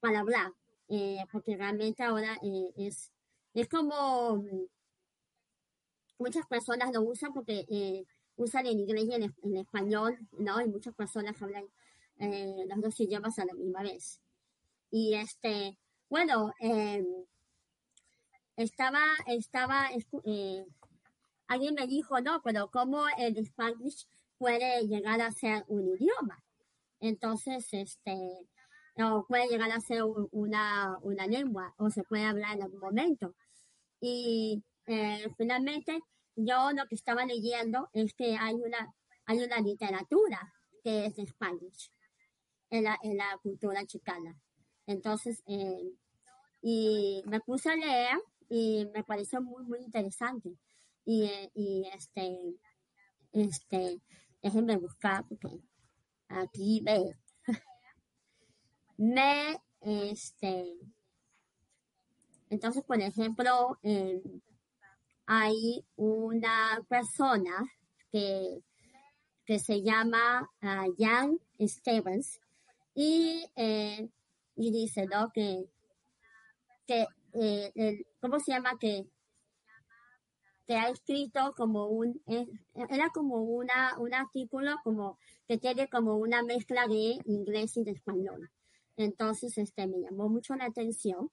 Para 0.00 0.20
hablar, 0.20 0.52
eh, 0.88 1.24
porque 1.30 1.56
realmente 1.56 2.02
ahora 2.02 2.38
eh, 2.42 2.72
es, 2.76 3.12
es 3.54 3.68
como 3.68 4.36
mm, 4.36 4.66
muchas 6.18 6.46
personas 6.46 6.90
lo 6.92 7.02
usan 7.02 7.32
porque 7.32 7.66
eh, 7.70 8.04
usan 8.36 8.66
el 8.66 8.80
inglés 8.80 9.04
y 9.08 9.14
el 9.14 9.56
español, 9.56 10.18
¿no? 10.38 10.60
Y 10.60 10.68
muchas 10.68 10.94
personas 10.94 11.40
hablan 11.42 11.66
los 12.20 12.80
dos 12.80 13.00
idiomas 13.00 13.38
a 13.38 13.44
la 13.44 13.54
misma 13.54 13.82
vez. 13.82 14.20
Y 14.90 15.14
este, 15.14 15.78
bueno, 16.08 16.52
eh, 16.60 17.04
estaba, 18.56 19.04
estaba, 19.26 19.88
alguien 21.46 21.74
me 21.74 21.86
dijo, 21.86 22.20
no, 22.20 22.40
pero 22.42 22.70
¿cómo 22.70 23.04
el 23.18 23.44
Spanish 23.46 24.06
puede 24.38 24.86
llegar 24.86 25.20
a 25.20 25.30
ser 25.30 25.64
un 25.68 25.86
idioma? 25.88 26.42
Entonces, 27.00 27.68
este, 27.72 28.16
o 28.96 29.24
puede 29.26 29.48
llegar 29.48 29.70
a 29.70 29.80
ser 29.80 30.02
un- 30.04 30.28
una, 30.32 30.96
una 31.02 31.26
lengua, 31.26 31.74
o 31.78 31.90
se 31.90 32.02
puede 32.04 32.24
hablar 32.24 32.56
en 32.56 32.62
algún 32.64 32.80
momento. 32.80 33.34
Y 34.00 34.62
eh, 34.86 35.28
finalmente, 35.36 36.00
yo 36.36 36.70
lo 36.72 36.86
que 36.86 36.94
estaba 36.94 37.24
leyendo 37.24 37.88
es 37.92 38.14
que 38.14 38.36
hay 38.36 38.54
una, 38.54 38.94
hay 39.26 39.40
una 39.42 39.60
literatura 39.60 40.52
que 40.82 41.06
es 41.06 41.16
de 41.16 41.26
Spanish 41.26 41.92
en 42.70 42.84
la, 42.84 42.98
en 43.02 43.16
la 43.16 43.38
cultura 43.42 43.84
chicana. 43.86 44.36
Entonces, 44.86 45.42
eh, 45.46 45.92
y 46.62 47.22
me 47.26 47.40
puse 47.40 47.70
a 47.70 47.76
leer 47.76 48.18
y 48.48 48.86
me 48.94 49.04
pareció 49.04 49.40
muy, 49.42 49.64
muy 49.64 49.80
interesante. 49.80 50.50
Y, 51.04 51.24
eh, 51.24 51.50
y 51.54 51.88
este, 51.94 52.56
este, 53.32 54.00
déjenme 54.42 54.76
buscar 54.76 55.24
porque 55.28 55.60
aquí 56.28 56.80
ve. 56.84 57.16
Me, 58.96 59.60
este, 59.80 60.74
entonces, 62.50 62.82
por 62.84 63.00
ejemplo, 63.00 63.78
eh, 63.82 64.22
hay 65.26 65.84
una 65.96 66.84
persona 66.88 67.64
que, 68.10 68.62
que 69.44 69.58
se 69.58 69.82
llama 69.82 70.50
ah, 70.62 70.86
Jan 70.98 71.38
Stevens 71.60 72.40
y, 72.94 73.44
eh, 73.56 74.08
y 74.56 74.72
dice, 74.72 75.06
¿no? 75.06 75.30
Que, 75.32 75.68
que 76.86 77.06
eh, 77.34 78.04
¿cómo 78.20 78.40
se 78.40 78.52
llama? 78.52 78.78
Que, 78.78 79.06
que 80.68 80.76
ha 80.76 80.90
escrito 80.90 81.54
como 81.56 81.86
un, 81.86 82.20
era 82.74 83.08
como 83.08 83.36
una, 83.42 83.98
un 83.98 84.12
artículo 84.12 84.76
como 84.84 85.18
que 85.48 85.56
tiene 85.56 85.88
como 85.88 86.16
una 86.18 86.42
mezcla 86.42 86.86
de 86.86 87.18
inglés 87.24 87.78
y 87.78 87.84
de 87.84 87.92
español. 87.92 88.50
Entonces, 88.98 89.56
este, 89.56 89.86
me 89.86 90.00
llamó 90.02 90.28
mucho 90.28 90.54
la 90.56 90.66
atención, 90.66 91.30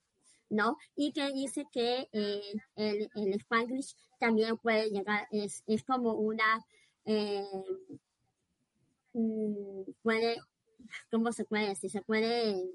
¿no? 0.48 0.78
Y 0.94 1.12
que 1.12 1.30
dice 1.34 1.66
que 1.70 2.08
eh, 2.12 2.40
el, 2.76 3.10
el 3.14 3.34
Spanglish 3.34 3.94
también 4.18 4.56
puede 4.56 4.88
llegar, 4.88 5.28
es, 5.30 5.62
es 5.66 5.84
como 5.84 6.14
una, 6.14 6.64
eh, 7.04 7.44
mm, 9.12 9.82
puede, 10.02 10.38
¿cómo 11.10 11.30
se 11.30 11.44
puede 11.44 11.68
decir? 11.68 11.90
Se 11.90 12.00
puede, 12.00 12.70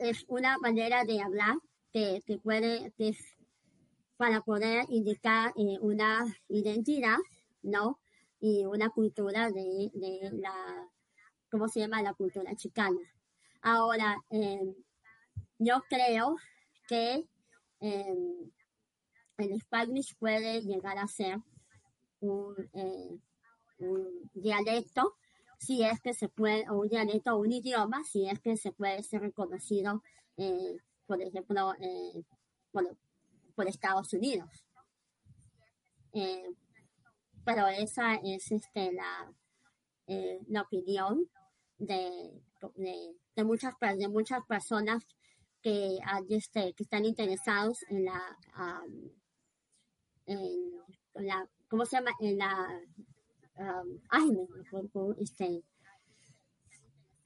es 0.00 0.24
una 0.26 0.58
manera 0.58 1.04
de 1.04 1.20
hablar 1.20 1.58
que, 1.92 2.20
que 2.26 2.38
puede, 2.38 2.92
que 2.98 3.16
para 4.18 4.42
poder 4.42 4.84
indicar 4.90 5.54
eh, 5.56 5.78
una 5.80 6.26
identidad, 6.48 7.16
¿no? 7.62 7.98
Y 8.40 8.66
una 8.66 8.90
cultura 8.90 9.50
de, 9.50 9.90
de 9.94 10.30
la, 10.32 10.88
¿cómo 11.50 11.68
se 11.68 11.80
llama? 11.80 12.02
La 12.02 12.12
cultura 12.12 12.54
chicana. 12.54 13.00
Ahora, 13.62 14.22
eh, 14.30 14.74
yo 15.58 15.82
creo 15.88 16.36
que 16.88 17.26
eh, 17.80 18.50
el 19.38 19.60
Spanish 19.60 20.16
puede 20.16 20.62
llegar 20.62 20.98
a 20.98 21.06
ser 21.06 21.38
un, 22.20 22.54
eh, 22.72 23.18
un 23.78 24.30
dialecto, 24.34 25.16
si 25.58 25.84
es 25.84 26.00
que 26.00 26.12
se 26.14 26.28
puede, 26.28 26.68
o 26.70 26.80
un 26.80 26.88
dialecto 26.88 27.36
un 27.36 27.52
idioma, 27.52 28.02
si 28.04 28.28
es 28.28 28.40
que 28.40 28.56
se 28.56 28.72
puede 28.72 29.02
ser 29.02 29.22
reconocido, 29.22 30.02
eh, 30.36 30.76
por 31.06 31.22
ejemplo, 31.22 31.72
por, 32.70 32.96
por 33.58 33.66
Estados 33.66 34.12
Unidos. 34.12 34.64
Eh, 36.12 36.48
pero 37.44 37.66
esa 37.66 38.14
es 38.14 38.52
este, 38.52 38.92
la, 38.92 39.32
eh, 40.06 40.38
la 40.46 40.62
opinión 40.62 41.28
de, 41.76 42.40
de, 42.76 43.16
de 43.34 43.44
muchas, 43.44 43.74
de 43.80 44.06
muchas 44.06 44.44
personas 44.46 45.02
que, 45.60 45.98
ah, 46.06 46.20
este, 46.28 46.72
que 46.74 46.84
están 46.84 47.04
interesados 47.04 47.82
en 47.88 48.04
la, 48.04 48.38
am, 48.52 49.10
en 50.26 51.26
la, 51.26 51.48
¿cómo 51.68 51.84
se 51.84 51.96
llama? 51.96 52.12
En 52.20 52.38
la, 52.38 52.52
am, 53.56 54.00
ay, 54.10 54.30
este, 55.18 55.64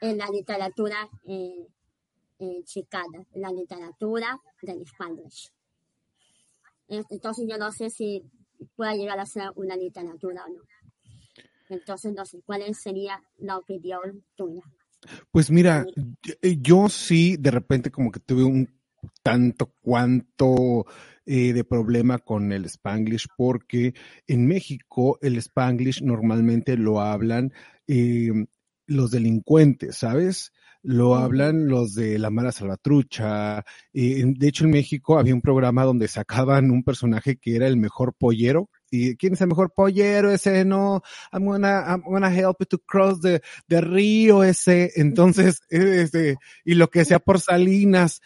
en 0.01 0.17
la 0.17 0.29
literatura 0.29 1.11
eh, 1.27 1.67
eh, 2.39 2.63
chicana, 2.65 3.23
en 3.33 3.43
la 3.43 3.51
literatura 3.51 4.41
del 4.63 4.87
Spanish. 4.87 5.53
Entonces 7.11 7.47
yo 7.49 7.57
no 7.59 7.73
sé 7.73 7.91
si 7.91 8.23
pueda 8.77 8.95
llegar 8.95 9.19
a 9.19 9.27
ser 9.27 9.51
una 9.57 9.77
literatura 9.77 10.45
o 10.45 10.49
no. 10.49 10.63
Entonces 11.69 12.13
no 12.13 12.25
sé, 12.25 12.41
¿cuál 12.45 12.63
sería 12.75 13.23
la 13.39 13.57
opinión 13.59 14.25
tuya? 14.37 14.63
Pues 15.31 15.51
mira, 15.51 15.87
yo- 15.97 16.35
yo 16.61 16.89
sí 16.89 17.37
de 17.39 17.51
repente 17.51 17.91
como 17.91 18.11
que 18.13 18.21
tuve 18.21 18.45
un 18.45 18.69
tanto 19.23 19.75
cuanto 19.83 20.87
eh, 21.27 21.53
de 21.53 21.65
problema 21.65 22.19
con 22.19 22.53
el 22.53 22.65
Spanglish 22.67 23.27
porque 23.37 23.95
en 24.27 24.47
México 24.47 25.19
el 25.23 25.37
Spanglish 25.39 26.03
normalmente 26.03 26.77
lo 26.77 27.01
hablan 27.01 27.53
eh, 27.87 28.31
los 28.87 29.11
delincuentes, 29.11 29.97
¿sabes? 29.97 30.53
Lo 30.85 31.15
hablan 31.15 31.69
los 31.69 31.95
de 31.95 32.19
la 32.19 32.31
mala 32.31 32.51
salvatrucha. 32.51 33.65
Eh, 33.93 34.25
de 34.27 34.49
hecho, 34.49 34.65
en 34.65 34.73
México 34.73 35.17
había 35.17 35.35
un 35.35 35.41
programa 35.41 35.85
donde 35.85 36.09
sacaban 36.09 36.73
un 36.73 36.83
personaje 36.83 37.37
que 37.37 37.55
era 37.55 37.69
el 37.69 37.77
mejor 37.77 38.15
pollero. 38.15 38.69
¿Y 38.91 39.17
quién 39.17 39.35
es 39.35 39.41
el 39.41 39.49
mejor 39.49 39.73
pollero? 39.73 40.33
Ese 40.33 40.65
no, 40.65 41.03
I'm 41.33 41.47
gonna, 41.47 41.85
I'm 41.87 42.03
gonna 42.03 42.35
help 42.35 42.57
you 42.61 42.67
to 42.67 42.79
cross 42.81 43.21
the, 43.21 43.41
the 43.69 43.81
río 43.81 44.43
ese. 44.43 44.91
Entonces, 44.97 45.61
este, 45.71 46.37
y 46.65 46.75
lo 46.75 46.91
que 46.91 47.05
sea 47.05 47.21
por 47.21 47.41
Salinas. 47.41 48.21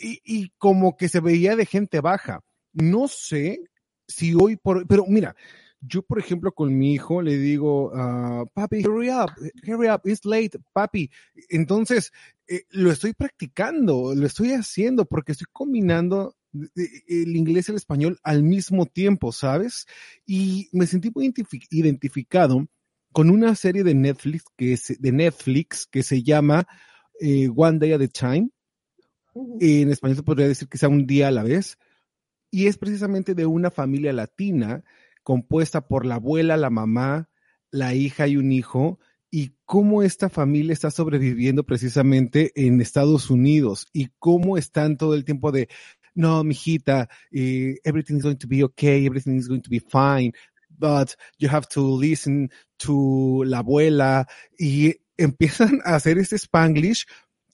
Y, 0.00 0.20
y 0.24 0.52
como 0.56 0.96
que 0.96 1.08
se 1.08 1.20
veía 1.20 1.56
de 1.56 1.66
gente 1.66 2.00
baja. 2.00 2.40
No 2.72 3.06
sé 3.08 3.60
si 4.06 4.34
hoy 4.34 4.56
por, 4.56 4.86
pero 4.86 5.04
mira, 5.06 5.36
yo 5.80 6.02
por 6.02 6.18
ejemplo 6.18 6.52
con 6.52 6.76
mi 6.76 6.94
hijo 6.94 7.22
le 7.22 7.38
digo, 7.38 7.92
ah, 7.94 8.44
papi, 8.52 8.84
hurry 8.86 9.10
up, 9.10 9.30
hurry 9.66 9.88
up, 9.88 10.00
it's 10.04 10.24
late, 10.24 10.58
papi. 10.72 11.10
Entonces, 11.48 12.12
eh, 12.46 12.64
lo 12.70 12.90
estoy 12.90 13.12
practicando, 13.12 14.14
lo 14.14 14.26
estoy 14.26 14.52
haciendo 14.52 15.04
porque 15.04 15.32
estoy 15.32 15.46
combinando 15.52 16.36
eh, 16.54 16.88
el 17.08 17.36
inglés 17.36 17.68
y 17.68 17.72
el 17.72 17.76
español 17.76 18.18
al 18.22 18.42
mismo 18.42 18.86
tiempo, 18.86 19.32
¿sabes? 19.32 19.86
Y 20.26 20.68
me 20.72 20.86
sentí 20.86 21.10
muy 21.14 21.28
identifi- 21.28 21.66
identificado 21.70 22.66
con 23.12 23.30
una 23.30 23.54
serie 23.54 23.84
de 23.84 23.94
Netflix 23.94 24.44
que 24.56 24.76
se, 24.76 24.96
de 24.96 25.12
Netflix 25.12 25.86
que 25.86 26.02
se 26.02 26.22
llama 26.22 26.66
eh, 27.20 27.48
One 27.54 27.78
Day 27.78 27.92
at 27.92 28.02
a 28.02 28.08
Time. 28.08 28.50
Ujú. 29.34 29.58
En 29.60 29.90
español 29.90 30.16
se 30.16 30.22
podría 30.22 30.48
decir 30.48 30.68
que 30.68 30.78
sea 30.78 30.88
un 30.88 31.06
día 31.06 31.28
a 31.28 31.32
la 31.32 31.42
vez. 31.42 31.78
Y 32.50 32.66
es 32.66 32.78
precisamente 32.78 33.34
de 33.34 33.44
una 33.44 33.70
familia 33.70 34.12
latina 34.12 34.82
compuesta 35.28 35.86
por 35.86 36.06
la 36.06 36.14
abuela, 36.14 36.56
la 36.56 36.70
mamá, 36.70 37.28
la 37.70 37.92
hija 37.92 38.26
y 38.28 38.38
un 38.38 38.50
hijo, 38.50 38.98
y 39.30 39.52
cómo 39.66 40.02
esta 40.02 40.30
familia 40.30 40.72
está 40.72 40.90
sobreviviendo 40.90 41.64
precisamente 41.64 42.50
en 42.54 42.80
Estados 42.80 43.28
Unidos 43.28 43.88
y 43.92 44.08
cómo 44.18 44.56
están 44.56 44.96
todo 44.96 45.12
el 45.12 45.26
tiempo 45.26 45.52
de, 45.52 45.68
no, 46.14 46.42
mijita, 46.44 47.10
eh, 47.30 47.76
everything 47.84 48.16
is 48.16 48.22
going 48.22 48.38
to 48.38 48.48
be 48.48 48.64
okay, 48.64 49.04
everything 49.04 49.36
is 49.36 49.48
going 49.48 49.60
to 49.60 49.68
be 49.68 49.80
fine, 49.80 50.32
but 50.70 51.10
you 51.38 51.50
have 51.50 51.66
to 51.74 52.00
listen 52.00 52.50
to 52.78 53.44
la 53.44 53.58
abuela 53.58 54.26
y 54.58 54.94
empiezan 55.18 55.82
a 55.84 55.96
hacer 55.96 56.16
este 56.16 56.38
spanglish 56.38 57.04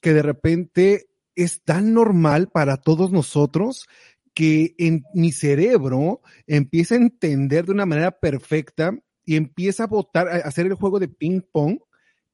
que 0.00 0.12
de 0.12 0.22
repente 0.22 1.06
es 1.34 1.60
tan 1.64 1.92
normal 1.92 2.50
para 2.50 2.76
todos 2.76 3.10
nosotros 3.10 3.88
que 4.34 4.74
en 4.78 5.04
mi 5.14 5.32
cerebro 5.32 6.20
empieza 6.46 6.94
a 6.94 6.98
entender 6.98 7.66
de 7.66 7.72
una 7.72 7.86
manera 7.86 8.18
perfecta 8.18 8.98
y 9.24 9.36
empieza 9.36 9.84
a 9.84 9.86
votar, 9.86 10.28
a 10.28 10.36
hacer 10.36 10.66
el 10.66 10.74
juego 10.74 10.98
de 10.98 11.08
ping 11.08 11.40
pong 11.40 11.78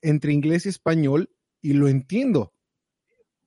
entre 0.03 0.33
inglés 0.33 0.67
y 0.67 0.71
español 0.71 1.31
y 1.61 1.75
lo 1.75 1.89
entiendo. 1.89 2.55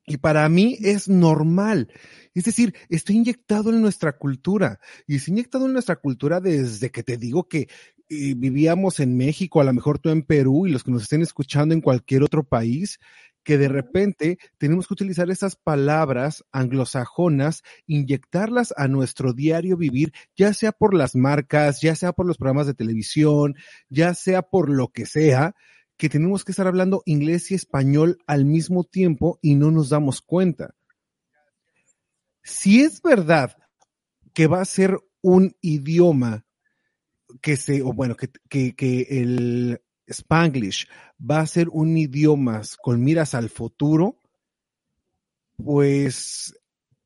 Y 0.06 0.18
para 0.18 0.48
mí 0.50 0.78
es 0.82 1.08
normal. 1.08 1.92
Es 2.34 2.44
decir, 2.44 2.76
estoy 2.90 3.16
inyectado 3.16 3.70
en 3.70 3.82
nuestra 3.82 4.18
cultura. 4.18 4.80
Y 5.08 5.16
estoy 5.16 5.32
inyectado 5.32 5.66
en 5.66 5.74
nuestra 5.74 5.96
cultura 5.96 6.42
desde 6.42 6.92
que 6.92 7.04
te 7.04 7.18
digo 7.18 7.48
que 7.48 7.70
eh, 8.10 8.34
vivíamos 8.36 9.00
en 9.00 9.16
México, 9.16 9.62
a 9.62 9.64
lo 9.64 9.74
mejor 9.74 10.00
tú 10.00 10.10
en 10.10 10.24
Perú 10.24 10.68
y 10.68 10.72
los 10.72 10.84
que 10.84 10.92
nos 10.92 11.04
estén 11.04 11.22
escuchando 11.22 11.74
en 11.74 11.82
cualquier 11.82 12.22
otro 12.22 12.44
país, 12.44 13.00
que 13.44 13.58
de 13.58 13.68
repente 13.68 14.38
tenemos 14.58 14.88
que 14.88 14.94
utilizar 14.94 15.30
esas 15.30 15.56
palabras 15.56 16.44
anglosajonas, 16.52 17.64
inyectarlas 17.86 18.74
a 18.78 18.88
nuestro 18.88 19.34
diario 19.34 19.78
vivir, 19.78 20.14
ya 20.36 20.54
sea 20.54 20.72
por 20.72 20.94
las 20.94 21.16
marcas, 21.16 21.82
ya 21.82 21.96
sea 21.96 22.14
por 22.14 22.26
los 22.26 22.38
programas 22.38 22.68
de 22.68 22.74
televisión, 22.74 23.56
ya 23.90 24.14
sea 24.14 24.42
por 24.42 24.70
lo 24.70 24.90
que 24.90 25.06
sea, 25.06 25.56
que 25.98 26.10
tenemos 26.10 26.44
que 26.44 26.52
estar 26.52 26.68
hablando 26.68 27.04
inglés 27.06 27.52
y 27.52 27.56
español 27.56 28.18
al 28.26 28.46
mismo 28.46 28.84
tiempo 28.84 29.40
y 29.42 29.56
no 29.56 29.72
nos 29.72 29.90
damos 29.90 30.22
cuenta. 30.22 30.76
Si 32.42 32.82
es 32.82 33.02
verdad 33.02 33.56
que 34.34 34.48
va 34.48 34.62
a 34.62 34.66
ser 34.66 35.00
un 35.22 35.56
idioma 35.62 36.46
que 37.42 37.56
se, 37.58 37.82
o 37.82 37.94
bueno, 37.94 38.16
que, 38.16 38.30
que, 38.50 38.76
que 38.76 39.08
el, 39.10 39.82
Spanglish 40.08 40.88
va 41.20 41.40
a 41.40 41.48
ser 41.48 41.70
un 41.70 41.98
idioma 41.98 42.62
con 42.82 43.04
miras 43.04 43.34
al 43.34 43.50
futuro, 43.50 44.20
pues 45.58 46.56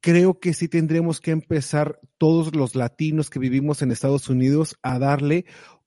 creo 0.02 0.40
que 0.40 0.54
sí 0.54 0.68
tendremos 0.68 1.20
que 1.20 1.32
empezar 1.32 2.00
todos 2.18 2.56
los 2.56 2.76
latinos 2.76 3.30
que 3.30 3.40
vivimos 3.40 3.82
en 3.82 3.92
Estados 3.92 4.30
Unidos 4.30 4.78
a 4.82 5.00
darle 5.00 5.46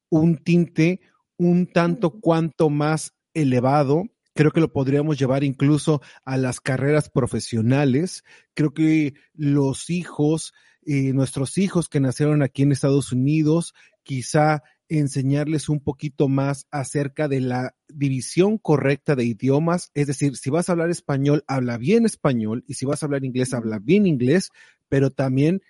un 0.09 0.37
tinte 0.39 1.01
un 1.37 1.67
tanto 1.67 2.21
cuanto 2.21 2.69
más 2.69 3.15
elevado. 3.33 4.05
Creo 4.35 4.51
que 4.51 4.61
lo 4.61 4.73
podríamos 4.73 5.19
llevar 5.19 5.43
incluso 5.43 6.03
a 6.25 6.37
las 6.37 6.61
carreras 6.61 7.09
profesionales. 7.09 8.25
Creo 8.53 8.75
que 8.75 9.15
los 9.33 9.89
hijos, 9.89 10.53
eh, 10.85 11.15
nuestros 11.15 11.57
hijos 11.57 11.89
que 11.89 11.99
nacieron 11.99 12.43
aquí 12.43 12.63
en 12.63 12.73
Estados 12.73 13.11
Unidos, 13.11 13.73
quizá 14.03 14.63
enseñarles 14.91 15.69
un 15.69 15.81
poquito 15.81 16.29
más 16.29 16.67
acerca 16.71 17.29
de 17.29 17.41
la 17.41 17.75
división 17.89 18.59
correcta 18.59 19.15
de 19.15 19.25
idiomas. 19.25 19.91
Es 19.95 20.09
decir, 20.09 20.37
si 20.37 20.51
vas 20.51 20.69
a 20.69 20.73
hablar 20.73 20.91
español, 20.91 21.45
habla 21.47 21.79
bien 21.79 22.05
español 22.05 22.65
y 22.67 22.75
si 22.75 22.87
vas 22.87 23.03
a 23.03 23.07
hablar 23.07 23.25
inglés, 23.25 23.55
habla 23.55 23.79
bien 23.79 24.07
inglés, 24.07 24.51
pero 24.89 25.11
también 25.11 25.63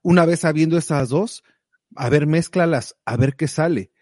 una 0.00 0.24
vez 0.24 0.40
sabiendo 0.40 0.78
esas 0.78 1.10
dos, 1.10 1.44
a 1.94 2.08
ver, 2.08 2.26
mézclalas, 2.26 2.96
a 3.04 3.16
ver 3.16 3.36
qué 3.36 3.46
sale. 3.48 3.92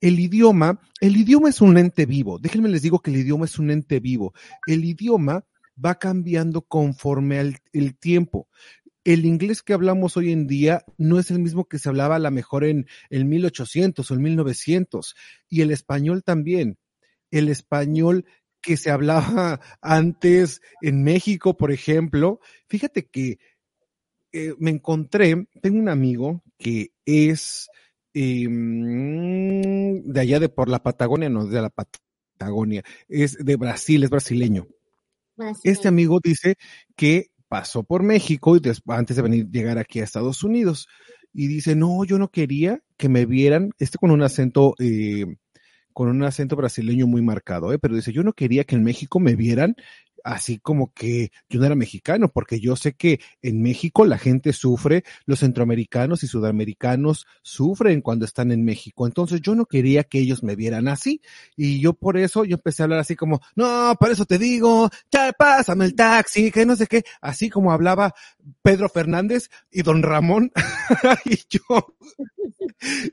El 0.00 0.20
idioma, 0.20 0.80
el 1.00 1.16
idioma 1.16 1.48
es 1.50 1.60
un 1.60 1.76
ente 1.76 2.06
vivo. 2.06 2.38
Déjenme 2.38 2.68
les 2.68 2.82
digo 2.82 3.00
que 3.00 3.10
el 3.10 3.18
idioma 3.18 3.44
es 3.44 3.58
un 3.58 3.70
ente 3.70 3.98
vivo. 3.98 4.32
El 4.66 4.84
idioma 4.84 5.44
va 5.84 5.96
cambiando 5.96 6.62
conforme 6.62 7.38
al 7.38 7.58
el 7.72 7.96
tiempo 7.96 8.48
el 9.04 9.24
inglés 9.24 9.62
que 9.62 9.72
hablamos 9.72 10.16
hoy 10.16 10.32
en 10.32 10.46
día 10.46 10.84
no 10.98 11.18
es 11.18 11.30
el 11.30 11.38
mismo 11.38 11.66
que 11.66 11.78
se 11.78 11.88
hablaba 11.88 12.16
a 12.16 12.18
lo 12.20 12.30
mejor 12.30 12.64
en 12.64 12.86
el 13.08 13.24
1800 13.24 14.10
o 14.10 14.14
el 14.14 14.20
1900. 14.20 15.16
Y 15.48 15.62
el 15.62 15.70
español 15.70 16.22
también. 16.22 16.78
El 17.30 17.48
español 17.48 18.26
que 18.60 18.76
se 18.76 18.90
hablaba 18.90 19.60
antes 19.80 20.60
en 20.82 21.02
México, 21.02 21.56
por 21.56 21.72
ejemplo. 21.72 22.40
Fíjate 22.68 23.06
que 23.06 23.38
eh, 24.32 24.54
me 24.58 24.70
encontré, 24.70 25.46
tengo 25.60 25.78
un 25.78 25.88
amigo 25.88 26.42
que 26.58 26.92
es 27.04 27.68
em, 28.14 30.02
de 30.04 30.20
allá 30.20 30.38
de 30.38 30.48
por 30.48 30.68
la 30.68 30.82
Patagonia, 30.82 31.28
no 31.28 31.46
de 31.46 31.62
la 31.62 31.70
Patagonia, 31.70 32.84
es 33.08 33.36
de 33.44 33.56
Brasil, 33.56 34.04
es 34.04 34.10
brasileño. 34.10 34.68
Este 35.64 35.88
amigo 35.88 36.20
dice 36.22 36.56
que 36.94 37.30
pasó 37.50 37.82
por 37.82 38.04
México 38.04 38.56
y 38.56 38.60
después, 38.60 38.96
antes 38.96 39.16
de 39.16 39.22
venir 39.22 39.50
llegar 39.50 39.76
aquí 39.76 39.98
a 39.98 40.04
Estados 40.04 40.44
Unidos 40.44 40.86
y 41.32 41.48
dice, 41.48 41.74
no, 41.74 42.04
yo 42.04 42.16
no 42.16 42.28
quería 42.28 42.80
que 42.96 43.08
me 43.08 43.26
vieran, 43.26 43.72
este 43.80 43.98
con 43.98 44.12
un 44.12 44.22
acento, 44.22 44.76
eh, 44.78 45.26
con 45.92 46.08
un 46.08 46.22
acento 46.22 46.54
brasileño 46.54 47.08
muy 47.08 47.22
marcado, 47.22 47.72
¿eh? 47.72 47.78
pero 47.80 47.96
dice, 47.96 48.12
yo 48.12 48.22
no 48.22 48.34
quería 48.34 48.62
que 48.62 48.76
en 48.76 48.84
México 48.84 49.18
me 49.18 49.34
vieran 49.34 49.74
así 50.24 50.58
como 50.58 50.92
que 50.92 51.30
yo 51.48 51.60
no 51.60 51.66
era 51.66 51.74
mexicano, 51.74 52.28
porque 52.28 52.60
yo 52.60 52.76
sé 52.76 52.94
que 52.94 53.20
en 53.42 53.62
México 53.62 54.04
la 54.04 54.18
gente 54.18 54.52
sufre, 54.52 55.04
los 55.26 55.40
centroamericanos 55.40 56.22
y 56.22 56.26
sudamericanos 56.26 57.26
sufren 57.42 58.00
cuando 58.00 58.24
están 58.24 58.52
en 58.52 58.64
México. 58.64 59.06
Entonces 59.06 59.40
yo 59.40 59.54
no 59.54 59.66
quería 59.66 60.04
que 60.04 60.18
ellos 60.18 60.42
me 60.42 60.56
vieran 60.56 60.88
así. 60.88 61.20
Y 61.56 61.80
yo 61.80 61.92
por 61.92 62.16
eso 62.16 62.44
yo 62.44 62.56
empecé 62.56 62.82
a 62.82 62.84
hablar 62.84 63.00
así 63.00 63.16
como, 63.16 63.40
no, 63.54 63.94
por 63.98 64.10
eso 64.10 64.24
te 64.24 64.38
digo, 64.38 64.88
ya 65.10 65.32
pásame 65.32 65.86
el 65.86 65.94
taxi, 65.94 66.50
que 66.50 66.66
no 66.66 66.76
sé 66.76 66.86
qué, 66.86 67.04
así 67.20 67.50
como 67.50 67.72
hablaba 67.72 68.14
Pedro 68.62 68.88
Fernández 68.88 69.50
y 69.70 69.82
don 69.82 70.02
Ramón. 70.02 70.52
y 71.24 71.38
yo, 71.48 71.96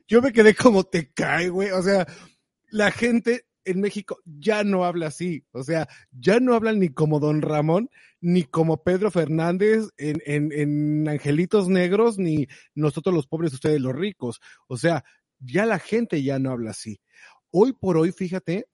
yo 0.08 0.22
me 0.22 0.32
quedé 0.32 0.56
como 0.56 0.84
te 0.84 1.12
cae, 1.12 1.50
güey. 1.50 1.72
O 1.72 1.82
sea, 1.82 2.08
la 2.70 2.92
gente 2.92 3.47
en 3.68 3.82
México 3.82 4.20
ya 4.26 4.64
no 4.64 4.86
habla 4.86 5.08
así, 5.08 5.44
o 5.52 5.64
sea, 5.64 5.88
ya 6.12 6.40
no 6.40 6.56
hablan 6.56 6.80
ni 6.80 6.90
como 6.90 7.20
Don 7.20 7.42
Ramón, 7.42 7.90
ni 8.22 8.44
como 8.44 8.84
Pedro 8.84 9.12
Fernández 9.12 9.90
en, 9.98 10.22
en, 10.26 10.52
en 10.52 11.08
Angelitos 11.08 11.68
Negros, 11.68 12.18
ni 12.18 12.48
nosotros 12.74 13.14
los 13.14 13.28
pobres, 13.28 13.54
ustedes 13.54 13.82
los 13.82 13.96
ricos. 13.96 14.40
O 14.68 14.78
sea, 14.78 15.04
ya 15.40 15.66
la 15.66 15.80
gente 15.80 16.24
ya 16.24 16.40
no 16.40 16.52
habla 16.52 16.72
así. 16.72 17.00
Hoy 17.52 17.74
por 17.74 17.98
hoy, 17.98 18.12
fíjate, 18.12 18.68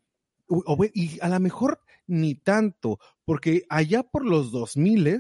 y 0.94 1.20
a 1.20 1.30
lo 1.30 1.40
mejor 1.40 1.82
ni 2.08 2.36
tanto, 2.36 3.00
porque 3.26 3.64
allá 3.70 4.04
por 4.04 4.26
los 4.26 4.52
2000, 4.52 5.20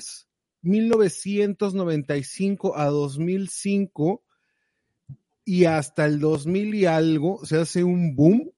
1995 0.61 2.77
a 2.77 2.85
2005 2.85 4.23
y 5.45 5.65
hasta 5.65 6.05
el 6.05 6.19
2000 6.19 6.75
y 6.75 6.85
algo, 6.85 7.45
se 7.45 7.57
hace 7.57 7.83
un 7.83 8.15
boom 8.15 8.51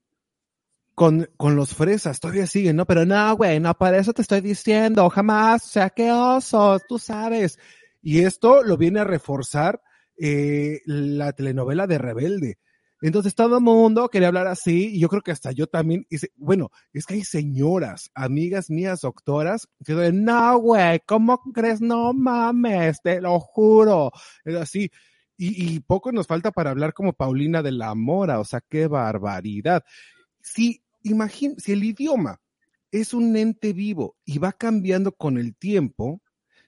con, 0.95 1.29
con 1.37 1.55
los 1.57 1.75
fresas, 1.75 2.19
todavía 2.19 2.47
siguen, 2.47 2.77
¿no? 2.77 2.85
Pero 2.85 3.05
no, 3.05 3.35
güey, 3.35 3.59
no, 3.59 3.73
para 3.73 3.97
eso 3.97 4.13
te 4.13 4.21
estoy 4.21 4.41
diciendo, 4.41 5.09
jamás, 5.09 5.65
o 5.65 5.67
sea, 5.67 5.89
qué 5.89 6.11
oso, 6.11 6.79
tú 6.87 6.97
sabes. 6.97 7.59
Y 8.01 8.21
esto 8.21 8.63
lo 8.63 8.77
viene 8.77 9.01
a 9.01 9.03
reforzar 9.03 9.81
eh, 10.17 10.81
la 10.85 11.33
telenovela 11.33 11.85
de 11.85 11.97
Rebelde. 11.97 12.57
Entonces 13.01 13.35
todo 13.35 13.57
el 13.57 13.63
mundo 13.63 14.09
quería 14.09 14.29
hablar 14.29 14.47
así 14.47 14.95
y 14.95 14.99
yo 14.99 15.09
creo 15.09 15.21
que 15.21 15.31
hasta 15.31 15.51
yo 15.51 15.67
también, 15.67 16.07
hice, 16.09 16.31
bueno, 16.37 16.71
es 16.93 17.05
que 17.05 17.15
hay 17.15 17.23
señoras, 17.23 18.09
amigas 18.15 18.69
mías, 18.69 19.01
doctoras, 19.01 19.67
que 19.83 19.93
dicen, 19.93 20.23
no, 20.23 20.57
güey, 20.57 21.01
¿cómo 21.05 21.41
crees? 21.53 21.81
No 21.81 22.13
mames, 22.13 23.01
te 23.03 23.19
lo 23.19 23.39
juro. 23.39 24.11
Es 24.45 24.55
así. 24.55 24.89
Y, 25.37 25.75
y 25.75 25.79
poco 25.81 26.13
nos 26.13 26.25
falta 26.25 26.51
para 26.51 26.69
hablar 26.69 26.93
como 26.93 27.11
Paulina 27.11 27.61
de 27.61 27.73
la 27.73 27.93
Mora, 27.95 28.39
o 28.39 28.45
sea, 28.45 28.61
qué 28.61 28.87
barbaridad. 28.87 29.83
Sí, 30.41 30.84
imagín, 31.05 31.55
si 31.57 31.71
el 31.71 31.83
idioma 31.83 32.41
es 32.91 33.13
un 33.13 33.35
ente 33.35 33.73
vivo 33.73 34.17
y 34.25 34.37
va 34.37 34.51
cambiando 34.51 35.11
con 35.11 35.37
el 35.37 35.55
tiempo, 35.55 36.21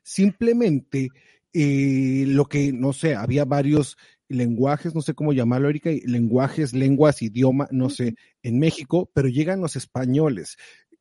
simplemente 0.04 1.10
eh, 1.54 2.26
lo 2.28 2.46
que, 2.46 2.72
no 2.72 2.94
sé, 2.94 3.16
había 3.16 3.46
varios 3.46 3.98
lenguajes, 4.30 4.94
no 4.94 5.02
sé 5.02 5.14
cómo 5.14 5.34
llamarlo, 5.34 5.70
Erika, 5.70 5.90
lenguajes, 6.06 6.74
lenguas, 6.74 7.22
idioma, 7.22 7.68
no 7.72 7.90
sé, 7.90 8.16
en 8.44 8.60
México, 8.60 9.10
pero 9.14 9.28
llegan 9.30 9.62
los 9.62 9.76
españoles 9.76 10.58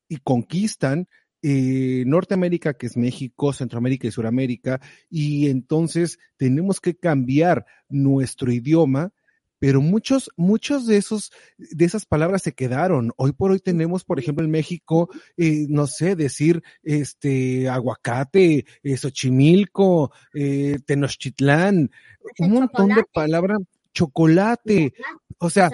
y 0.08 0.18
conquistan 0.18 1.08
eh, 1.42 2.04
Norteamérica, 2.06 2.74
que 2.74 2.86
es 2.86 2.96
México, 2.96 3.52
Centroamérica 3.52 4.08
y 4.08 4.12
Suramérica, 4.12 4.80
y 5.10 5.48
entonces 5.48 6.18
tenemos 6.36 6.80
que 6.80 6.96
cambiar 6.96 7.66
nuestro 7.88 8.52
idioma 8.52 9.12
pero 9.58 9.80
muchos, 9.80 10.30
muchos 10.36 10.86
de 10.86 10.96
esos, 10.96 11.32
de 11.56 11.84
esas 11.84 12.04
palabras 12.06 12.42
se 12.42 12.52
quedaron. 12.52 13.12
Hoy 13.16 13.32
por 13.32 13.50
hoy 13.50 13.60
tenemos, 13.60 14.04
por 14.04 14.18
ejemplo, 14.18 14.44
en 14.44 14.50
México, 14.50 15.08
eh, 15.36 15.66
no 15.68 15.86
sé, 15.86 16.16
decir, 16.16 16.62
este, 16.82 17.68
aguacate, 17.68 18.66
eh, 18.82 18.96
Xochimilco, 18.96 20.12
eh, 20.34 20.78
Tenochtitlán, 20.84 21.90
un 22.38 22.50
montón 22.50 22.88
de 22.88 23.04
palabras, 23.12 23.58
chocolate, 23.94 24.92
o 25.38 25.48
sea, 25.48 25.70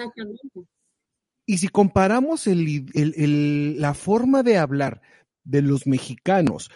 y 1.45 1.57
si 1.57 1.67
comparamos 1.67 2.47
el, 2.47 2.89
el, 2.93 3.13
el, 3.17 3.81
la 3.81 3.93
forma 3.93 4.43
de 4.43 4.57
hablar 4.57 5.01
de 5.43 5.61
los 5.61 5.87
mexicanos 5.87 6.71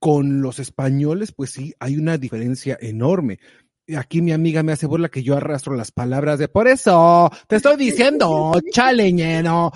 con 0.00 0.40
los 0.40 0.58
españoles, 0.60 1.32
pues 1.32 1.50
sí, 1.50 1.74
hay 1.78 1.96
una 1.96 2.16
diferencia 2.16 2.78
enorme 2.80 3.38
aquí 3.96 4.22
mi 4.22 4.32
amiga 4.32 4.62
me 4.62 4.72
hace 4.72 4.86
burla 4.86 5.08
que 5.08 5.22
yo 5.22 5.36
arrastro 5.36 5.74
las 5.74 5.92
palabras 5.92 6.38
de 6.38 6.48
por 6.48 6.68
eso 6.68 7.30
te 7.46 7.56
estoy 7.56 7.76
diciendo, 7.76 8.52
chaleñero. 8.72 9.72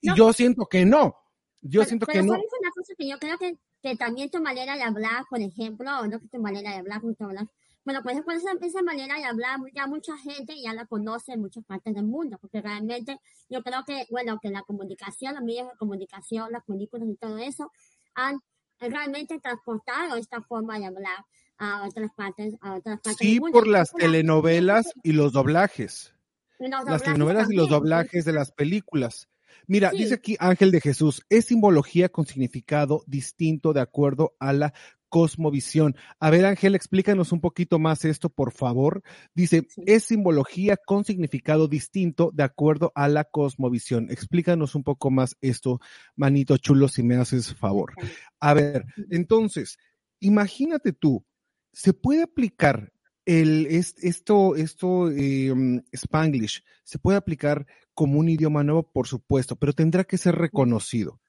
Y 0.00 0.14
yo 0.14 0.32
siento 0.32 0.66
que 0.66 0.84
no. 0.84 1.16
Yo 1.60 1.84
siento 1.84 2.06
que 2.06 2.22
no. 2.22 2.34
Es 2.34 2.42
una 2.60 2.70
cosa 2.70 2.94
que 2.96 3.08
yo 3.08 3.18
creo 3.18 3.38
que, 3.38 3.56
que, 3.82 3.96
también 3.96 4.30
tu 4.30 4.40
manera 4.40 4.76
de 4.76 4.82
hablar, 4.82 5.24
por 5.28 5.40
ejemplo, 5.40 5.90
o 6.00 6.06
no 6.06 6.20
que 6.20 6.28
tu 6.28 6.38
manera 6.40 6.70
de 6.70 6.76
hablar, 6.76 7.00
tu 7.00 7.24
hablar. 7.24 7.48
Bueno, 7.84 8.02
pues 8.02 8.18
esa, 8.18 8.52
esa 8.60 8.82
manera 8.82 9.16
de 9.16 9.24
hablar, 9.24 9.58
ya 9.74 9.86
mucha 9.86 10.16
gente 10.18 10.60
ya 10.60 10.74
la 10.74 10.84
conoce 10.84 11.32
en 11.32 11.40
muchas 11.40 11.64
partes 11.64 11.94
del 11.94 12.04
mundo, 12.04 12.36
porque 12.38 12.60
realmente 12.60 13.18
yo 13.48 13.62
creo 13.62 13.82
que, 13.86 14.06
bueno, 14.10 14.38
que 14.40 14.50
la 14.50 14.62
comunicación, 14.62 15.34
los 15.34 15.42
medios 15.42 15.68
de 15.68 15.76
comunicación, 15.78 16.52
las 16.52 16.64
películas 16.64 17.08
y 17.08 17.16
todo 17.16 17.38
eso, 17.38 17.72
han 18.14 18.40
realmente 18.78 19.38
transportado 19.40 20.16
esta 20.16 20.42
forma 20.42 20.78
de 20.78 20.86
hablar 20.86 21.24
a 21.58 21.86
otras 21.86 22.10
partes, 22.14 22.54
a 22.60 22.74
otras 22.74 23.00
partes 23.00 23.18
Sí, 23.18 23.40
por 23.40 23.66
las 23.66 23.92
telenovelas 23.96 24.92
y 25.02 25.12
los 25.12 25.32
doblajes. 25.32 26.14
las 26.58 27.02
telenovelas 27.02 27.50
y 27.50 27.56
los 27.56 27.68
doblajes 27.68 28.24
de 28.24 28.32
las 28.32 28.52
películas. 28.52 29.28
Mira, 29.66 29.90
dice 29.90 30.14
aquí 30.14 30.36
Ángel 30.38 30.70
de 30.70 30.80
Jesús, 30.80 31.22
es 31.28 31.46
simbología 31.46 32.08
con 32.08 32.24
significado 32.24 33.02
distinto 33.06 33.72
de 33.72 33.80
acuerdo 33.80 34.34
a 34.38 34.52
la 34.52 34.72
cosmovisión. 35.08 35.96
A 36.20 36.30
ver, 36.30 36.46
Ángel, 36.46 36.74
explícanos 36.74 37.32
un 37.32 37.40
poquito 37.40 37.78
más 37.78 38.04
esto, 38.04 38.28
por 38.28 38.52
favor. 38.52 39.02
Dice, 39.34 39.66
es 39.86 40.04
simbología 40.04 40.76
con 40.76 41.04
significado 41.04 41.68
distinto 41.68 42.30
de 42.32 42.44
acuerdo 42.44 42.92
a 42.94 43.08
la 43.08 43.24
cosmovisión. 43.24 44.10
Explícanos 44.10 44.74
un 44.74 44.84
poco 44.84 45.10
más 45.10 45.36
esto, 45.40 45.80
manito 46.16 46.56
chulo, 46.56 46.88
si 46.88 47.02
me 47.02 47.16
haces 47.16 47.54
favor. 47.54 47.92
A 48.40 48.54
ver, 48.54 48.84
entonces, 49.10 49.78
imagínate 50.20 50.92
tú, 50.92 51.24
se 51.72 51.92
puede 51.92 52.22
aplicar 52.22 52.92
el, 53.24 53.66
esto, 53.66 54.56
esto, 54.56 55.10
eh, 55.10 55.52
Spanglish, 55.92 56.64
se 56.82 56.98
puede 56.98 57.18
aplicar 57.18 57.66
como 57.92 58.18
un 58.18 58.28
idioma 58.28 58.64
nuevo, 58.64 58.82
por 58.82 59.06
supuesto, 59.06 59.56
pero 59.56 59.72
tendrá 59.72 60.04
que 60.04 60.16
ser 60.16 60.34
reconocido. 60.36 61.20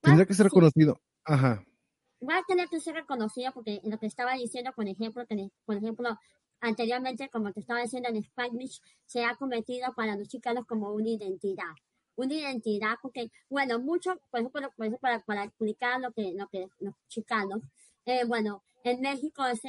Tendrá 0.00 0.26
que 0.26 0.34
ser 0.34 0.44
reconocido. 0.44 1.00
Ajá. 1.24 1.64
Va 2.20 2.38
a 2.38 2.44
tener 2.46 2.68
que 2.68 2.80
ser 2.80 2.94
reconocido 2.94 3.52
porque 3.52 3.80
lo 3.84 3.98
que 3.98 4.06
estaba 4.06 4.34
diciendo, 4.34 4.72
por 4.74 4.86
ejemplo, 4.88 5.24
que, 5.26 5.50
por 5.64 5.76
ejemplo, 5.76 6.18
anteriormente, 6.60 7.28
como 7.30 7.52
te 7.52 7.60
estaba 7.60 7.80
diciendo 7.80 8.08
en 8.08 8.16
Spanglish, 8.16 8.80
se 9.06 9.24
ha 9.24 9.36
cometido 9.36 9.94
para 9.94 10.16
los 10.16 10.28
chicanos 10.28 10.66
como 10.66 10.90
una 10.90 11.08
identidad. 11.08 11.72
Una 12.16 12.34
identidad, 12.34 12.96
porque, 13.00 13.30
bueno, 13.48 13.78
mucho, 13.78 14.20
por 14.30 14.40
ejemplo, 14.40 14.98
para, 15.00 15.20
para 15.20 15.44
explicar 15.44 16.00
lo 16.00 16.12
que, 16.12 16.34
lo 16.34 16.48
que 16.48 16.68
los 16.80 16.94
chicanos, 17.06 17.62
eh, 18.08 18.24
bueno, 18.26 18.62
en 18.84 19.00
México 19.00 19.44
es, 19.46 19.60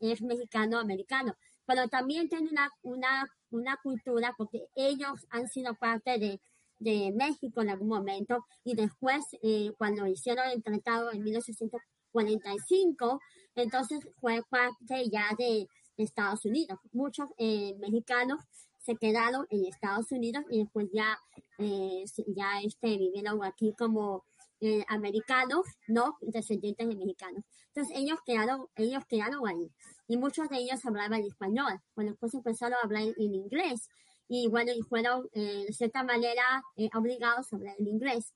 es, 0.00 0.22
mexicano-americano, 0.22 1.34
pero 1.66 1.88
también 1.88 2.28
tiene 2.28 2.48
una, 2.50 2.70
una, 2.82 3.26
una 3.50 3.76
cultura 3.82 4.34
porque 4.36 4.66
ellos 4.74 5.26
han 5.30 5.48
sido 5.48 5.74
parte 5.74 6.18
de, 6.18 6.40
de 6.78 7.12
México 7.12 7.62
en 7.62 7.70
algún 7.70 7.88
momento 7.88 8.44
y 8.64 8.74
después 8.74 9.24
eh, 9.42 9.72
cuando 9.78 10.06
hicieron 10.06 10.48
el 10.48 10.62
tratado 10.62 11.12
en 11.12 11.22
1945, 11.24 13.20
entonces 13.54 14.00
fue 14.20 14.42
parte 14.48 15.08
ya 15.10 15.28
de, 15.38 15.66
Estados 15.98 16.44
Unidos. 16.44 16.78
Muchos 16.92 17.28
eh, 17.38 17.76
mexicanos 17.78 18.40
se 18.78 18.96
quedaron 18.96 19.46
en 19.50 19.66
Estados 19.66 20.10
Unidos 20.10 20.42
y 20.50 20.58
después 20.60 20.88
ya, 20.92 21.16
eh, 21.58 22.04
ya 22.34 22.60
este, 22.64 22.96
vivieron 22.96 23.44
aquí 23.44 23.72
como 23.78 24.24
eh, 24.62 24.84
americanos, 24.88 25.66
no 25.86 26.16
descendientes 26.22 26.88
de 26.88 26.96
mexicanos. 26.96 27.44
Entonces 27.68 27.94
ellos 27.96 28.18
quedaron, 28.24 28.66
ellos 28.76 29.04
quedaron 29.06 29.46
ahí 29.46 29.70
y 30.08 30.16
muchos 30.16 30.48
de 30.48 30.56
ellos 30.56 30.84
hablaban 30.86 31.22
español. 31.22 31.80
Bueno, 31.94 32.12
después 32.12 32.32
empezaron 32.32 32.74
a 32.74 32.84
hablar 32.84 33.02
en 33.02 33.34
inglés 33.34 33.90
y 34.28 34.48
bueno, 34.48 34.72
y 34.72 34.80
fueron 34.82 35.28
de 35.34 35.66
cierta 35.72 36.02
manera 36.02 36.62
obligados 36.94 37.52
a 37.52 37.56
hablar 37.56 37.74
en 37.78 37.88
inglés. 37.88 38.32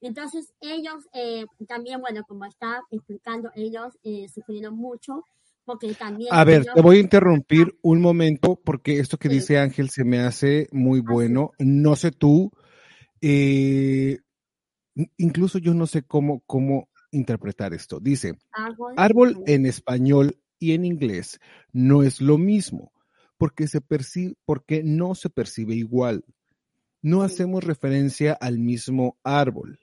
Entonces 0.00 0.54
ellos 0.60 1.04
también, 1.68 2.00
bueno, 2.00 2.22
como 2.26 2.44
está 2.46 2.82
explicando, 2.90 3.50
ellos 3.54 3.98
sufrieron 4.32 4.76
mucho 4.76 5.24
a 6.30 6.44
ver, 6.44 6.64
te 6.64 6.80
voy 6.80 6.98
a 6.98 7.00
interrumpir 7.00 7.76
un 7.82 8.00
momento 8.00 8.60
porque 8.64 9.00
esto 9.00 9.16
que 9.18 9.28
dice 9.28 9.58
Ángel 9.58 9.90
se 9.90 10.04
me 10.04 10.20
hace 10.20 10.68
muy 10.70 11.00
bueno. 11.00 11.50
No 11.58 11.96
sé 11.96 12.12
tú, 12.12 12.52
eh, 13.20 14.18
incluso 15.16 15.58
yo 15.58 15.74
no 15.74 15.86
sé 15.86 16.02
cómo, 16.02 16.42
cómo 16.46 16.88
interpretar 17.10 17.74
esto. 17.74 18.00
Dice, 18.00 18.38
árbol, 18.96 19.42
en 19.46 19.66
español 19.66 20.38
y 20.58 20.72
en 20.72 20.84
inglés 20.84 21.38
no 21.72 22.02
es 22.02 22.20
lo 22.20 22.38
mismo 22.38 22.92
porque, 23.38 23.68
se 23.68 23.80
percibe, 23.80 24.34
porque 24.44 24.82
no 24.82 25.14
se 25.14 25.30
percibe 25.30 25.74
igual. 25.74 26.24
No 27.02 27.22
hacemos 27.22 27.62
referencia 27.62 28.32
al 28.32 28.58
mismo 28.58 29.18
árbol. 29.22 29.78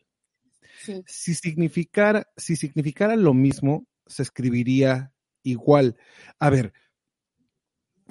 Si, 1.06 1.36
significara, 1.36 2.28
si 2.36 2.56
significara 2.56 3.16
lo 3.16 3.34
mismo, 3.34 3.86
se 4.08 4.24
escribiría 4.24 5.14
igual. 5.44 5.96
A 6.40 6.50
ver, 6.50 6.74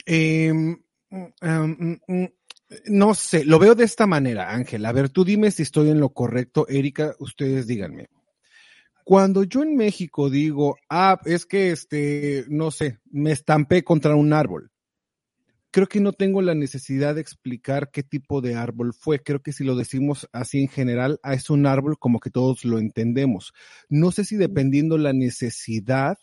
em, 0.06 0.82
mm, 1.10 1.96
mm, 2.06 2.24
no 2.86 3.14
sé, 3.14 3.44
lo 3.44 3.58
veo 3.58 3.74
de 3.74 3.84
esta 3.84 4.06
manera, 4.06 4.52
Ángel. 4.52 4.84
A 4.86 4.92
ver, 4.92 5.08
tú 5.08 5.24
dime 5.24 5.50
si 5.50 5.62
estoy 5.62 5.90
en 5.90 6.00
lo 6.00 6.10
correcto, 6.10 6.66
Erika, 6.68 7.14
ustedes 7.18 7.66
díganme. 7.66 8.08
Cuando 9.04 9.42
yo 9.44 9.62
en 9.62 9.76
México 9.76 10.30
digo, 10.30 10.76
ah, 10.88 11.20
es 11.24 11.46
que 11.46 11.72
este, 11.72 12.44
no 12.48 12.70
sé, 12.70 12.98
me 13.10 13.32
estampé 13.32 13.82
contra 13.82 14.14
un 14.14 14.32
árbol. 14.32 14.70
Creo 15.70 15.86
que 15.88 16.00
no 16.00 16.12
tengo 16.12 16.42
la 16.42 16.54
necesidad 16.54 17.14
de 17.14 17.22
explicar 17.22 17.90
qué 17.90 18.02
tipo 18.02 18.42
de 18.42 18.56
árbol 18.56 18.92
fue. 18.92 19.22
Creo 19.22 19.40
que 19.40 19.52
si 19.52 19.64
lo 19.64 19.74
decimos 19.74 20.28
así 20.32 20.60
en 20.60 20.68
general, 20.68 21.18
ah, 21.22 21.34
es 21.34 21.50
un 21.50 21.66
árbol 21.66 21.98
como 21.98 22.20
que 22.20 22.30
todos 22.30 22.64
lo 22.64 22.78
entendemos. 22.78 23.52
No 23.88 24.12
sé 24.12 24.24
si 24.24 24.36
dependiendo 24.36 24.98
la 24.98 25.12
necesidad 25.12 26.18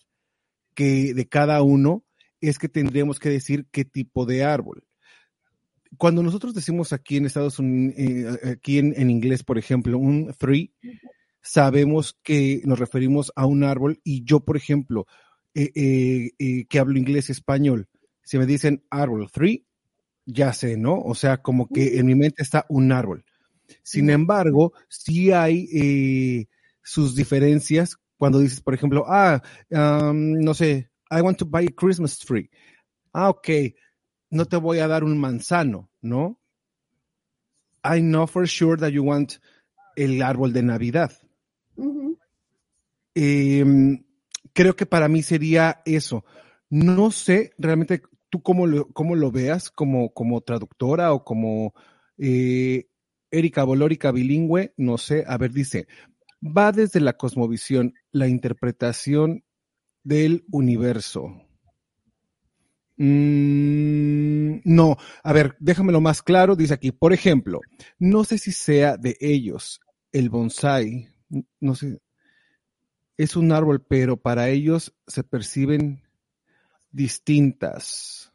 de 0.86 1.28
cada 1.30 1.62
uno 1.62 2.06
es 2.42 2.58
que 2.58 2.70
tendríamos 2.70 3.20
que 3.20 3.30
decir 3.30 3.68
qué 3.72 3.84
tipo 3.84 4.26
de 4.26 4.44
árbol. 4.44 4.84
Cuando 5.98 6.22
nosotros 6.22 6.54
decimos 6.54 6.94
aquí 6.94 7.18
en 7.18 7.26
Estados 7.26 7.60
Unidos, 7.60 7.96
eh, 7.98 8.52
aquí 8.52 8.78
en, 8.78 9.10
inglés, 9.10 9.44
por 9.44 9.58
ejemplo, 9.58 9.98
un 9.98 10.34
tree, 10.38 10.74
sabemos 11.42 12.18
que 12.24 12.62
nos 12.66 12.80
referimos 12.80 13.32
a 13.36 13.46
un 13.46 13.64
árbol 13.64 14.00
y 14.04 14.24
yo, 14.24 14.42
por 14.42 14.56
ejemplo, 14.56 15.08
eh, 15.56 16.32
eh, 16.38 16.66
que 16.68 16.80
hablo 16.80 16.98
inglés 16.98 17.30
y 17.30 17.32
español, 17.32 17.88
si 18.24 18.38
me 18.38 18.46
dicen 18.46 18.84
árbol 18.90 19.32
tree, 19.32 19.66
ya 20.26 20.54
sé, 20.54 20.78
¿no? 20.78 21.00
O 21.00 21.16
sea, 21.16 21.42
como 21.42 21.68
que 21.68 21.98
en 21.98 22.06
mi 22.06 22.14
mente 22.14 22.44
está 22.44 22.66
un 22.70 22.92
árbol. 22.92 23.26
Sin 23.82 24.12
embargo, 24.12 24.74
sí 24.88 25.32
hay 25.32 26.48
sus 26.84 27.16
diferencias 27.16 27.98
cuando 28.18 28.40
dices, 28.40 28.62
por 28.62 28.76
ejemplo, 28.76 29.06
ah, 29.08 29.42
no 29.72 30.54
sé, 30.54 30.90
I 31.10 31.22
want 31.22 31.40
to 31.40 31.46
buy 31.46 31.66
a 31.66 31.76
Christmas 31.76 32.20
tree. 32.20 32.50
Ah, 33.14 33.30
ok, 33.30 33.50
no 34.30 34.46
te 34.46 34.58
voy 34.58 34.80
a 34.80 34.88
dar 34.88 35.04
un 35.04 35.18
manzano, 35.18 35.90
¿no? 36.02 36.40
I 37.84 38.02
know 38.02 38.28
for 38.28 38.48
sure 38.48 38.78
that 38.78 38.90
you 38.90 39.04
want 39.04 39.34
el 39.96 40.22
árbol 40.22 40.54
de 40.54 40.64
Navidad. 40.64 41.12
Em, 43.16 44.04
creo 44.54 44.76
que 44.76 44.86
para 44.86 45.08
mí 45.08 45.24
sería 45.24 45.82
eso. 45.86 46.24
No 46.70 47.12
sé 47.12 47.52
realmente 47.58 48.02
tú 48.30 48.42
cómo 48.42 48.68
lo, 48.68 48.88
cómo 48.90 49.16
lo 49.16 49.32
veas 49.32 49.72
como, 49.72 50.14
como 50.14 50.42
traductora 50.42 51.14
o 51.14 51.24
como 51.24 51.74
eh, 52.18 52.88
Erika 53.32 53.64
Bolórica 53.64 54.12
bilingüe, 54.12 54.74
no 54.78 54.98
sé. 54.98 55.24
A 55.28 55.38
ver, 55.38 55.52
dice, 55.52 55.88
va 56.42 56.72
desde 56.72 57.00
la 57.00 57.18
cosmovisión, 57.18 57.94
la 58.12 58.28
interpretación 58.28 59.44
del 60.04 60.46
universo. 60.52 61.42
Mm, 63.02 64.60
no, 64.66 64.98
a 65.24 65.34
ver, 65.34 65.56
déjamelo 65.60 66.02
más 66.02 66.22
claro. 66.22 66.56
Dice 66.56 66.74
aquí, 66.74 66.92
por 66.92 67.14
ejemplo, 67.14 67.62
no 67.98 68.26
sé 68.26 68.38
si 68.38 68.52
sea 68.52 68.98
de 68.98 69.16
ellos 69.22 69.80
el 70.12 70.30
bonsai, 70.30 71.08
no 71.62 71.76
sé, 71.76 72.02
es 73.18 73.36
un 73.38 73.52
árbol, 73.54 73.86
pero 73.88 74.18
para 74.18 74.50
ellos 74.50 74.94
se 75.08 75.24
perciben 75.24 76.04
distintas. 76.92 78.34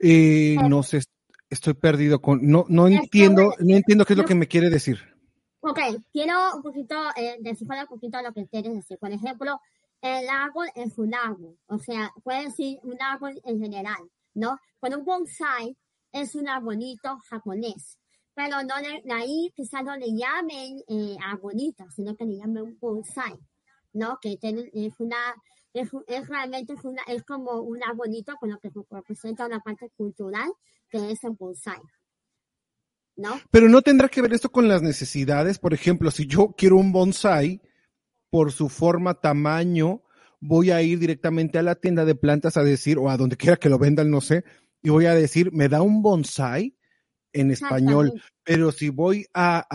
Eh, 0.00 0.56
no 0.68 0.82
sé, 0.82 1.00
estoy 1.48 1.74
perdido 1.74 2.20
con, 2.20 2.46
no, 2.46 2.66
no 2.68 2.86
entiendo, 2.86 3.54
no 3.60 3.76
entiendo 3.76 4.04
qué 4.04 4.12
es 4.12 4.18
lo 4.18 4.26
que 4.26 4.34
me 4.34 4.46
quiere 4.46 4.68
decir. 4.68 4.98
Ok, 5.60 5.80
quiero 6.12 6.34
un 6.54 6.62
poquito 6.62 6.96
eh, 7.16 7.38
descifrar 7.40 7.80
un 7.84 7.88
poquito 7.88 8.20
lo 8.20 8.32
que 8.32 8.46
quieres 8.46 8.74
decir. 8.74 8.98
Por 8.98 9.10
ejemplo, 9.10 9.58
el 10.00 10.28
árbol 10.28 10.68
es 10.74 10.96
un 10.98 11.14
árbol, 11.14 11.58
o 11.66 11.78
sea, 11.78 12.12
puede 12.22 12.44
decir 12.44 12.78
un 12.82 13.00
árbol 13.02 13.40
en 13.44 13.60
general, 13.60 14.10
¿no? 14.34 14.58
Pero 14.80 14.98
un 14.98 15.04
bonsai 15.04 15.76
es 16.12 16.34
un 16.34 16.48
arbolito 16.48 17.18
japonés, 17.28 17.98
pero 18.34 18.62
no 18.62 18.78
le, 18.80 19.02
ahí 19.12 19.52
quizás 19.54 19.84
no 19.84 19.96
le 19.96 20.12
llamen 20.14 20.82
eh, 20.88 21.16
arbolito, 21.24 21.84
sino 21.90 22.16
que 22.16 22.24
le 22.24 22.36
llamen 22.36 22.62
un 22.62 22.78
bonsai, 22.78 23.38
¿no? 23.92 24.18
Que 24.20 24.38
es 24.40 25.00
una, 25.00 25.16
es, 25.72 25.90
es 26.06 26.28
realmente 26.28 26.74
es, 26.74 26.84
una, 26.84 27.02
es 27.08 27.24
como 27.24 27.60
un 27.60 27.82
arbolito 27.82 28.36
con 28.36 28.50
lo 28.50 28.58
que 28.58 28.70
representa 28.90 29.46
una 29.46 29.60
parte 29.60 29.90
cultural 29.96 30.52
que 30.88 31.10
es 31.10 31.24
el 31.24 31.32
bonsai. 31.32 31.80
Pero 33.50 33.68
no 33.68 33.82
tendrá 33.82 34.08
que 34.08 34.22
ver 34.22 34.32
esto 34.32 34.50
con 34.50 34.68
las 34.68 34.82
necesidades. 34.82 35.58
Por 35.58 35.74
ejemplo, 35.74 36.10
si 36.10 36.26
yo 36.26 36.54
quiero 36.56 36.76
un 36.76 36.92
bonsai, 36.92 37.60
por 38.30 38.52
su 38.52 38.68
forma, 38.68 39.14
tamaño, 39.14 40.02
voy 40.40 40.70
a 40.70 40.82
ir 40.82 40.98
directamente 40.98 41.58
a 41.58 41.62
la 41.62 41.74
tienda 41.74 42.04
de 42.04 42.14
plantas 42.14 42.56
a 42.56 42.62
decir, 42.62 42.98
o 42.98 43.10
a 43.10 43.16
donde 43.16 43.36
quiera 43.36 43.56
que 43.56 43.68
lo 43.68 43.78
vendan, 43.78 44.10
no 44.10 44.20
sé, 44.20 44.44
y 44.82 44.90
voy 44.90 45.06
a 45.06 45.14
decir, 45.14 45.52
me 45.52 45.68
da 45.68 45.82
un 45.82 46.02
bonsai 46.02 46.76
en 47.32 47.50
español. 47.50 48.20
Pero 48.44 48.72
si 48.72 48.88
voy 48.88 49.26
a, 49.34 49.66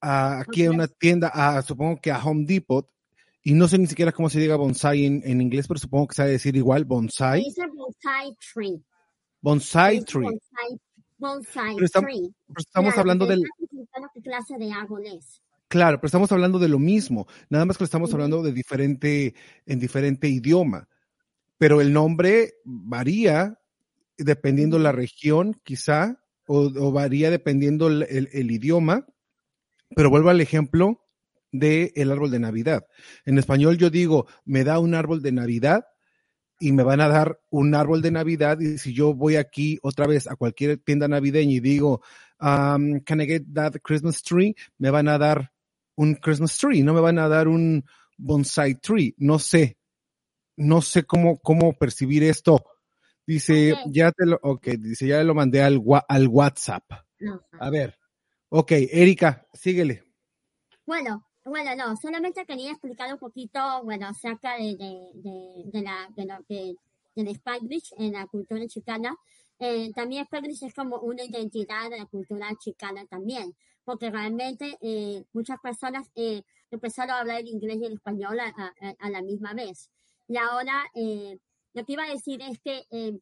a, 0.00 0.40
aquí 0.40 0.66
a 0.66 0.70
una 0.70 0.88
tienda, 0.88 1.28
a, 1.28 1.62
supongo 1.62 2.00
que 2.00 2.10
a 2.10 2.22
Home 2.22 2.44
Depot, 2.46 2.88
y 3.42 3.54
no 3.54 3.68
sé 3.68 3.78
ni 3.78 3.86
siquiera 3.86 4.12
cómo 4.12 4.28
se 4.28 4.40
diga 4.40 4.56
bonsai 4.56 5.04
en, 5.04 5.40
inglés, 5.40 5.68
pero 5.68 5.78
supongo 5.78 6.08
que 6.08 6.16
se 6.16 6.22
va 6.22 6.28
a 6.28 6.32
decir 6.32 6.56
igual, 6.56 6.84
bonsai. 6.84 7.42
Dice 7.42 7.62
bonsai 7.72 8.34
tree. 8.52 8.82
Bonsai 9.40 10.04
tree. 10.04 10.40
Bonsai 11.18 11.76
estamos, 11.80 12.10
tree. 12.10 12.28
estamos 12.58 12.98
hablando 12.98 13.24
del... 13.24 13.42
clase 14.22 14.58
de 14.58 14.72
Claro, 15.68 15.98
pero 15.98 16.06
estamos 16.06 16.30
hablando 16.30 16.58
de 16.60 16.68
lo 16.68 16.78
mismo, 16.78 17.26
nada 17.50 17.64
más 17.64 17.76
que 17.76 17.84
estamos 17.84 18.12
hablando 18.14 18.42
de 18.42 18.52
diferente, 18.52 19.34
en 19.66 19.80
diferente 19.80 20.28
idioma. 20.28 20.88
Pero 21.58 21.80
el 21.80 21.92
nombre 21.92 22.54
varía 22.64 23.58
dependiendo 24.16 24.78
la 24.78 24.92
región, 24.92 25.60
quizá, 25.64 26.22
o, 26.46 26.92
varía 26.92 27.30
dependiendo 27.30 27.88
el, 27.88 28.50
idioma. 28.50 29.06
Pero 29.94 30.10
vuelvo 30.10 30.30
al 30.30 30.40
ejemplo 30.40 31.04
del 31.50 31.92
el 31.96 32.12
árbol 32.12 32.30
de 32.30 32.38
Navidad. 32.38 32.86
En 33.24 33.38
español 33.38 33.76
yo 33.76 33.90
digo, 33.90 34.26
me 34.44 34.62
da 34.62 34.78
un 34.78 34.94
árbol 34.94 35.20
de 35.20 35.32
Navidad, 35.32 35.84
y 36.58 36.72
me 36.72 36.82
van 36.82 37.00
a 37.00 37.08
dar 37.08 37.40
un 37.50 37.74
árbol 37.74 38.00
de 38.00 38.10
Navidad 38.10 38.58
y 38.60 38.78
si 38.78 38.94
yo 38.94 39.14
voy 39.14 39.36
aquí 39.36 39.78
otra 39.82 40.06
vez 40.06 40.26
a 40.26 40.36
cualquier 40.36 40.78
tienda 40.78 41.06
navideña 41.06 41.52
y 41.52 41.60
digo, 41.60 42.00
um, 42.40 43.00
can 43.00 43.20
I 43.20 43.26
get 43.26 43.42
that 43.52 43.74
Christmas 43.82 44.22
tree? 44.22 44.54
Me 44.78 44.90
van 44.90 45.08
a 45.08 45.18
dar 45.18 45.52
un 45.96 46.14
Christmas 46.14 46.56
tree, 46.56 46.82
no 46.82 46.94
me 46.94 47.00
van 47.00 47.18
a 47.18 47.28
dar 47.28 47.48
un 47.48 47.84
bonsai 48.16 48.76
tree, 48.76 49.14
no 49.18 49.38
sé, 49.38 49.78
no 50.56 50.80
sé 50.80 51.04
cómo, 51.04 51.38
cómo 51.38 51.72
percibir 51.74 52.22
esto. 52.22 52.64
Dice, 53.26 53.74
ya 53.86 54.12
te 54.12 54.24
lo, 54.24 54.38
ok, 54.40 54.68
dice, 54.78 55.08
ya 55.08 55.24
lo 55.24 55.34
mandé 55.34 55.60
al, 55.60 55.82
al 56.08 56.28
WhatsApp. 56.28 56.84
No. 57.18 57.40
A 57.58 57.70
ver, 57.70 57.98
ok, 58.50 58.70
Erika, 58.72 59.46
síguele. 59.52 60.04
Bueno, 60.86 61.26
bueno, 61.44 61.74
no, 61.74 61.96
solamente 61.96 62.46
quería 62.46 62.70
explicar 62.70 63.12
un 63.12 63.18
poquito, 63.18 63.58
bueno, 63.82 64.06
acerca 64.06 64.56
de, 64.56 64.76
de, 64.76 65.10
de, 65.14 65.70
de 65.72 65.82
la, 65.82 66.08
de 66.14 66.24
lo 66.24 66.44
que, 66.46 66.74
del 67.16 67.28
Spanglish 67.28 67.94
en 67.98 68.12
la 68.12 68.26
cultura 68.26 68.64
chicana. 68.66 69.16
Eh, 69.58 69.90
también 69.92 70.24
Spanglish 70.24 70.62
es 70.64 70.74
como 70.74 70.98
una 70.98 71.24
identidad 71.24 71.90
de 71.90 71.98
la 71.98 72.06
cultura 72.06 72.48
chicana 72.58 73.06
también, 73.06 73.56
porque 73.86 74.10
realmente 74.10 74.76
eh, 74.82 75.24
muchas 75.32 75.58
personas 75.60 76.10
eh, 76.16 76.42
empezaron 76.70 77.12
a 77.14 77.20
hablar 77.20 77.40
el 77.40 77.48
inglés 77.48 77.78
y 77.80 77.84
el 77.86 77.94
español 77.94 78.38
a, 78.40 78.48
a- 78.48 78.94
a 78.98 79.10
la 79.10 79.22
misma 79.22 79.54
vez. 79.54 79.88
Y 80.28 80.36
ahora, 80.36 80.84
eh, 80.94 81.38
lo 81.72 81.84
que 81.84 81.92
iba 81.94 82.04
a 82.04 82.10
decir 82.10 82.42
es 82.42 82.58
que 82.60 82.84
eh, 82.90 83.18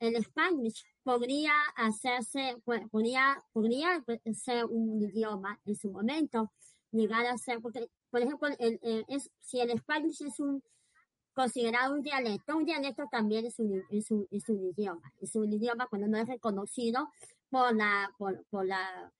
el 0.00 0.16
Spanglish 0.16 0.84
podría 1.04 1.52
hacerse, 1.76 2.56
pu- 2.66 2.90
podría, 2.90 3.42
podría 3.52 4.02
pues, 4.04 4.20
ser 4.36 4.64
un 4.66 5.00
idioma 5.00 5.60
en 5.64 5.76
su 5.76 5.90
momento, 5.90 6.50
llegar 6.90 7.24
a 7.26 7.38
ser, 7.38 7.60
porque, 7.60 7.88
por 8.10 8.20
ejemplo, 8.20 8.48
el, 8.58 8.80
el- 8.82 9.04
es, 9.08 9.30
si 9.40 9.60
el 9.60 9.70
Spanglish 9.70 10.22
es 10.22 10.40
un 10.40 10.62
considerado 11.34 11.94
un 11.94 12.02
dialecto, 12.02 12.56
un 12.56 12.64
dialecto 12.64 13.04
también 13.10 13.46
es 13.46 13.58
un, 13.58 13.82
es 13.90 14.10
un, 14.10 14.26
es 14.30 14.48
un 14.48 14.64
idioma, 14.64 15.12
es 15.20 15.34
un 15.36 15.52
idioma 15.52 15.86
cuando 15.88 16.06
no 16.08 16.16
es 16.18 16.26
reconocido 16.28 17.08
por 17.50 17.74
la, 17.74 18.12
por, 18.18 18.44
por 18.50 18.64
la, 18.66 19.12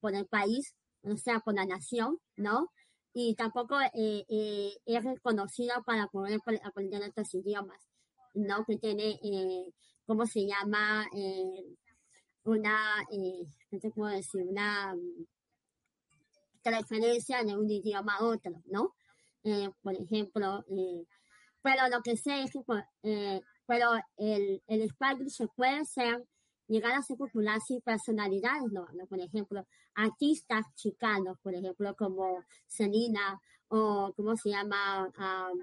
por, 0.00 0.14
el 0.14 0.26
país, 0.26 0.74
o 1.02 1.16
sea, 1.16 1.38
por 1.40 1.54
la 1.54 1.64
nación, 1.64 2.18
¿no? 2.36 2.70
Y 3.12 3.34
tampoco 3.36 3.80
eh, 3.80 4.24
eh, 4.28 4.72
es 4.84 5.04
reconocido 5.04 5.82
para 5.84 6.06
poder 6.08 6.38
apre- 6.40 6.60
aprender 6.64 7.02
otros 7.02 7.34
idiomas, 7.34 7.80
¿no? 8.34 8.64
Que 8.64 8.78
tiene, 8.78 9.18
eh, 9.22 9.72
¿cómo 10.06 10.26
se 10.26 10.46
llama? 10.46 11.06
Eh, 11.16 11.76
una, 12.44 13.04
¿qué 13.70 13.78
decir? 14.06 14.42
Una 14.48 14.94
mm, 14.94 15.26
transferencia 16.62 17.44
de 17.44 17.56
un 17.56 17.70
idioma 17.70 18.16
a 18.16 18.24
otro, 18.24 18.52
¿no? 18.66 18.94
Por 19.82 19.94
ejemplo, 19.94 20.64
pero 21.62 21.88
lo 21.90 22.02
que 22.02 22.16
sé 22.16 22.42
es 22.42 22.50
que, 22.52 23.40
pero 23.66 23.92
el, 24.18 24.62
el 24.66 24.82
Spanglish 24.82 25.36
se 25.36 25.46
puede 25.48 25.84
ser, 25.84 26.22
llegar 26.70 26.92
a 26.92 27.02
ser 27.02 27.16
popular 27.16 27.60
sin 27.60 27.80
personalidades, 27.80 28.70
¿no? 28.72 28.86
Por 29.08 29.20
ejemplo, 29.20 29.66
artistas 29.94 30.64
chicanos, 30.76 31.38
por 31.42 31.54
ejemplo, 31.54 31.94
como 31.96 32.44
Selena, 32.66 33.40
o 33.68 34.12
¿cómo 34.16 34.36
se 34.36 34.50
llama? 34.50 35.10
Am, 35.16 35.58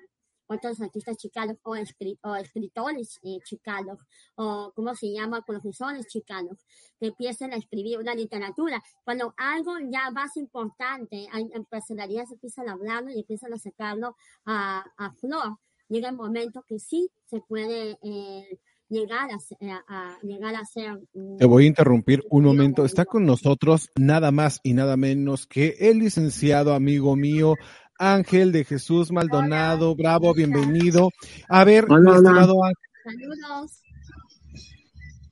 otros 0.49 0.79
artistas 0.81 1.17
chicanos, 1.17 1.57
o, 1.63 1.71
o 1.71 2.35
escritores 2.35 3.19
eh, 3.23 3.39
chicanos, 3.43 3.99
o 4.35 4.71
¿cómo 4.75 4.95
se 4.95 5.11
llama? 5.11 5.41
Profesores 5.41 6.07
chicanos, 6.07 6.65
que 6.99 7.07
empiecen 7.07 7.53
a 7.53 7.57
escribir 7.57 7.99
una 7.99 8.15
literatura. 8.15 8.81
Cuando 9.03 9.33
algo 9.37 9.73
ya 9.91 10.09
más 10.11 10.37
importante, 10.37 11.27
en 11.33 11.65
personalidades 11.65 12.31
empiezan 12.31 12.69
a 12.69 12.73
hablarlo 12.73 13.11
y 13.11 13.19
empiezan 13.19 13.53
a 13.53 13.57
sacarlo 13.57 14.15
a, 14.45 14.85
a 14.97 15.11
flor, 15.13 15.57
llega 15.89 16.09
el 16.09 16.15
momento 16.15 16.63
que 16.63 16.79
sí 16.79 17.09
se 17.25 17.41
puede 17.41 17.97
eh, 18.01 18.59
llegar 18.89 19.29
a, 19.31 19.39
ser- 19.39 19.57
a- 19.69 19.83
a- 19.87 20.17
llegar 20.23 20.55
a 20.55 20.65
ser 20.65 20.99
mm, 21.13 21.37
Te 21.37 21.45
voy 21.45 21.65
a 21.65 21.67
interrumpir 21.67 22.23
un 22.29 22.43
momento. 22.45 22.85
Está 22.85 23.05
con 23.05 23.25
nosotros 23.25 23.89
nada 23.95 24.31
más 24.31 24.59
y 24.63 24.73
nada 24.73 24.97
menos 24.97 25.45
que 25.47 25.75
el 25.79 25.99
licenciado 25.99 26.73
amigo 26.73 27.15
mío, 27.15 27.55
Ángel 27.99 28.51
de 28.51 28.63
Jesús 28.63 29.11
Maldonado. 29.11 29.95
Bravo, 29.95 30.33
bienvenido. 30.33 31.09
A 31.49 31.63
ver, 31.63 31.85
Hola, 31.89 32.17
hola. 32.17 32.29
Ángel, 32.29 33.33
saludos. 33.35 33.81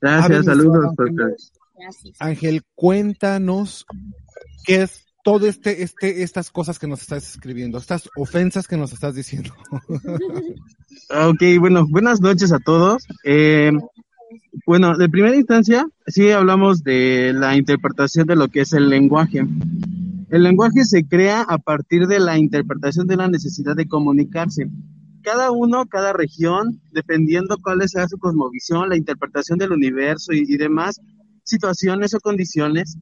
Gracias, 0.00 0.38
mi 0.40 0.44
saludos. 0.44 0.94
Gracias. 1.78 2.14
Ángel, 2.20 2.62
cuéntanos 2.74 3.86
qué 4.64 4.82
es 4.82 5.05
todo 5.26 5.48
este, 5.48 5.82
este, 5.82 6.22
estas 6.22 6.52
cosas 6.52 6.78
que 6.78 6.86
nos 6.86 7.02
estás 7.02 7.28
escribiendo, 7.34 7.78
estas 7.78 8.08
ofensas 8.16 8.68
que 8.68 8.76
nos 8.76 8.92
estás 8.92 9.16
diciendo. 9.16 9.52
Ok, 11.10 11.42
bueno, 11.60 11.86
buenas 11.86 12.20
noches 12.20 12.52
a 12.52 12.58
todos. 12.58 13.06
Eh, 13.22 13.70
bueno, 14.66 14.96
de 14.96 15.08
primera 15.08 15.36
instancia, 15.36 15.86
sí 16.06 16.30
hablamos 16.30 16.82
de 16.82 17.32
la 17.34 17.54
interpretación 17.54 18.26
de 18.26 18.34
lo 18.34 18.48
que 18.48 18.62
es 18.62 18.72
el 18.72 18.88
lenguaje. 18.88 19.46
El 20.30 20.42
lenguaje 20.42 20.84
se 20.84 21.06
crea 21.06 21.42
a 21.42 21.58
partir 21.58 22.06
de 22.06 22.18
la 22.18 22.38
interpretación 22.38 23.06
de 23.06 23.16
la 23.16 23.28
necesidad 23.28 23.76
de 23.76 23.86
comunicarse. 23.86 24.68
Cada 25.22 25.50
uno, 25.50 25.86
cada 25.86 26.12
región, 26.12 26.80
dependiendo 26.92 27.58
cuál 27.62 27.86
sea 27.88 28.08
su 28.08 28.18
cosmovisión, 28.18 28.88
la 28.88 28.96
interpretación 28.96 29.58
del 29.58 29.72
universo 29.72 30.32
y, 30.32 30.44
y 30.48 30.56
demás 30.56 31.00
situaciones 31.44 32.14
o 32.14 32.20
condiciones, 32.20 32.96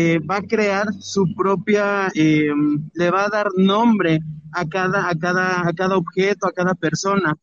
eh, 0.00 0.18
va 0.20 0.36
a 0.38 0.42
crear 0.42 0.86
su 1.00 1.22
propia, 1.34 2.08
eh, 2.14 2.50
le 2.94 3.10
va 3.10 3.24
a 3.26 3.28
dar 3.36 3.48
nombre 3.56 4.20
a 4.52 4.66
cada, 4.68 5.08
a 5.10 5.14
cada, 5.24 5.46
a 5.68 5.72
cada 5.72 5.96
objeto, 5.96 6.46
a 6.46 6.52
cada 6.52 6.74
persona, 6.74 7.34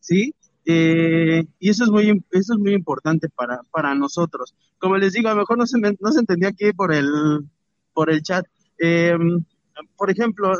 ¿sí? 0.00 0.34
Eh, 0.66 1.44
y 1.58 1.70
eso 1.70 1.84
es 1.84 1.90
muy, 1.90 2.08
eso 2.32 2.54
es 2.54 2.58
muy 2.60 2.74
importante 2.74 3.28
para, 3.30 3.60
para 3.72 3.94
nosotros. 3.94 4.54
Como 4.78 4.96
les 4.98 5.12
digo, 5.14 5.28
a 5.28 5.32
lo 5.34 5.40
mejor 5.40 5.58
no 5.58 5.66
se, 5.66 5.78
me- 5.78 5.96
no 6.00 6.12
se 6.12 6.20
entendía 6.20 6.50
aquí 6.50 6.72
por 6.72 6.94
el, 6.94 7.08
por 7.94 8.10
el 8.10 8.22
chat. 8.22 8.46
Por 9.96 10.10
ejemplo, 10.10 10.52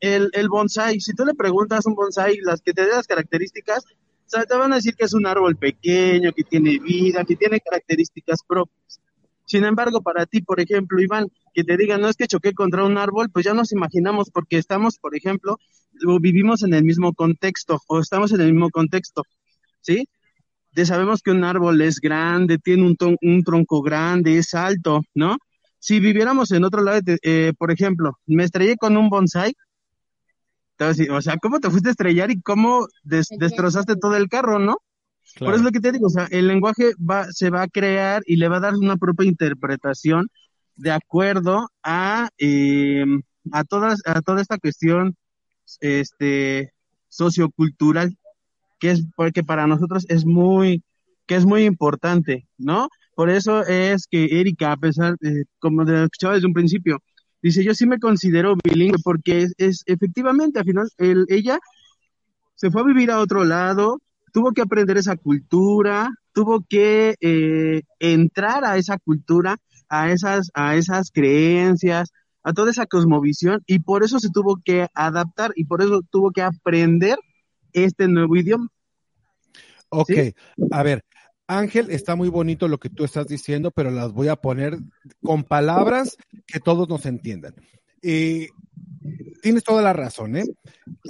el, 0.00 0.30
el 0.32 0.48
bonsai, 0.48 1.00
si 1.00 1.12
tú 1.14 1.24
le 1.24 1.34
preguntas 1.34 1.86
a 1.86 1.88
un 1.88 1.94
bonsai 1.96 2.38
las 2.42 2.60
que 2.62 2.72
te 2.72 2.82
den 2.82 2.90
las 2.96 3.06
características, 3.06 3.84
te 4.30 4.56
van 4.56 4.72
a 4.72 4.76
decir 4.76 4.94
que 4.94 5.04
es 5.04 5.14
un 5.14 5.26
árbol 5.26 5.56
pequeño, 5.56 6.32
que 6.32 6.44
tiene 6.44 6.78
vida, 6.78 7.24
que 7.24 7.36
tiene 7.36 7.60
características 7.60 8.40
propias. 8.46 9.00
Sin 9.48 9.64
embargo, 9.64 10.02
para 10.02 10.26
ti, 10.26 10.42
por 10.42 10.60
ejemplo, 10.60 11.00
Iván, 11.02 11.28
que 11.54 11.64
te 11.64 11.76
digan, 11.78 12.02
no 12.02 12.08
es 12.10 12.16
que 12.16 12.28
choqué 12.28 12.54
contra 12.54 12.84
un 12.84 12.98
árbol, 12.98 13.30
pues 13.32 13.46
ya 13.46 13.54
nos 13.54 13.72
imaginamos 13.72 14.30
porque 14.32 14.58
estamos, 14.58 14.98
por 15.00 15.16
ejemplo, 15.16 15.58
o 16.06 16.20
vivimos 16.20 16.62
en 16.64 16.74
el 16.74 16.84
mismo 16.84 17.14
contexto 17.14 17.80
o 17.88 18.00
estamos 18.00 18.32
en 18.32 18.42
el 18.42 18.52
mismo 18.54 18.70
contexto, 18.70 19.24
¿sí? 19.82 20.06
Ya 20.72 20.86
sabemos 20.86 21.22
que 21.22 21.32
un 21.32 21.44
árbol 21.44 21.80
es 21.82 22.00
grande, 22.00 22.58
tiene 22.58 22.84
un, 22.86 22.96
ton- 22.96 23.16
un 23.22 23.42
tronco 23.44 23.82
grande, 23.82 24.38
es 24.38 24.54
alto, 24.54 25.02
¿no? 25.14 25.38
Si 25.80 26.00
viviéramos 26.00 26.52
en 26.52 26.64
otro 26.64 26.82
lado, 26.82 27.00
eh, 27.22 27.52
por 27.58 27.72
ejemplo, 27.72 28.12
me 28.26 28.44
estrellé 28.44 28.76
con 28.78 28.96
un 28.96 29.08
bonsai, 29.10 29.54
decir, 30.78 31.10
o 31.10 31.20
sea, 31.20 31.36
¿cómo 31.38 31.60
te 31.60 31.70
fuiste 31.70 31.88
a 31.88 31.92
estrellar 31.92 32.30
y 32.30 32.40
cómo 32.40 32.86
des- 33.02 33.32
destrozaste 33.36 33.96
todo 33.96 34.16
el 34.16 34.28
carro, 34.28 34.58
no? 34.58 34.76
Por 35.38 35.48
eso 35.48 35.56
es 35.56 35.62
lo 35.62 35.70
que 35.70 35.80
te 35.80 35.92
digo, 35.92 36.06
o 36.06 36.10
sea, 36.10 36.26
el 36.30 36.46
lenguaje 36.46 36.92
va, 36.98 37.26
se 37.30 37.50
va 37.50 37.62
a 37.62 37.68
crear 37.68 38.22
y 38.26 38.36
le 38.36 38.48
va 38.48 38.56
a 38.56 38.60
dar 38.60 38.74
una 38.74 38.96
propia 38.96 39.28
interpretación 39.28 40.28
de 40.76 40.90
acuerdo 40.90 41.68
a, 41.82 42.28
eh, 42.38 43.04
a, 43.52 43.64
todas, 43.64 44.00
a 44.06 44.22
toda 44.22 44.40
esta 44.40 44.58
cuestión 44.58 45.16
este, 45.80 46.72
sociocultural, 47.08 48.16
que 48.78 48.90
es 48.90 49.04
porque 49.16 49.42
para 49.42 49.66
nosotros 49.66 50.06
es 50.08 50.24
muy, 50.24 50.82
que 51.26 51.36
es 51.36 51.44
muy 51.44 51.64
importante, 51.64 52.48
¿no? 52.56 52.88
Por 53.14 53.30
eso 53.30 53.66
es 53.66 54.06
que 54.08 54.40
Erika, 54.40 54.72
a 54.72 54.76
pesar, 54.76 55.16
eh, 55.22 55.44
como 55.58 55.84
de, 55.84 56.04
escuchaba 56.04 56.34
desde 56.34 56.46
un 56.46 56.52
principio, 56.52 57.00
dice, 57.42 57.64
yo 57.64 57.74
sí 57.74 57.86
me 57.86 57.98
considero 57.98 58.56
bilingüe 58.62 58.98
porque 59.02 59.42
es, 59.42 59.54
es 59.58 59.82
efectivamente, 59.86 60.60
al 60.60 60.64
final, 60.64 60.88
el, 60.98 61.26
ella 61.28 61.58
se 62.54 62.70
fue 62.70 62.82
a 62.82 62.84
vivir 62.84 63.10
a 63.10 63.18
otro 63.18 63.44
lado, 63.44 64.00
tuvo 64.32 64.52
que 64.52 64.62
aprender 64.62 64.96
esa 64.96 65.16
cultura, 65.16 66.10
tuvo 66.32 66.64
que 66.68 67.14
eh, 67.20 67.82
entrar 67.98 68.64
a 68.64 68.76
esa 68.76 68.98
cultura, 68.98 69.56
a 69.88 70.10
esas, 70.10 70.50
a 70.54 70.76
esas 70.76 71.10
creencias, 71.10 72.12
a 72.42 72.52
toda 72.52 72.70
esa 72.70 72.86
cosmovisión, 72.86 73.62
y 73.66 73.80
por 73.80 74.04
eso 74.04 74.18
se 74.20 74.30
tuvo 74.30 74.60
que 74.64 74.86
adaptar 74.94 75.52
y 75.56 75.64
por 75.64 75.82
eso 75.82 76.02
tuvo 76.10 76.30
que 76.30 76.42
aprender 76.42 77.18
este 77.72 78.08
nuevo 78.08 78.36
idioma. 78.36 78.68
Ok, 79.90 80.08
¿Sí? 80.08 80.34
a 80.70 80.82
ver, 80.82 81.04
Ángel, 81.46 81.90
está 81.90 82.14
muy 82.14 82.28
bonito 82.28 82.68
lo 82.68 82.78
que 82.78 82.90
tú 82.90 83.04
estás 83.04 83.26
diciendo, 83.26 83.70
pero 83.70 83.90
las 83.90 84.12
voy 84.12 84.28
a 84.28 84.36
poner 84.36 84.78
con 85.22 85.44
palabras 85.44 86.18
que 86.46 86.60
todos 86.60 86.88
nos 86.88 87.06
entiendan. 87.06 87.54
Eh, 88.02 88.48
tienes 89.42 89.64
toda 89.64 89.82
la 89.82 89.92
razón, 89.92 90.36
¿eh? 90.36 90.44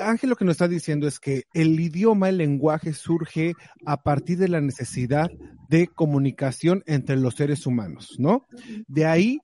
Ángel 0.01 0.31
lo 0.31 0.37
que 0.37 0.45
nos 0.45 0.53
está 0.53 0.69
diciendo 0.69 1.07
es 1.09 1.19
que 1.19 1.45
el 1.55 1.79
idioma, 1.79 2.29
el 2.29 2.39
lenguaje 2.39 2.93
surge 2.93 3.55
a 3.85 4.03
partir 4.03 4.39
de 4.39 4.49
la 4.49 4.61
necesidad 4.61 5.31
de 5.69 5.89
comunicación 5.89 6.83
entre 6.87 7.17
los 7.17 7.35
seres 7.35 7.67
humanos, 7.67 8.17
¿no? 8.19 8.47
De 8.87 9.07
ahí, 9.07 9.41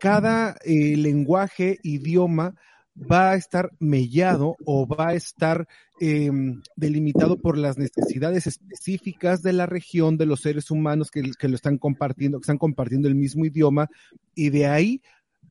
cada 0.00 0.56
eh, 0.64 0.96
lenguaje, 0.96 1.78
idioma 1.82 2.54
va 2.98 3.32
a 3.32 3.36
estar 3.36 3.70
mellado 3.78 4.56
o 4.64 4.86
va 4.86 5.08
a 5.08 5.14
estar 5.14 5.68
eh, 6.00 6.30
delimitado 6.76 7.38
por 7.38 7.58
las 7.58 7.76
necesidades 7.78 8.46
específicas 8.46 9.42
de 9.42 9.52
la 9.52 9.66
región 9.66 10.16
de 10.16 10.26
los 10.26 10.40
seres 10.40 10.70
humanos 10.70 11.10
que, 11.10 11.22
lo 11.22 11.54
están 11.54 11.78
compartiendo, 11.78 12.38
que 12.38 12.44
están 12.44 12.58
compartiendo 12.58 13.08
el 13.08 13.14
mismo 13.14 13.44
idioma 13.44 13.88
y 14.34 14.50
de 14.50 14.66
ahí 14.66 15.02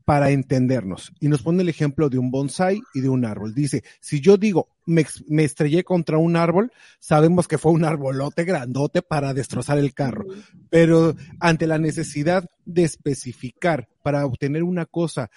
para 0.06 0.30
entendernos. 0.30 1.12
Y 1.20 1.28
nos 1.28 1.42
pone 1.42 1.64
el 1.64 1.70
ejemplo 1.70 2.10
de 2.10 2.20
un 2.20 2.30
bonsai 2.30 2.80
y 2.94 3.02
de 3.02 3.10
un 3.10 3.26
árbol. 3.26 3.54
Dice, 3.54 3.84
si 4.00 4.22
yo 4.22 4.38
digo, 4.38 4.70
me, 4.86 5.06
me, 5.28 5.44
estrellé 5.44 5.84
contra 5.84 6.20
un 6.20 6.36
árbol, 6.36 6.72
sabemos 7.00 7.48
que 7.48 7.58
fue 7.58 7.72
un 7.72 7.84
arbolote 7.84 8.46
grandote 8.46 9.02
para 9.02 9.34
destrozar 9.34 9.80
el 9.80 9.96
carro. 9.96 10.26
Pero 10.70 11.16
ante 11.40 11.66
la 11.66 11.80
necesidad 11.80 12.48
de 12.66 12.84
especificar 12.84 13.90
para 14.04 14.26
obtener 14.26 14.64
una 14.64 14.86
cosa 14.86 15.32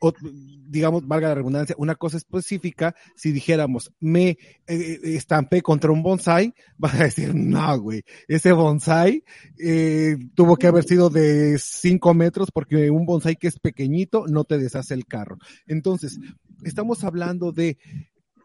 o, 0.00 0.12
digamos, 0.68 1.06
valga 1.06 1.28
la 1.28 1.34
redundancia, 1.36 1.76
una 1.78 1.94
cosa 1.94 2.16
específica, 2.16 2.94
si 3.14 3.32
dijéramos, 3.32 3.92
me 4.00 4.38
eh, 4.66 5.00
estampé 5.02 5.62
contra 5.62 5.92
un 5.92 6.02
bonsai, 6.02 6.54
vas 6.78 6.94
a 6.94 7.04
decir, 7.04 7.34
no, 7.34 7.80
güey, 7.80 8.02
ese 8.28 8.52
bonsai 8.52 9.24
eh, 9.58 10.16
tuvo 10.34 10.56
que 10.56 10.66
haber 10.66 10.84
sido 10.84 11.10
de 11.10 11.58
5 11.58 12.14
metros 12.14 12.50
porque 12.52 12.90
un 12.90 13.06
bonsai 13.06 13.36
que 13.36 13.48
es 13.48 13.58
pequeñito 13.58 14.26
no 14.26 14.44
te 14.44 14.58
deshace 14.58 14.94
el 14.94 15.06
carro. 15.06 15.38
Entonces, 15.66 16.18
estamos 16.64 17.04
hablando 17.04 17.52
de 17.52 17.78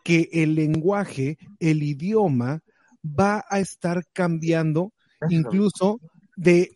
que 0.04 0.30
el 0.32 0.56
lenguaje, 0.56 1.38
el 1.60 1.84
idioma, 1.84 2.62
va 3.04 3.46
a 3.50 3.60
estar 3.60 4.04
cambiando 4.14 4.94
incluso 5.30 6.00
de, 6.42 6.72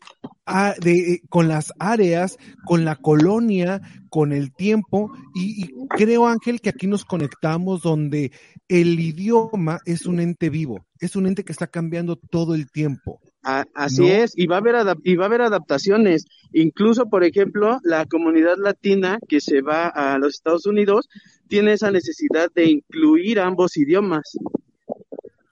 de, 0.79 1.21
con 1.27 1.47
las 1.47 1.73
áreas, 1.79 2.37
con 2.65 2.85
la 2.85 2.95
colonia, 2.95 3.81
con 4.09 4.31
el 4.31 4.53
tiempo, 4.53 5.11
y, 5.33 5.63
y, 5.63 5.87
creo, 5.89 6.27
Ángel, 6.27 6.61
que 6.61 6.69
aquí 6.69 6.85
nos 6.85 7.03
conectamos 7.03 7.81
donde 7.81 8.31
el 8.67 8.99
idioma 8.99 9.79
es 9.85 10.05
un 10.05 10.19
ente 10.19 10.51
vivo, 10.51 10.85
es 10.99 11.15
un 11.15 11.25
ente 11.25 11.43
que 11.43 11.51
está 11.51 11.65
cambiando 11.65 12.15
todo 12.15 12.53
el 12.53 12.69
tiempo. 12.69 13.19
Así 13.41 14.01
¿no? 14.01 14.07
es, 14.07 14.33
y 14.35 14.47
va, 14.47 14.55
a 14.55 14.59
haber 14.59 14.75
y 15.03 15.15
va 15.15 15.25
a 15.25 15.27
haber 15.27 15.41
adaptaciones. 15.41 16.25
Incluso, 16.51 17.07
por 17.09 17.23
ejemplo, 17.23 17.79
la 17.83 18.05
comunidad 18.05 18.57
latina 18.57 19.19
que 19.27 19.39
se 19.39 19.61
va 19.61 19.87
a 19.87 20.17
los 20.17 20.35
Estados 20.35 20.65
Unidos 20.65 21.07
tiene 21.47 21.73
esa 21.73 21.91
necesidad 21.91 22.49
de 22.53 22.65
incluir 22.65 23.39
ambos 23.39 23.77
idiomas. 23.77 24.37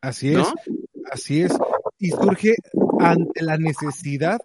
Así 0.01 0.29
es, 0.29 0.37
¿no? 0.37 0.53
así 1.11 1.41
es. 1.41 1.53
Y 1.99 2.09
surge 2.09 2.55
ante 2.99 3.43
la 3.43 3.57
necesidad 3.57 4.39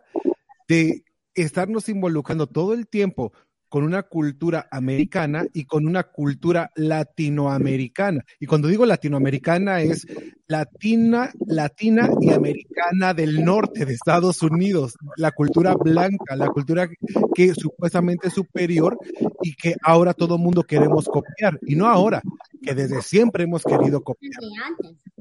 de 0.69 1.05
estarnos 1.35 1.89
involucrando 1.89 2.47
todo 2.47 2.75
el 2.75 2.87
tiempo 2.89 3.33
con 3.69 3.85
una 3.85 4.03
cultura 4.03 4.67
americana 4.71 5.45
y 5.53 5.65
con 5.65 5.87
una 5.87 6.05
cultura 6.05 6.71
latinoamericana. 6.75 8.25
Y 8.41 8.47
cuando 8.47 8.69
digo 8.69 8.87
latinoamericana 8.87 9.83
es 9.83 10.07
latina, 10.47 11.31
latina 11.47 12.11
y 12.21 12.31
americana 12.31 13.13
del 13.13 13.45
norte 13.45 13.85
de 13.85 13.93
Estados 13.93 14.43
Unidos, 14.43 14.95
la 15.17 15.33
cultura 15.33 15.75
blanca, 15.75 16.35
la 16.35 16.49
cultura 16.49 16.89
que 17.35 17.55
supuestamente 17.55 18.29
es 18.29 18.35
superior 18.35 18.99
y 19.43 19.55
que 19.55 19.75
ahora 19.83 20.15
todo 20.15 20.39
mundo 20.39 20.63
queremos 20.63 21.05
copiar. 21.07 21.59
Y 21.67 21.77
no 21.77 21.87
ahora, 21.89 22.23
que 22.63 22.75
desde 22.75 23.03
siempre 23.03 23.45
hemos 23.45 23.63
querido 23.65 24.03
copiar. 24.03 24.41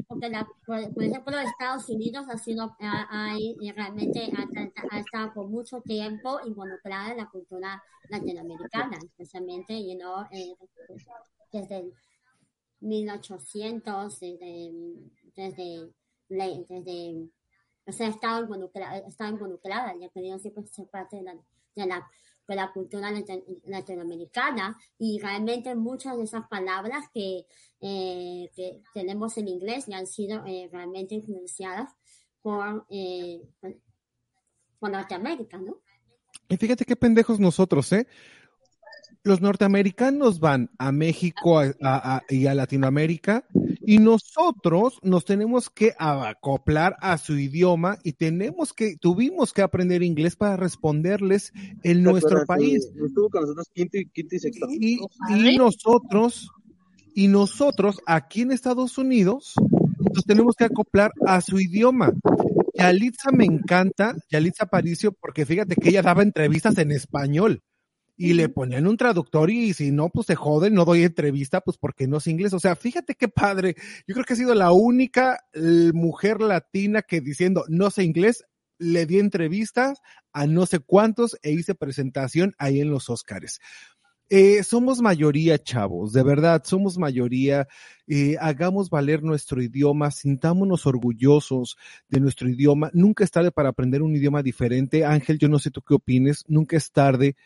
Porque 0.07 0.29
la, 0.29 0.47
por, 0.65 0.93
por, 0.93 1.03
ejemplo 1.03 1.37
Estados 1.37 1.89
Unidos 1.89 2.25
ha 2.29 2.37
sido 2.37 2.75
ha, 2.79 3.07
ha, 3.09 3.37
realmente 3.75 4.31
ha, 4.37 4.95
ha, 4.95 4.99
estado 4.99 5.33
por 5.33 5.47
mucho 5.47 5.81
tiempo 5.81 6.39
involucrada 6.45 7.11
en 7.11 7.17
la 7.17 7.29
cultura 7.29 7.83
latinoamericana, 8.09 8.97
especialmente 9.03 9.73
you 9.85 9.97
know, 9.97 10.25
eh, 10.31 10.55
desde 11.51 11.91
1800, 12.79 14.19
desde, 14.19 14.71
desde, 15.35 15.91
desde 16.29 17.29
o 17.87 17.91
sea, 17.91 18.07
ha 18.07 18.09
estado 18.09 18.43
involucrada, 18.43 18.97
estado 18.97 19.31
involucrada 19.31 19.95
y 19.95 20.03
ha 20.03 20.09
querido 20.09 20.37
siempre 20.39 20.65
ser 20.67 20.87
parte 20.87 21.17
de 21.17 21.23
la, 21.23 21.33
de 21.75 21.85
la 21.85 22.07
de 22.47 22.55
la 22.55 22.71
cultura 22.71 23.11
latinoamericana 23.65 24.77
y 24.97 25.19
realmente 25.19 25.75
muchas 25.75 26.17
de 26.17 26.23
esas 26.23 26.47
palabras 26.47 27.05
que, 27.13 27.45
eh, 27.81 28.49
que 28.55 28.81
tenemos 28.93 29.37
en 29.37 29.47
inglés 29.47 29.85
ya 29.87 29.97
han 29.97 30.07
sido 30.07 30.45
eh, 30.45 30.69
realmente 30.71 31.15
influenciadas 31.15 31.91
por, 32.41 32.85
eh, 32.89 33.41
por 34.79 34.91
Norteamérica, 34.91 35.57
¿no? 35.57 35.81
Y 36.49 36.57
fíjate 36.57 36.85
qué 36.85 36.95
pendejos 36.95 37.39
nosotros, 37.39 37.91
¿eh? 37.91 38.07
Los 39.23 39.41
norteamericanos 39.41 40.39
van 40.39 40.69
a 40.77 40.91
México 40.93 41.59
a, 41.59 42.21
y 42.29 42.47
a 42.47 42.53
Latinoamérica 42.53 43.45
y 43.87 43.99
nosotros 43.99 44.99
nos 45.01 45.23
tenemos 45.23 45.69
que 45.69 45.93
acoplar 45.97 46.97
a 46.99 47.17
su 47.17 47.39
idioma 47.39 47.97
y 48.03 48.11
tenemos 48.11 48.73
que, 48.73 48.97
tuvimos 48.97 49.53
que 49.53 49.61
aprender 49.61 50.03
inglés 50.03 50.35
para 50.35 50.57
responderles 50.57 51.53
en 51.83 52.03
nuestro 52.03 52.45
país. 52.45 52.91
Estuvo 53.01 53.29
con 53.29 53.43
nosotros 53.43 53.69
quinto 53.73 53.97
y, 53.97 54.09
quinto 54.09 54.35
y 54.35 54.39
sexto. 54.39 54.67
Y, 54.69 54.99
y 55.29 55.57
nosotros, 55.57 56.51
y 57.15 57.29
nosotros 57.29 58.01
aquí 58.05 58.41
en 58.41 58.51
Estados 58.51 58.97
Unidos, 58.97 59.53
nos 60.13 60.25
tenemos 60.25 60.57
que 60.57 60.65
acoplar 60.65 61.13
a 61.25 61.39
su 61.39 61.57
idioma. 61.57 62.11
Yalitza 62.73 63.31
me 63.31 63.45
encanta, 63.45 64.17
Yalitza 64.29 64.65
Aparicio, 64.65 65.13
porque 65.13 65.45
fíjate 65.45 65.77
que 65.77 65.87
ella 65.87 66.01
daba 66.01 66.23
entrevistas 66.23 66.77
en 66.77 66.91
español 66.91 67.63
y 68.17 68.33
le 68.33 68.49
ponían 68.49 68.87
un 68.87 68.97
traductor 68.97 69.51
y 69.51 69.73
si 69.73 69.91
no, 69.91 70.09
pues 70.09 70.25
se 70.25 70.35
joden, 70.35 70.73
no 70.73 70.85
doy 70.85 71.03
entrevista, 71.03 71.61
pues 71.61 71.77
porque 71.77 72.07
no 72.07 72.17
es 72.17 72.27
inglés. 72.27 72.51
O 72.53 72.59
sea, 72.59 72.75
fíjate 72.75 73.13
qué 73.13 73.27
padre. 73.27 73.75
Yo 74.07 74.15
creo 74.15 74.25
que 74.25 74.33
ha 74.33 74.37
sido 74.37 74.55
la 74.55 74.71
única 74.71 75.39
mujer 75.93 76.41
latina 76.41 77.03
que 77.03 77.21
diciendo 77.21 77.63
no 77.69 77.91
sé 77.91 78.03
inglés, 78.03 78.43
le 78.79 79.05
di 79.05 79.19
entrevistas 79.19 80.01
a 80.33 80.47
no 80.47 80.65
sé 80.65 80.79
cuántos 80.79 81.37
e 81.43 81.51
hice 81.51 81.75
presentación 81.75 82.53
ahí 82.57 82.81
en 82.81 82.89
los 82.89 83.09
Óscares. 83.09 83.59
Eh, 84.29 84.61
somos 84.63 84.99
mayoría, 84.99 85.57
chavos, 85.57 86.11
de 86.11 86.21
verdad, 86.21 86.61
somos 86.65 86.97
mayoría. 86.97 87.67
Eh, 88.07 88.35
hagamos 88.41 88.89
valer 88.89 89.23
nuestro 89.23 89.61
idioma, 89.61 90.11
sintámonos 90.11 90.85
orgullosos 90.85 91.77
de 92.09 92.19
nuestro 92.19 92.49
idioma. 92.49 92.89
Nunca 92.93 93.23
es 93.23 93.31
tarde 93.31 93.51
para 93.51 93.69
aprender 93.69 94.01
un 94.01 94.15
idioma 94.15 94.43
diferente. 94.43 95.05
Ángel, 95.05 95.37
yo 95.39 95.47
no 95.47 95.59
sé 95.59 95.71
tú 95.71 95.81
qué 95.81 95.93
opines, 95.93 96.43
nunca 96.47 96.75
es 96.75 96.91
tarde. 96.91 97.37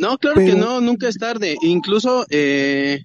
No, 0.00 0.16
claro 0.16 0.36
Pero... 0.36 0.54
que 0.54 0.58
no, 0.58 0.80
nunca 0.80 1.08
es 1.08 1.18
tarde. 1.18 1.56
Incluso 1.60 2.24
eh, 2.30 3.04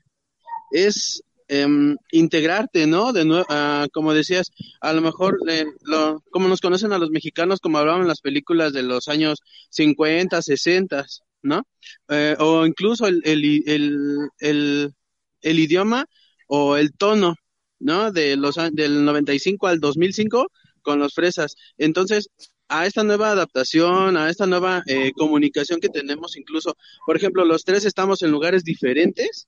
es 0.71 1.21
eh, 1.49 1.67
integrarte, 2.13 2.87
¿no? 2.87 3.11
De 3.11 3.25
uh, 3.25 3.87
como 3.91 4.13
decías, 4.13 4.51
a 4.79 4.93
lo 4.93 5.01
mejor, 5.01 5.37
eh, 5.49 5.65
lo, 5.81 6.23
como 6.31 6.47
nos 6.47 6.61
conocen 6.61 6.93
a 6.93 6.97
los 6.97 7.11
mexicanos, 7.11 7.59
como 7.59 7.79
hablaban 7.79 8.03
en 8.03 8.07
las 8.07 8.21
películas 8.21 8.71
de 8.71 8.83
los 8.83 9.09
años 9.09 9.39
50, 9.71 10.41
60, 10.41 11.05
¿no? 11.41 11.67
Eh, 12.07 12.37
o 12.39 12.65
incluso 12.65 13.07
el, 13.07 13.21
el, 13.25 13.43
el, 13.67 14.29
el, 14.39 14.93
el 15.41 15.59
idioma 15.59 16.05
o 16.47 16.77
el 16.77 16.93
tono, 16.93 17.35
¿no? 17.77 18.13
De 18.13 18.37
los, 18.37 18.55
del 18.71 19.03
95 19.03 19.67
al 19.67 19.81
2005 19.81 20.47
con 20.81 20.99
los 20.99 21.13
fresas. 21.13 21.55
Entonces, 21.77 22.29
a 22.67 22.85
esta 22.85 23.03
nueva 23.03 23.31
adaptación, 23.31 24.17
a 24.17 24.29
esta 24.29 24.45
nueva 24.45 24.83
eh, 24.87 25.11
comunicación 25.13 25.79
que 25.79 25.89
tenemos, 25.89 26.35
incluso, 26.37 26.75
por 27.05 27.15
ejemplo, 27.15 27.45
los 27.45 27.63
tres 27.63 27.85
estamos 27.85 28.21
en 28.21 28.31
lugares 28.31 28.63
diferentes, 28.63 29.47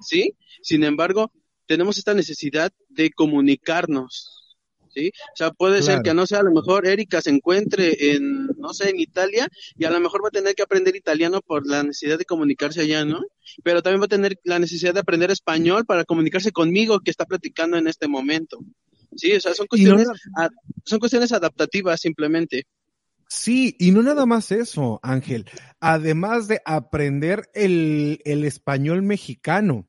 ¿sí? 0.00 0.34
Sin 0.62 0.84
embargo, 0.84 1.32
tenemos 1.66 1.98
esta 1.98 2.14
necesidad 2.14 2.72
de 2.88 3.10
comunicarnos, 3.10 4.56
¿sí? 4.88 5.12
O 5.32 5.36
sea, 5.36 5.50
puede 5.52 5.78
claro. 5.80 5.94
ser 5.94 6.02
que 6.02 6.14
no 6.14 6.26
sea, 6.26 6.40
a 6.40 6.44
lo 6.44 6.52
mejor 6.52 6.86
Erika 6.86 7.20
se 7.20 7.30
encuentre 7.30 8.14
en, 8.14 8.46
no 8.58 8.74
sé, 8.74 8.90
en 8.90 9.00
Italia 9.00 9.48
y 9.76 9.84
a 9.84 9.90
lo 9.90 10.00
mejor 10.00 10.24
va 10.24 10.28
a 10.28 10.32
tener 10.32 10.54
que 10.54 10.62
aprender 10.62 10.96
italiano 10.96 11.40
por 11.40 11.66
la 11.66 11.82
necesidad 11.82 12.18
de 12.18 12.24
comunicarse 12.24 12.80
allá, 12.80 13.04
¿no? 13.04 13.20
Pero 13.62 13.82
también 13.82 14.00
va 14.00 14.06
a 14.06 14.08
tener 14.08 14.38
la 14.44 14.58
necesidad 14.58 14.94
de 14.94 15.00
aprender 15.00 15.30
español 15.30 15.84
para 15.84 16.04
comunicarse 16.04 16.52
conmigo 16.52 17.00
que 17.00 17.10
está 17.10 17.24
platicando 17.26 17.76
en 17.76 17.86
este 17.86 18.08
momento. 18.08 18.58
Sí, 19.16 19.32
o 19.32 19.40
sea, 19.40 19.54
son 19.54 19.66
cuestiones, 19.66 20.08
no, 20.08 20.48
son 20.84 20.98
cuestiones 20.98 21.32
adaptativas 21.32 22.00
simplemente. 22.00 22.66
Sí, 23.28 23.76
y 23.78 23.90
no 23.90 24.02
nada 24.02 24.26
más 24.26 24.52
eso, 24.52 25.00
Ángel. 25.02 25.46
Además 25.80 26.46
de 26.46 26.60
aprender 26.64 27.50
el, 27.54 28.20
el 28.24 28.44
español 28.44 29.02
mexicano, 29.02 29.88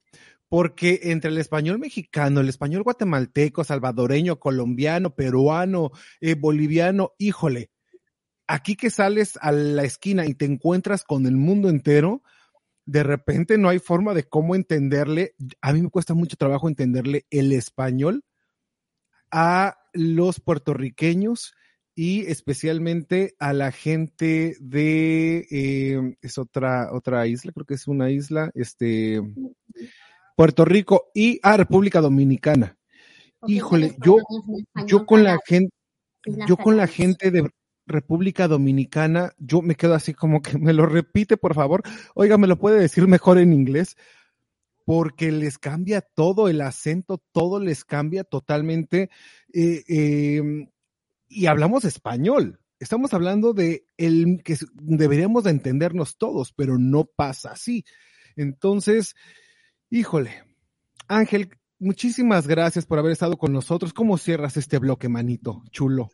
porque 0.49 0.99
entre 1.03 1.31
el 1.31 1.37
español 1.37 1.79
mexicano, 1.79 2.39
el 2.39 2.49
español 2.49 2.83
guatemalteco, 2.83 3.63
salvadoreño, 3.63 4.39
colombiano, 4.39 5.15
peruano, 5.15 5.91
eh, 6.21 6.35
boliviano, 6.35 7.11
híjole, 7.17 7.71
aquí 8.47 8.75
que 8.75 8.89
sales 8.89 9.37
a 9.41 9.51
la 9.51 9.83
esquina 9.83 10.25
y 10.25 10.35
te 10.35 10.45
encuentras 10.45 11.03
con 11.03 11.25
el 11.25 11.35
mundo 11.35 11.69
entero, 11.69 12.23
de 12.85 13.03
repente 13.03 13.57
no 13.57 13.69
hay 13.69 13.79
forma 13.79 14.13
de 14.13 14.23
cómo 14.23 14.55
entenderle. 14.55 15.35
A 15.61 15.73
mí 15.73 15.81
me 15.81 15.89
cuesta 15.89 16.13
mucho 16.13 16.37
trabajo 16.37 16.67
entenderle 16.67 17.25
el 17.31 17.51
español 17.51 18.23
a 19.31 19.77
los 19.93 20.39
puertorriqueños 20.39 21.53
y 21.95 22.25
especialmente 22.25 23.35
a 23.39 23.53
la 23.53 23.71
gente 23.71 24.57
de, 24.59 25.47
eh, 25.49 26.17
es 26.21 26.37
otra, 26.37 26.93
otra 26.93 27.25
isla, 27.25 27.53
creo 27.53 27.65
que 27.65 27.75
es 27.75 27.87
una 27.87 28.11
isla, 28.11 28.51
este, 28.53 29.21
Puerto 30.35 30.65
Rico 30.65 31.05
y 31.13 31.39
a 31.41 31.55
República 31.55 32.01
Dominicana. 32.01 32.77
Híjole, 33.47 33.95
yo, 34.03 34.17
yo 34.85 35.05
con 35.05 35.23
la 35.23 35.39
gente, 35.45 35.73
yo 36.47 36.57
con 36.57 36.75
la 36.75 36.87
gente 36.87 37.31
de 37.31 37.49
República 37.85 38.47
Dominicana, 38.47 39.33
yo 39.37 39.61
me 39.61 39.75
quedo 39.75 39.93
así 39.93 40.13
como 40.13 40.41
que 40.41 40.57
me 40.57 40.73
lo 40.73 40.85
repite, 40.85 41.37
por 41.37 41.53
favor. 41.53 41.83
Oiga, 42.15 42.37
me 42.37 42.47
lo 42.47 42.57
puede 42.57 42.79
decir 42.79 43.07
mejor 43.07 43.37
en 43.37 43.53
inglés, 43.53 43.95
porque 44.85 45.31
les 45.31 45.57
cambia 45.57 46.01
todo, 46.01 46.47
el 46.47 46.61
acento, 46.61 47.21
todo 47.31 47.59
les 47.59 47.83
cambia 47.83 48.23
totalmente. 48.23 49.09
Eh, 49.51 49.83
em, 49.87 50.69
y 51.27 51.47
hablamos 51.47 51.83
español. 51.85 52.59
Estamos 52.79 53.13
hablando 53.13 53.53
de 53.53 53.87
el 53.97 54.41
que 54.43 54.57
deberíamos 54.73 55.43
de 55.45 55.51
entendernos 55.51 56.17
todos, 56.17 56.53
pero 56.53 56.77
no 56.77 57.05
pasa 57.05 57.51
así. 57.51 57.83
Entonces, 58.35 59.15
híjole, 59.89 60.43
Ángel, 61.07 61.49
muchísimas 61.79 62.47
gracias 62.47 62.85
por 62.85 62.99
haber 62.99 63.11
estado 63.11 63.37
con 63.37 63.53
nosotros. 63.53 63.91
¿Cómo 63.91 64.17
cierras 64.19 64.55
este 64.55 64.77
bloque, 64.77 65.09
manito? 65.09 65.63
Chulo. 65.71 66.09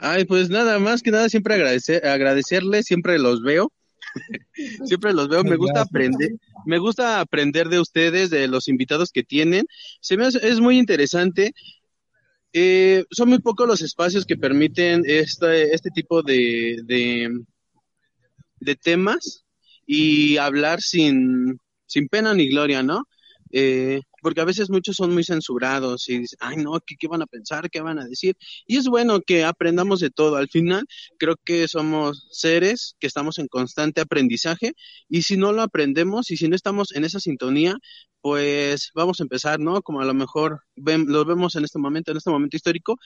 Ay, 0.00 0.24
pues 0.24 0.50
nada 0.50 0.80
más 0.80 1.02
que 1.02 1.12
nada, 1.12 1.28
siempre 1.28 1.54
agradecer, 1.54 2.04
agradecerles, 2.04 2.86
siempre 2.86 3.18
los 3.20 3.42
veo. 3.42 3.70
siempre 4.84 5.12
los 5.12 5.28
veo, 5.28 5.44
me 5.44 5.56
gusta 5.56 5.82
aprender, 5.82 6.30
me 6.66 6.78
gusta 6.78 7.20
aprender 7.20 7.68
de 7.68 7.80
ustedes, 7.80 8.30
de 8.30 8.48
los 8.48 8.68
invitados 8.68 9.10
que 9.12 9.22
tienen. 9.22 9.66
Se 10.00 10.16
me 10.16 10.26
es 10.26 10.60
muy 10.60 10.78
interesante. 10.78 11.52
Eh, 12.52 13.04
son 13.10 13.28
muy 13.28 13.38
pocos 13.40 13.68
los 13.68 13.82
espacios 13.82 14.24
que 14.24 14.36
permiten 14.36 15.02
este, 15.06 15.74
este 15.74 15.90
tipo 15.90 16.22
de, 16.22 16.78
de, 16.84 17.30
de 18.60 18.74
temas 18.76 19.44
y 19.86 20.36
hablar 20.38 20.80
sin, 20.80 21.60
sin 21.86 22.08
pena 22.08 22.34
ni 22.34 22.48
gloria, 22.48 22.82
¿no? 22.82 23.04
Eh, 23.52 24.00
porque 24.22 24.40
a 24.40 24.44
veces 24.44 24.70
muchos 24.70 24.96
son 24.96 25.14
muy 25.14 25.24
censurados 25.24 26.08
y 26.08 26.18
dicen, 26.18 26.38
ay 26.40 26.56
no, 26.56 26.80
¿qué, 26.84 26.96
¿qué, 26.98 27.06
van 27.06 27.22
a 27.22 27.26
pensar? 27.26 27.70
¿Qué 27.70 27.80
van 27.80 27.98
a 27.98 28.04
decir? 28.04 28.36
Y 28.66 28.76
es 28.76 28.88
bueno 28.88 29.20
que 29.20 29.44
aprendamos 29.44 30.00
de 30.00 30.10
todo. 30.10 30.36
Al 30.36 30.48
final, 30.48 30.84
creo 31.18 31.36
que 31.44 31.68
somos 31.68 32.26
seres 32.30 32.96
que 32.98 33.06
estamos 33.06 33.38
en 33.38 33.46
constante 33.48 34.00
aprendizaje 34.00 34.72
y 35.08 35.22
si 35.22 35.36
no 35.36 35.52
lo 35.52 35.62
aprendemos 35.62 36.30
y 36.30 36.36
si 36.36 36.48
no 36.48 36.56
estamos 36.56 36.92
en 36.94 37.04
esa 37.04 37.20
sintonía, 37.20 37.76
pues 38.20 38.90
vamos 38.94 39.20
a 39.20 39.22
empezar, 39.22 39.60
¿no? 39.60 39.82
Como 39.82 40.00
a 40.00 40.04
lo 40.04 40.14
mejor 40.14 40.62
lo 40.74 41.24
vemos 41.24 41.54
en 41.54 41.64
este 41.64 41.78
momento, 41.78 42.10
en 42.10 42.16
este 42.16 42.30
momento 42.30 42.56
histórico, 42.56 42.96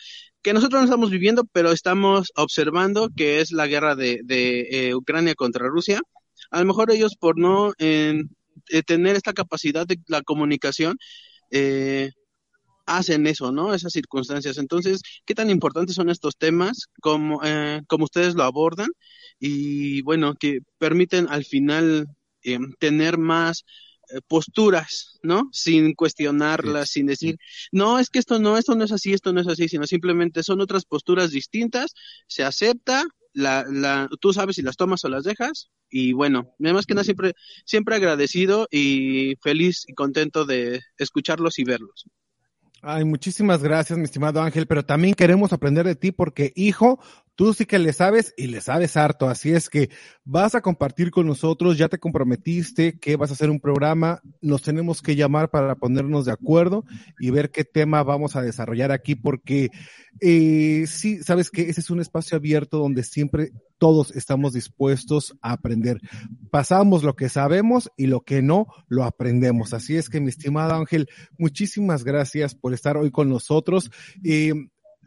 que 0.43 0.55
nosotros 0.55 0.81
no 0.81 0.85
estamos 0.87 1.11
viviendo, 1.11 1.45
pero 1.53 1.73
estamos 1.73 2.33
observando 2.37 3.11
que 3.15 3.41
es 3.41 3.53
la 3.53 3.67
guerra 3.67 3.97
de, 3.97 4.21
de 4.25 4.89
eh, 4.89 4.95
Ucrania 4.95 5.35
contra 5.35 5.69
Rusia. 5.69 6.01
A 6.51 6.61
lo 6.61 6.67
mejor 6.67 6.91
ellos 6.91 7.17
por 7.17 7.39
no... 7.39 7.73
En, 7.79 8.31
eh, 8.71 8.83
tener 8.83 9.17
esta 9.17 9.33
capacidad 9.33 9.87
de 9.87 9.99
la 10.07 10.23
comunicación, 10.23 10.99
eh, 11.51 12.11
hacen 12.87 13.27
eso, 13.27 13.53
¿no? 13.53 13.75
Esas 13.75 13.93
circunstancias. 13.93 14.59
Entonces, 14.59 15.03
¿qué 15.25 15.35
tan 15.35 15.51
importantes 15.51 15.97
son 15.97 16.11
estos 16.11 16.37
temas 16.37 16.87
como, 17.01 17.41
eh, 17.45 17.83
como 17.89 18.05
ustedes 18.05 18.35
lo 18.35 18.45
abordan? 18.45 18.89
Y 19.39 20.03
bueno, 20.03 20.35
que 20.35 20.61
permiten 20.79 21.29
al 21.29 21.45
final 21.45 22.07
tener 22.79 23.19
más 23.19 23.65
posturas, 24.29 25.19
¿no? 25.23 25.49
Sin 25.53 25.95
cuestionarlas, 25.95 26.91
sin 26.91 27.07
decir, 27.07 27.37
no, 27.71 27.99
es 27.99 28.11
que 28.11 28.19
esto 28.19 28.39
no, 28.41 28.57
esto 28.57 28.75
no 28.75 28.85
es 28.85 28.93
así, 28.93 29.13
esto 29.13 29.33
no 29.33 29.41
es 29.41 29.47
así, 29.47 29.69
sino 29.69 29.87
simplemente 29.87 30.43
son 30.43 30.61
otras 30.61 30.85
posturas 30.85 31.31
distintas, 31.31 31.95
se 32.27 32.43
acepta, 32.43 33.07
la, 33.33 33.65
la, 33.69 34.09
tú 34.21 34.33
sabes 34.33 34.57
si 34.57 34.63
las 34.63 34.77
tomas 34.77 35.05
o 35.05 35.09
las 35.09 35.25
dejas. 35.25 35.71
Y 35.91 36.13
bueno, 36.13 36.55
más 36.59 36.87
que 36.87 36.95
nada 36.95 37.05
siempre, 37.05 37.35
siempre 37.65 37.97
agradecido 37.97 38.69
y 38.71 39.37
feliz 39.43 39.85
y 39.87 39.95
contento 39.95 40.45
de 40.45 40.81
escucharlos 40.99 41.59
y 41.59 41.65
verlos. 41.65 42.07
Ay, 42.83 43.05
muchísimas 43.05 43.63
gracias, 43.63 43.99
mi 43.99 44.05
estimado 44.05 44.41
Ángel, 44.41 44.67
pero 44.67 44.85
también 44.85 45.15
queremos 45.15 45.53
aprender 45.53 45.85
de 45.85 45.97
ti 45.97 46.13
porque, 46.13 46.53
hijo, 46.57 46.99
tú 47.41 47.55
sí 47.55 47.65
que 47.65 47.79
le 47.79 47.95
sabes 47.95 48.35
y 48.37 48.49
le 48.49 48.61
sabes 48.61 48.99
harto, 48.99 49.27
así 49.27 49.51
es 49.53 49.71
que 49.71 49.89
vas 50.27 50.55
a 50.55 50.61
compartir 50.61 51.11
con 51.11 51.27
nosotros, 51.27 51.79
ya 51.79 51.89
te 51.89 51.99
comprometiste 51.99 52.99
que 52.99 53.17
vas 53.17 53.31
a 53.31 53.33
hacer 53.33 53.49
un 53.49 53.61
programa, 53.61 54.21
nos 54.43 54.61
tenemos 54.61 55.01
que 55.01 55.17
llamar 55.17 55.49
para 55.49 55.75
ponernos 55.75 56.27
de 56.27 56.33
acuerdo 56.33 56.85
y 57.19 57.31
ver 57.31 57.51
qué 57.51 57.65
tema 57.65 58.03
vamos 58.03 58.37
a 58.37 58.43
desarrollar 58.43 58.93
aquí 58.93 59.15
porque 59.15 59.71
eh, 60.21 60.85
sí, 60.87 61.23
sabes 61.23 61.51
que 61.51 61.71
ese 61.71 61.81
es 61.81 61.89
un 61.89 62.01
espacio 62.01 62.37
abierto 62.37 62.77
donde 62.77 63.05
siempre 63.05 63.53
todos 63.79 64.15
estamos 64.15 64.53
dispuestos 64.53 65.35
a 65.41 65.53
aprender. 65.53 65.99
Pasamos 66.51 67.05
lo 67.05 67.17
que 67.17 67.31
sabemos 67.31 67.91
y 67.97 68.09
lo 68.09 68.21
que 68.21 68.43
no 68.43 68.67
lo 68.87 69.05
aprendemos. 69.05 69.73
Así 69.73 69.97
es 69.97 70.11
que, 70.11 70.21
mi 70.21 70.29
estimado 70.29 70.75
Ángel, 70.75 71.09
muchísimas 71.39 72.05
gracias 72.05 72.55
por 72.55 72.75
estar 72.75 72.99
hoy 72.99 73.11
con 73.11 73.31
nosotros. 73.31 73.91
Eh, 74.23 74.53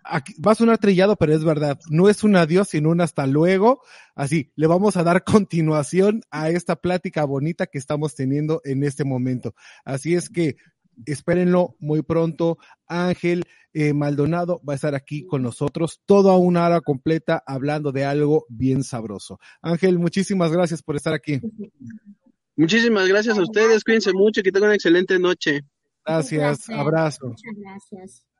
va 0.05 0.51
a 0.51 0.55
sonar 0.55 0.77
trillado, 0.77 1.15
pero 1.15 1.33
es 1.33 1.43
verdad. 1.43 1.79
No 1.89 2.09
es 2.09 2.23
un 2.23 2.35
adiós, 2.35 2.69
sino 2.69 2.89
un 2.89 3.01
hasta 3.01 3.27
luego. 3.27 3.81
Así, 4.15 4.51
le 4.55 4.67
vamos 4.67 4.97
a 4.97 5.03
dar 5.03 5.23
continuación 5.25 6.21
a 6.31 6.49
esta 6.49 6.75
plática 6.75 7.23
bonita 7.25 7.67
que 7.67 7.77
estamos 7.77 8.15
teniendo 8.15 8.61
en 8.65 8.83
este 8.83 9.03
momento. 9.03 9.55
Así 9.85 10.15
es 10.15 10.29
que 10.29 10.57
espérenlo 11.05 11.75
muy 11.79 12.01
pronto. 12.01 12.57
Ángel 12.87 13.43
eh, 13.73 13.93
Maldonado 13.93 14.61
va 14.67 14.73
a 14.73 14.75
estar 14.75 14.95
aquí 14.95 15.25
con 15.25 15.41
nosotros 15.41 16.01
toda 16.05 16.37
una 16.37 16.65
hora 16.65 16.81
completa 16.81 17.43
hablando 17.45 17.91
de 17.91 18.05
algo 18.05 18.45
bien 18.49 18.83
sabroso. 18.83 19.39
Ángel, 19.61 19.97
muchísimas 19.97 20.51
gracias 20.51 20.83
por 20.83 20.95
estar 20.95 21.13
aquí. 21.13 21.39
Muchísimas 22.55 23.07
gracias 23.07 23.37
a 23.37 23.41
ustedes. 23.41 23.83
Cuídense 23.83 24.13
mucho, 24.13 24.43
que 24.43 24.51
tengan 24.51 24.69
una 24.69 24.75
excelente 24.75 25.17
noche. 25.17 25.61
Gracias, 26.05 26.69
abrazo. 26.69 27.29
Muchas 27.29 27.55
gracias. 27.55 28.32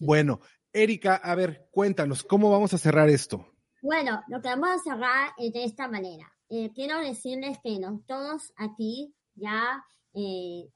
Bueno, 0.00 0.40
Erika, 0.72 1.16
a 1.16 1.34
ver, 1.34 1.68
cuéntanos, 1.70 2.24
¿cómo 2.24 2.50
vamos 2.50 2.72
a 2.74 2.78
cerrar 2.78 3.08
esto? 3.08 3.46
Bueno, 3.82 4.22
lo 4.28 4.40
que 4.40 4.48
vamos 4.48 4.70
a 4.70 4.78
cerrar 4.78 5.30
es 5.36 5.52
de 5.52 5.64
esta 5.64 5.88
manera. 5.88 6.32
Eh, 6.48 6.70
quiero 6.74 6.98
decirles 6.98 7.58
que 7.62 7.78
nos, 7.78 8.04
todos 8.06 8.52
aquí 8.56 9.14
ya 9.34 9.84
eh, 10.14 10.68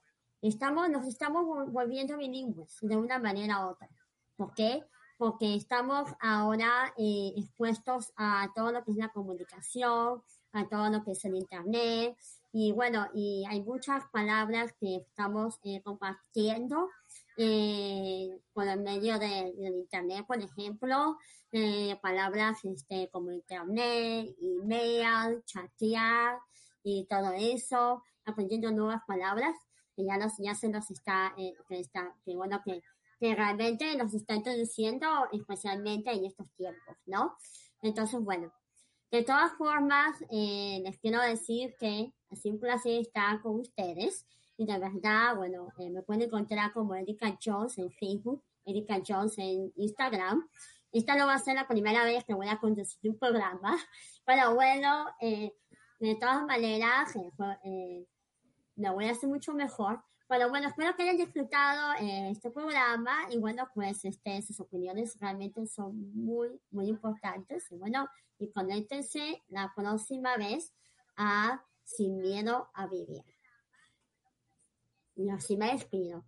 estamos, 0.43 0.89
nos 0.91 1.07
estamos 1.07 1.45
volviendo 1.73 2.17
bilingües 2.17 2.79
de 2.81 2.97
una 2.97 3.19
manera 3.19 3.65
u 3.65 3.71
otra. 3.71 3.89
¿Por 4.37 4.55
qué? 4.55 4.83
Porque 5.19 5.55
estamos 5.55 6.11
ahora 6.21 6.93
eh, 6.99 7.33
expuestos 7.37 8.13
a 8.17 8.49
todo 8.55 8.73
lo 8.73 8.85
que 8.85 8.91
es 8.91 8.97
la 8.97 9.09
comunicación, 9.09 10.23
a 10.53 10.69
todo 10.69 10.91
lo 10.91 11.05
que 11.05 11.13
es 11.13 11.25
el 11.25 11.37
Internet. 11.37 12.17
Y 12.53 12.73
bueno, 12.73 13.09
y 13.15 13.45
hay 13.49 13.63
muchas 13.63 14.05
palabras 14.11 14.73
que 14.81 14.97
estamos 14.97 15.59
eh, 15.63 15.83
compartiendo 15.83 16.89
eh, 17.37 18.41
por 18.53 18.67
el 18.67 18.81
medio 18.81 19.19
de, 19.19 19.53
Internet, 19.59 20.25
por 20.27 20.41
ejemplo, 20.41 21.17
eh, 21.53 21.99
palabras 22.03 22.65
este, 22.65 23.09
como 23.11 23.33
Internet, 23.33 24.35
email, 24.41 25.43
chatear 25.45 26.39
y 26.83 27.07
todo 27.07 27.33
eso, 27.33 28.03
aprendiendo 28.25 28.71
nuevas 28.71 29.03
palabras 29.07 29.55
que 29.95 30.05
ya, 30.05 30.19
nos, 30.19 30.33
ya 30.39 30.55
se 30.55 30.69
nos 30.69 30.91
está, 30.91 31.35
eh, 31.39 31.55
que 31.69 31.81
está, 31.81 32.15
que 32.25 32.37
bueno, 32.37 32.61
que, 32.65 32.83
que 33.19 33.35
realmente 33.35 33.97
nos 33.97 34.15
está 34.15 34.35
introduciendo 34.35 35.07
especialmente 35.33 36.13
en 36.13 36.27
estos 36.27 36.51
tiempos, 36.57 36.97
¿no? 37.07 37.37
Entonces, 37.83 38.21
bueno, 38.21 38.53
de 39.11 39.23
todas 39.23 39.53
formas, 39.57 40.21
eh, 40.31 40.81
les 40.83 40.99
quiero 40.99 41.21
decir 41.23 41.75
que 41.79 42.13
es 42.31 42.45
un 42.45 42.59
placer 42.59 43.01
estar 43.01 43.41
con 43.41 43.61
ustedes. 43.61 44.27
Y 44.57 44.65
de 44.65 44.79
verdad, 44.79 45.37
bueno, 45.37 45.69
eh, 45.79 45.91
me 45.91 46.03
pueden 46.03 46.23
encontrar 46.23 46.73
como 46.73 46.95
Erika 46.95 47.37
Jones 47.43 47.77
en 47.79 47.91
Facebook, 47.91 48.43
Erika 48.65 49.01
Jones 49.07 49.37
en 49.39 49.71
Instagram. 49.77 50.49
Esta 50.93 51.15
no 51.15 51.27
va 51.27 51.35
a 51.35 51.39
ser 51.39 51.57
la 51.57 51.69
primera 51.69 52.05
vez 52.05 52.25
que 52.25 52.33
voy 52.33 52.49
a 52.49 52.59
conducir 52.59 53.11
un 53.11 53.19
programa, 53.19 53.77
pero 54.25 54.55
bueno, 54.55 55.07
eh, 55.21 55.53
de 56.01 56.15
todas 56.15 56.43
maneras, 56.45 57.15
eh, 57.65 58.07
lo 58.77 58.95
voy 58.95 59.07
a 59.07 59.13
hacer 59.13 59.29
mucho 59.29 59.53
mejor. 59.53 60.03
Pero 60.29 60.49
bueno, 60.49 60.67
espero 60.67 60.97
que 60.97 61.05
hayan 61.05 61.19
disfrutado 61.19 61.93
este 62.01 62.51
programa 62.51 63.13
y 63.31 63.39
bueno, 63.39 63.69
pues 63.73 64.05
este, 64.05 64.43
sus 64.43 64.59
opiniones 64.59 65.17
realmente 65.21 65.65
son 65.69 66.13
muy, 66.17 66.61
muy 66.73 66.89
importantes. 66.89 67.71
Y 67.71 67.77
bueno, 67.77 68.09
y 68.37 68.51
conéctense 68.51 69.45
la 69.47 69.73
próxima 69.77 70.37
vez 70.37 70.75
a 71.17 71.63
Sin 71.85 72.19
Miedo 72.19 72.69
a 72.75 72.89
Vivir. 72.89 73.36
Y 75.17 75.31
así 75.31 75.57
me 75.57 75.73
despido. 75.73 76.25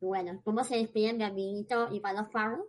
Bueno, 0.00 0.40
¿cómo 0.44 0.64
se 0.64 0.76
despide 0.76 1.14
mi 1.14 1.24
amiguito 1.24 1.88
Iván 1.92 2.28
Farro? 2.30 2.68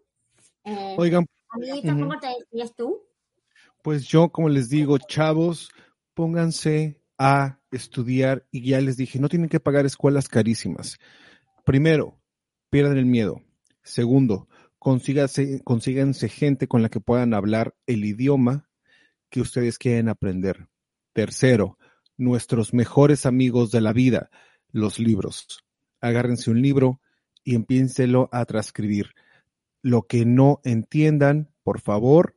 Eh, 0.64 0.96
Oigan, 0.98 1.26
amiguito, 1.50 1.90
¿cómo 1.90 2.20
te 2.20 2.28
despides 2.28 2.76
tú? 2.76 3.02
Pues 3.82 4.08
yo, 4.08 4.30
como 4.30 4.48
les 4.48 4.70
digo, 4.70 4.98
chavos, 4.98 5.70
pónganse 6.14 7.02
a 7.18 7.60
estudiar 7.72 8.48
y 8.52 8.70
ya 8.70 8.80
les 8.80 8.98
dije, 8.98 9.20
no 9.20 9.30
tienen 9.30 9.50
que 9.50 9.60
pagar 9.60 9.86
escuelas 9.86 10.28
carísimas. 10.28 10.98
Primero, 11.66 12.20
pierdan 12.70 12.98
el 12.98 13.06
miedo. 13.06 13.42
Segundo, 13.84 14.48
consíganse, 14.80 15.62
consíganse 15.64 16.30
gente 16.30 16.68
con 16.68 16.82
la 16.82 16.90
que 16.90 17.00
puedan 17.00 17.34
hablar 17.34 17.76
el 17.86 18.06
idioma 18.06 18.70
que 19.30 19.42
ustedes 19.42 19.78
quieren 19.78 20.10
aprender. 20.10 20.68
Tercero, 21.14 21.78
nuestros 22.18 22.74
mejores 22.74 23.26
amigos 23.26 23.72
de 23.72 23.82
la 23.82 23.94
vida, 23.94 24.30
los 24.76 25.00
libros. 25.00 25.64
Agárrense 26.02 26.52
un 26.52 26.62
libro 26.62 27.00
y 27.46 27.56
empiénselo 27.56 28.28
a 28.34 28.44
transcribir. 28.44 29.12
Lo 29.82 30.04
que 30.04 30.26
no 30.26 30.60
entiendan, 30.66 31.50
por 31.64 31.80
favor, 31.80 32.36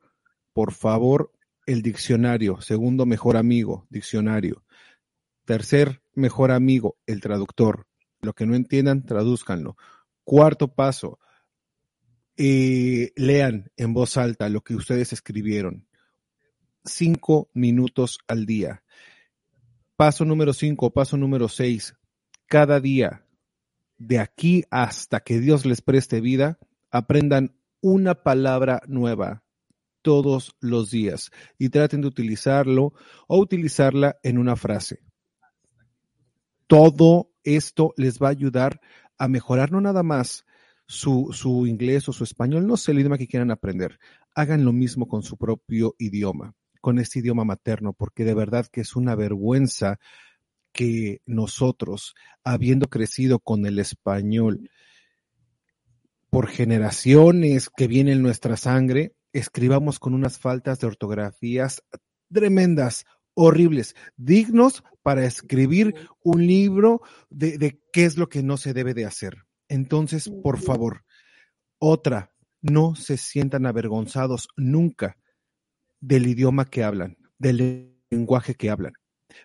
por 0.53 0.73
favor, 0.73 1.33
el 1.67 1.83
diccionario. 1.83 2.61
Segundo 2.61 3.07
mejor 3.07 3.37
amigo, 3.37 3.89
diccionario. 3.91 4.63
Tercer 5.45 6.01
mejor 6.15 6.53
amigo, 6.53 6.97
el 7.07 7.21
traductor. 7.21 7.89
Lo 8.21 8.35
que 8.35 8.47
no 8.47 8.55
entiendan, 8.55 9.05
tradúzcanlo. 9.05 9.77
Cuarto 10.23 10.69
paso, 10.69 11.19
eh, 12.37 13.11
lean 13.17 13.73
en 13.77 13.95
voz 13.95 14.17
alta 14.17 14.49
lo 14.49 14.61
que 14.61 14.77
ustedes 14.77 15.13
escribieron. 15.13 15.89
Cinco 16.85 17.51
minutos 17.53 18.21
al 18.29 18.47
día. 18.47 18.85
Paso 19.97 20.25
número 20.25 20.53
cinco, 20.53 20.93
paso 20.93 21.17
número 21.17 21.49
seis. 21.49 21.98
Cada 22.49 22.81
día, 22.81 23.27
de 23.99 24.19
aquí 24.19 24.65
hasta 24.71 25.21
que 25.21 25.39
Dios 25.39 25.67
les 25.67 25.83
preste 25.83 26.23
vida, 26.23 26.59
aprendan 26.91 27.55
una 27.83 28.15
palabra 28.15 28.81
nueva 28.89 29.45
todos 30.01 30.57
los 30.59 30.91
días 30.91 31.31
y 31.59 31.69
traten 31.69 32.01
de 32.01 32.09
utilizarlo 32.09 32.95
o 33.27 33.39
utilizarla 33.39 34.17
en 34.23 34.39
una 34.39 34.57
frase. 34.57 35.01
Todo 36.67 37.35
esto 37.45 37.93
les 37.99 38.19
va 38.19 38.29
a 38.29 38.31
ayudar 38.31 38.81
a 39.19 39.29
mejorar 39.29 39.71
no 39.71 39.83
nada 39.83 40.03
más 40.03 40.47
su, 40.87 41.29
su 41.33 41.67
inglés 41.67 42.09
o 42.09 42.15
su 42.15 42.25
español, 42.25 42.67
no 42.67 42.79
sé 42.79 42.93
el 42.93 43.01
idioma 43.01 43.19
que 43.19 43.29
quieran 43.29 43.51
aprender. 43.51 43.99
Hagan 44.35 44.65
lo 44.65 44.73
mismo 44.73 45.07
con 45.07 45.23
su 45.23 45.37
propio 45.37 45.95
idioma, 45.99 46.55
con 46.81 46.99
este 46.99 47.19
idioma 47.19 47.45
materno, 47.45 47.93
porque 47.93 48.25
de 48.25 48.33
verdad 48.33 48.67
que 48.73 48.81
es 48.81 48.97
una 48.97 49.15
vergüenza 49.15 49.99
que 50.79 51.23
nosotros, 51.27 52.15
habiendo 52.45 52.87
crecido 52.87 53.41
con 53.41 53.67
el 53.67 53.81
español 53.81 54.71
por 56.31 56.47
generaciones 56.47 57.69
que 57.77 57.89
viene 57.89 58.13
en 58.13 58.23
nuestra 58.23 58.57
sangre, 58.57 59.13
escribamos 59.33 59.99
con 59.99 60.15
unas 60.15 60.39
faltas 60.39 60.79
de 60.79 60.87
ortografías 60.87 61.83
tremendas, 62.33 63.07
horribles, 63.35 63.97
dignos 64.17 64.85
para 65.03 65.25
escribir 65.25 65.97
un 66.23 66.47
libro 66.47 67.03
de, 67.29 67.59
de, 67.59 67.83
qué 67.93 68.05
es 68.05 68.17
lo 68.17 68.29
que 68.29 68.45
no 68.45 68.57
se 68.57 68.73
debe 68.73 68.95
de 68.95 69.05
hacer. 69.05 69.47
Entonces, 69.69 70.31
por 70.45 70.61
favor, 70.61 71.05
otra, 71.81 72.33
no 72.63 72.95
se 72.95 73.17
sientan 73.17 73.67
avergonzados 73.67 74.47
nunca 74.57 75.19
del 75.99 76.29
idioma 76.29 76.67
que 76.67 76.85
hablan, 76.85 77.19
del 77.37 77.97
lenguaje 78.11 78.55
que 78.55 78.71
hablan, 78.71 78.93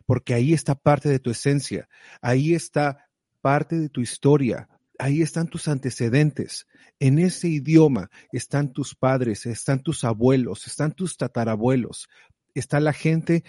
porque 0.05 0.33
ahí 0.33 0.53
está 0.53 0.75
parte 0.75 1.09
de 1.09 1.19
tu 1.19 1.31
esencia, 1.31 1.87
ahí 2.21 2.53
está 2.53 3.09
parte 3.41 3.79
de 3.79 3.89
tu 3.89 4.01
historia, 4.01 4.69
ahí 4.97 5.21
están 5.21 5.47
tus 5.47 5.67
antecedentes. 5.67 6.67
En 6.99 7.19
ese 7.19 7.47
idioma 7.47 8.09
están 8.31 8.71
tus 8.71 8.95
padres, 8.95 9.45
están 9.45 9.81
tus 9.81 10.03
abuelos, 10.03 10.67
están 10.67 10.93
tus 10.93 11.17
tatarabuelos, 11.17 12.07
está 12.53 12.79
la 12.79 12.93
gente 12.93 13.43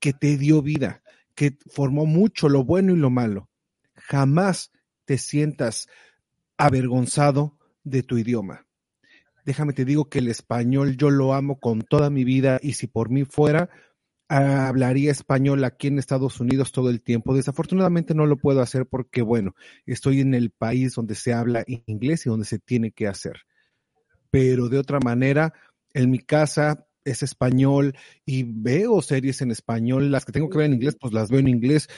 que 0.00 0.12
te 0.12 0.36
dio 0.36 0.62
vida, 0.62 1.02
que 1.34 1.58
formó 1.70 2.06
mucho 2.06 2.48
lo 2.48 2.64
bueno 2.64 2.92
y 2.92 2.96
lo 2.96 3.10
malo. 3.10 3.48
Jamás 3.94 4.72
te 5.04 5.18
sientas 5.18 5.88
avergonzado 6.56 7.56
de 7.84 8.02
tu 8.02 8.18
idioma. 8.18 8.66
Déjame 9.44 9.72
te 9.72 9.84
digo 9.84 10.10
que 10.10 10.18
el 10.18 10.28
español 10.28 10.96
yo 10.96 11.10
lo 11.10 11.32
amo 11.32 11.58
con 11.58 11.82
toda 11.82 12.10
mi 12.10 12.24
vida 12.24 12.58
y 12.62 12.74
si 12.74 12.86
por 12.86 13.08
mí 13.08 13.24
fuera, 13.24 13.70
hablaría 14.28 15.10
español 15.10 15.64
aquí 15.64 15.88
en 15.88 15.98
Estados 15.98 16.38
Unidos 16.40 16.70
todo 16.70 16.90
el 16.90 17.02
tiempo. 17.02 17.34
Desafortunadamente 17.34 18.14
no 18.14 18.26
lo 18.26 18.36
puedo 18.36 18.60
hacer 18.60 18.86
porque, 18.86 19.22
bueno, 19.22 19.54
estoy 19.86 20.20
en 20.20 20.34
el 20.34 20.50
país 20.50 20.94
donde 20.94 21.14
se 21.14 21.32
habla 21.32 21.64
inglés 21.86 22.26
y 22.26 22.30
donde 22.30 22.44
se 22.44 22.58
tiene 22.58 22.92
que 22.92 23.08
hacer. 23.08 23.40
Pero 24.30 24.68
de 24.68 24.78
otra 24.78 25.00
manera, 25.00 25.54
en 25.94 26.10
mi 26.10 26.18
casa 26.18 26.86
es 27.04 27.22
español 27.22 27.96
y 28.26 28.42
veo 28.44 29.00
series 29.00 29.40
en 29.40 29.50
español. 29.50 30.10
Las 30.10 30.26
que 30.26 30.32
tengo 30.32 30.50
que 30.50 30.58
ver 30.58 30.66
en 30.66 30.74
inglés, 30.74 30.96
pues 31.00 31.14
las 31.14 31.30
veo 31.30 31.40
en 31.40 31.48
inglés. 31.48 31.88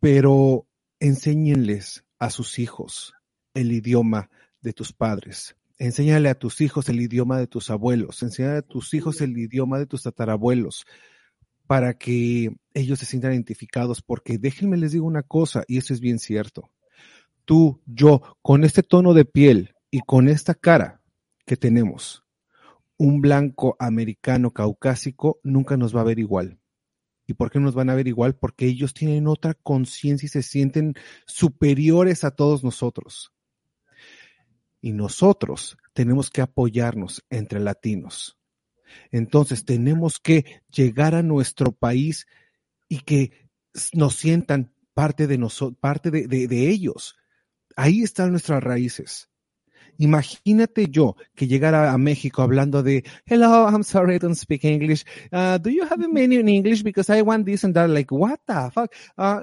Pero 0.00 0.66
enséñenles 0.98 2.04
a 2.18 2.30
sus 2.30 2.58
hijos 2.58 3.14
el 3.54 3.70
idioma 3.70 4.30
de 4.60 4.72
tus 4.72 4.92
padres. 4.92 5.56
Enséñale 5.78 6.28
a 6.28 6.34
tus 6.34 6.60
hijos 6.60 6.88
el 6.88 7.00
idioma 7.00 7.38
de 7.38 7.46
tus 7.46 7.70
abuelos. 7.70 8.22
Enséñale 8.22 8.58
a 8.58 8.62
tus 8.62 8.94
hijos 8.94 9.20
el 9.20 9.38
idioma 9.38 9.78
de 9.78 9.86
tus 9.86 10.02
tatarabuelos 10.02 10.86
para 11.66 11.94
que 11.94 12.54
ellos 12.74 12.98
se 12.98 13.06
sientan 13.06 13.32
identificados, 13.32 14.02
porque 14.02 14.38
déjenme 14.38 14.76
les 14.76 14.92
digo 14.92 15.06
una 15.06 15.22
cosa, 15.22 15.64
y 15.66 15.78
eso 15.78 15.92
es 15.92 16.00
bien 16.00 16.18
cierto. 16.18 16.70
Tú, 17.44 17.80
yo, 17.86 18.22
con 18.42 18.64
este 18.64 18.82
tono 18.82 19.14
de 19.14 19.24
piel 19.24 19.74
y 19.90 20.00
con 20.00 20.28
esta 20.28 20.54
cara 20.54 21.00
que 21.44 21.56
tenemos, 21.56 22.24
un 22.98 23.20
blanco 23.20 23.76
americano 23.78 24.52
caucásico 24.52 25.38
nunca 25.42 25.76
nos 25.76 25.94
va 25.94 26.00
a 26.00 26.04
ver 26.04 26.18
igual. 26.18 26.58
¿Y 27.26 27.34
por 27.34 27.50
qué 27.50 27.58
nos 27.58 27.74
van 27.74 27.90
a 27.90 27.94
ver 27.94 28.06
igual? 28.06 28.36
Porque 28.36 28.66
ellos 28.66 28.94
tienen 28.94 29.26
otra 29.26 29.54
conciencia 29.54 30.26
y 30.26 30.30
se 30.30 30.42
sienten 30.42 30.94
superiores 31.26 32.24
a 32.24 32.30
todos 32.30 32.62
nosotros. 32.62 33.32
Y 34.80 34.92
nosotros 34.92 35.76
tenemos 35.92 36.30
que 36.30 36.40
apoyarnos 36.40 37.24
entre 37.28 37.58
latinos. 37.58 38.38
Entonces 39.10 39.64
tenemos 39.64 40.18
que 40.18 40.44
llegar 40.70 41.14
a 41.14 41.22
nuestro 41.22 41.72
país 41.72 42.26
y 42.88 43.00
que 43.00 43.32
nos 43.92 44.16
sientan 44.16 44.72
parte 44.94 45.26
de 45.26 45.38
nosotros, 45.38 45.78
parte 45.80 46.10
de, 46.10 46.68
ellos. 46.68 47.16
Ahí 47.76 48.02
están 48.02 48.30
nuestras 48.30 48.62
raíces. 48.62 49.28
Imagínate 49.98 50.88
yo 50.88 51.16
que 51.34 51.46
llegara 51.46 51.92
a 51.92 51.98
México 51.98 52.42
hablando 52.42 52.82
de, 52.82 53.04
hello, 53.26 53.68
I'm 53.68 53.84
sorry 53.84 54.16
I 54.16 54.18
don't 54.18 54.34
speak 54.34 54.64
English. 54.64 55.04
Uh, 55.32 55.58
do 55.58 55.70
you 55.70 55.84
have 55.84 56.02
a 56.02 56.08
menu 56.08 56.40
in 56.40 56.48
English 56.48 56.82
because 56.82 57.10
I 57.10 57.22
want 57.22 57.46
this 57.46 57.64
and 57.64 57.74
that? 57.74 57.88
Like, 57.88 58.14
what 58.14 58.40
the 58.46 58.70
fuck? 58.72 58.92
Uh, 59.16 59.40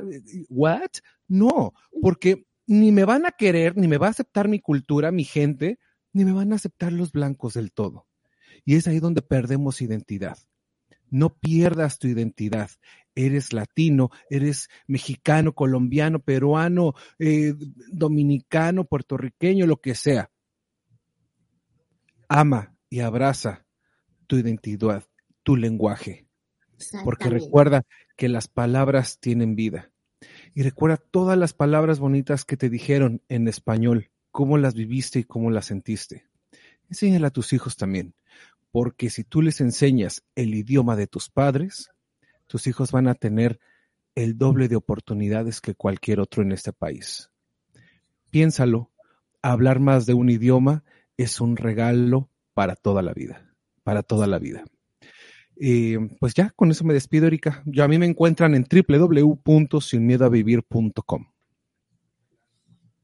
what? 0.49 0.99
No, 1.27 1.73
porque 2.01 2.45
ni 2.67 2.91
me 2.91 3.03
van 3.03 3.25
a 3.25 3.31
querer, 3.31 3.77
ni 3.77 3.87
me 3.87 3.97
va 3.97 4.07
a 4.07 4.11
aceptar 4.11 4.47
mi 4.47 4.59
cultura, 4.59 5.11
mi 5.11 5.23
gente, 5.23 5.79
ni 6.13 6.25
me 6.25 6.31
van 6.31 6.53
a 6.53 6.55
aceptar 6.55 6.93
los 6.93 7.11
blancos 7.11 7.55
del 7.55 7.71
todo. 7.71 8.07
Y 8.65 8.75
es 8.75 8.87
ahí 8.87 8.99
donde 8.99 9.21
perdemos 9.21 9.81
identidad. 9.81 10.37
No 11.09 11.35
pierdas 11.35 11.99
tu 11.99 12.07
identidad. 12.07 12.71
Eres 13.13 13.53
latino, 13.53 14.09
eres 14.29 14.69
mexicano, 14.87 15.53
colombiano, 15.53 16.19
peruano, 16.19 16.93
eh, 17.19 17.53
dominicano, 17.91 18.85
puertorriqueño, 18.85 19.67
lo 19.67 19.77
que 19.77 19.93
sea. 19.93 20.31
Ama 22.27 22.75
y 22.89 23.01
abraza 23.01 23.65
tu 24.25 24.37
identidad, 24.37 25.03
tu 25.43 25.55
lenguaje. 25.55 26.25
Porque 27.03 27.29
recuerda 27.29 27.85
que 28.17 28.27
las 28.27 28.47
palabras 28.47 29.19
tienen 29.19 29.55
vida. 29.55 29.91
Y 30.55 30.63
recuerda 30.63 30.97
todas 30.97 31.37
las 31.37 31.53
palabras 31.53 31.99
bonitas 31.99 32.45
que 32.45 32.57
te 32.57 32.69
dijeron 32.69 33.21
en 33.29 33.47
español, 33.47 34.09
cómo 34.31 34.57
las 34.57 34.73
viviste 34.73 35.19
y 35.19 35.23
cómo 35.25 35.51
las 35.51 35.65
sentiste. 35.65 36.25
Enséñale 36.89 37.27
a 37.27 37.31
tus 37.31 37.53
hijos 37.53 37.77
también 37.77 38.15
porque 38.73 39.09
si 39.11 39.23
tú 39.23 39.43
les 39.43 39.61
enseñas 39.61 40.23
el 40.33 40.55
idioma 40.55 40.95
de 40.95 41.05
tus 41.05 41.29
padres, 41.29 41.91
tus 42.47 42.65
hijos 42.65 42.91
van 42.91 43.07
a 43.07 43.13
tener 43.13 43.59
el 44.15 44.35
doble 44.35 44.67
de 44.67 44.75
oportunidades 44.75 45.61
que 45.61 45.75
cualquier 45.75 46.19
otro 46.19 46.41
en 46.41 46.51
este 46.51 46.73
país. 46.73 47.29
Piénsalo, 48.31 48.89
hablar 49.43 49.79
más 49.79 50.07
de 50.07 50.15
un 50.15 50.31
idioma 50.31 50.83
es 51.17 51.39
un 51.39 51.55
regalo 51.55 52.31
para 52.55 52.75
toda 52.75 53.03
la 53.03 53.13
vida, 53.13 53.53
para 53.83 54.01
toda 54.01 54.25
la 54.25 54.39
vida. 54.39 54.63
Eh, 55.55 55.99
pues 56.19 56.33
ya, 56.33 56.49
con 56.49 56.71
eso 56.71 56.83
me 56.83 56.95
despido, 56.95 57.27
Erika. 57.27 57.61
Yo 57.67 57.83
a 57.83 57.87
mí 57.87 57.99
me 57.99 58.07
encuentran 58.07 58.55
en 58.55 58.65
www.sinmiedoavivir.com. 58.65 61.31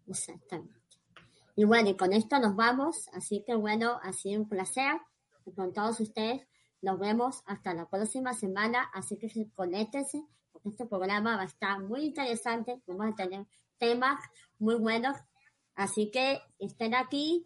Exactamente. 0.07 0.79
Y 1.55 1.65
bueno, 1.65 1.89
y 1.89 1.95
con 1.95 2.11
esto 2.11 2.39
nos 2.39 2.55
vamos, 2.55 3.07
así 3.13 3.43
que 3.45 3.53
bueno, 3.53 3.99
ha 4.01 4.13
sido 4.13 4.41
un 4.41 4.49
placer 4.49 4.95
con 5.55 5.73
todos 5.73 5.99
ustedes. 5.99 6.47
Nos 6.81 6.99
vemos 6.99 7.43
hasta 7.45 7.73
la 7.73 7.89
próxima 7.89 8.33
semana, 8.33 8.89
así 8.93 9.17
que 9.17 9.29
conéctense, 9.53 10.23
porque 10.51 10.69
este 10.69 10.85
programa 10.85 11.35
va 11.35 11.43
a 11.43 11.45
estar 11.45 11.79
muy 11.81 12.05
interesante. 12.05 12.81
Vamos 12.87 13.13
a 13.13 13.15
tener 13.15 13.45
temas 13.77 14.19
muy 14.57 14.75
buenos, 14.75 15.17
así 15.75 16.11
que 16.11 16.39
estén 16.57 16.95
aquí 16.95 17.43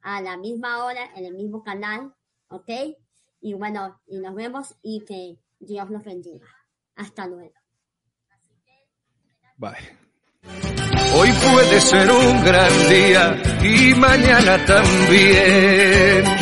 a 0.00 0.20
la 0.20 0.36
misma 0.36 0.84
hora 0.84 1.04
en 1.14 1.26
el 1.26 1.34
mismo 1.34 1.62
canal, 1.62 2.14
¿ok? 2.48 2.70
Y 3.40 3.54
bueno, 3.54 4.00
y 4.06 4.18
nos 4.18 4.34
vemos 4.34 4.74
y 4.82 5.04
que 5.04 5.38
Dios 5.58 5.90
los 5.90 6.02
bendiga. 6.02 6.46
Hasta 6.96 7.26
luego. 7.26 7.54
Bye. 9.56 10.02
Hoy 11.14 11.30
puede 11.32 11.62
puede 11.72 11.80
ser 11.80 12.10
un 12.10 12.44
gran 12.44 12.88
día 12.88 13.42
y 13.62 13.94
mañana 13.94 14.64
también. 14.66 16.32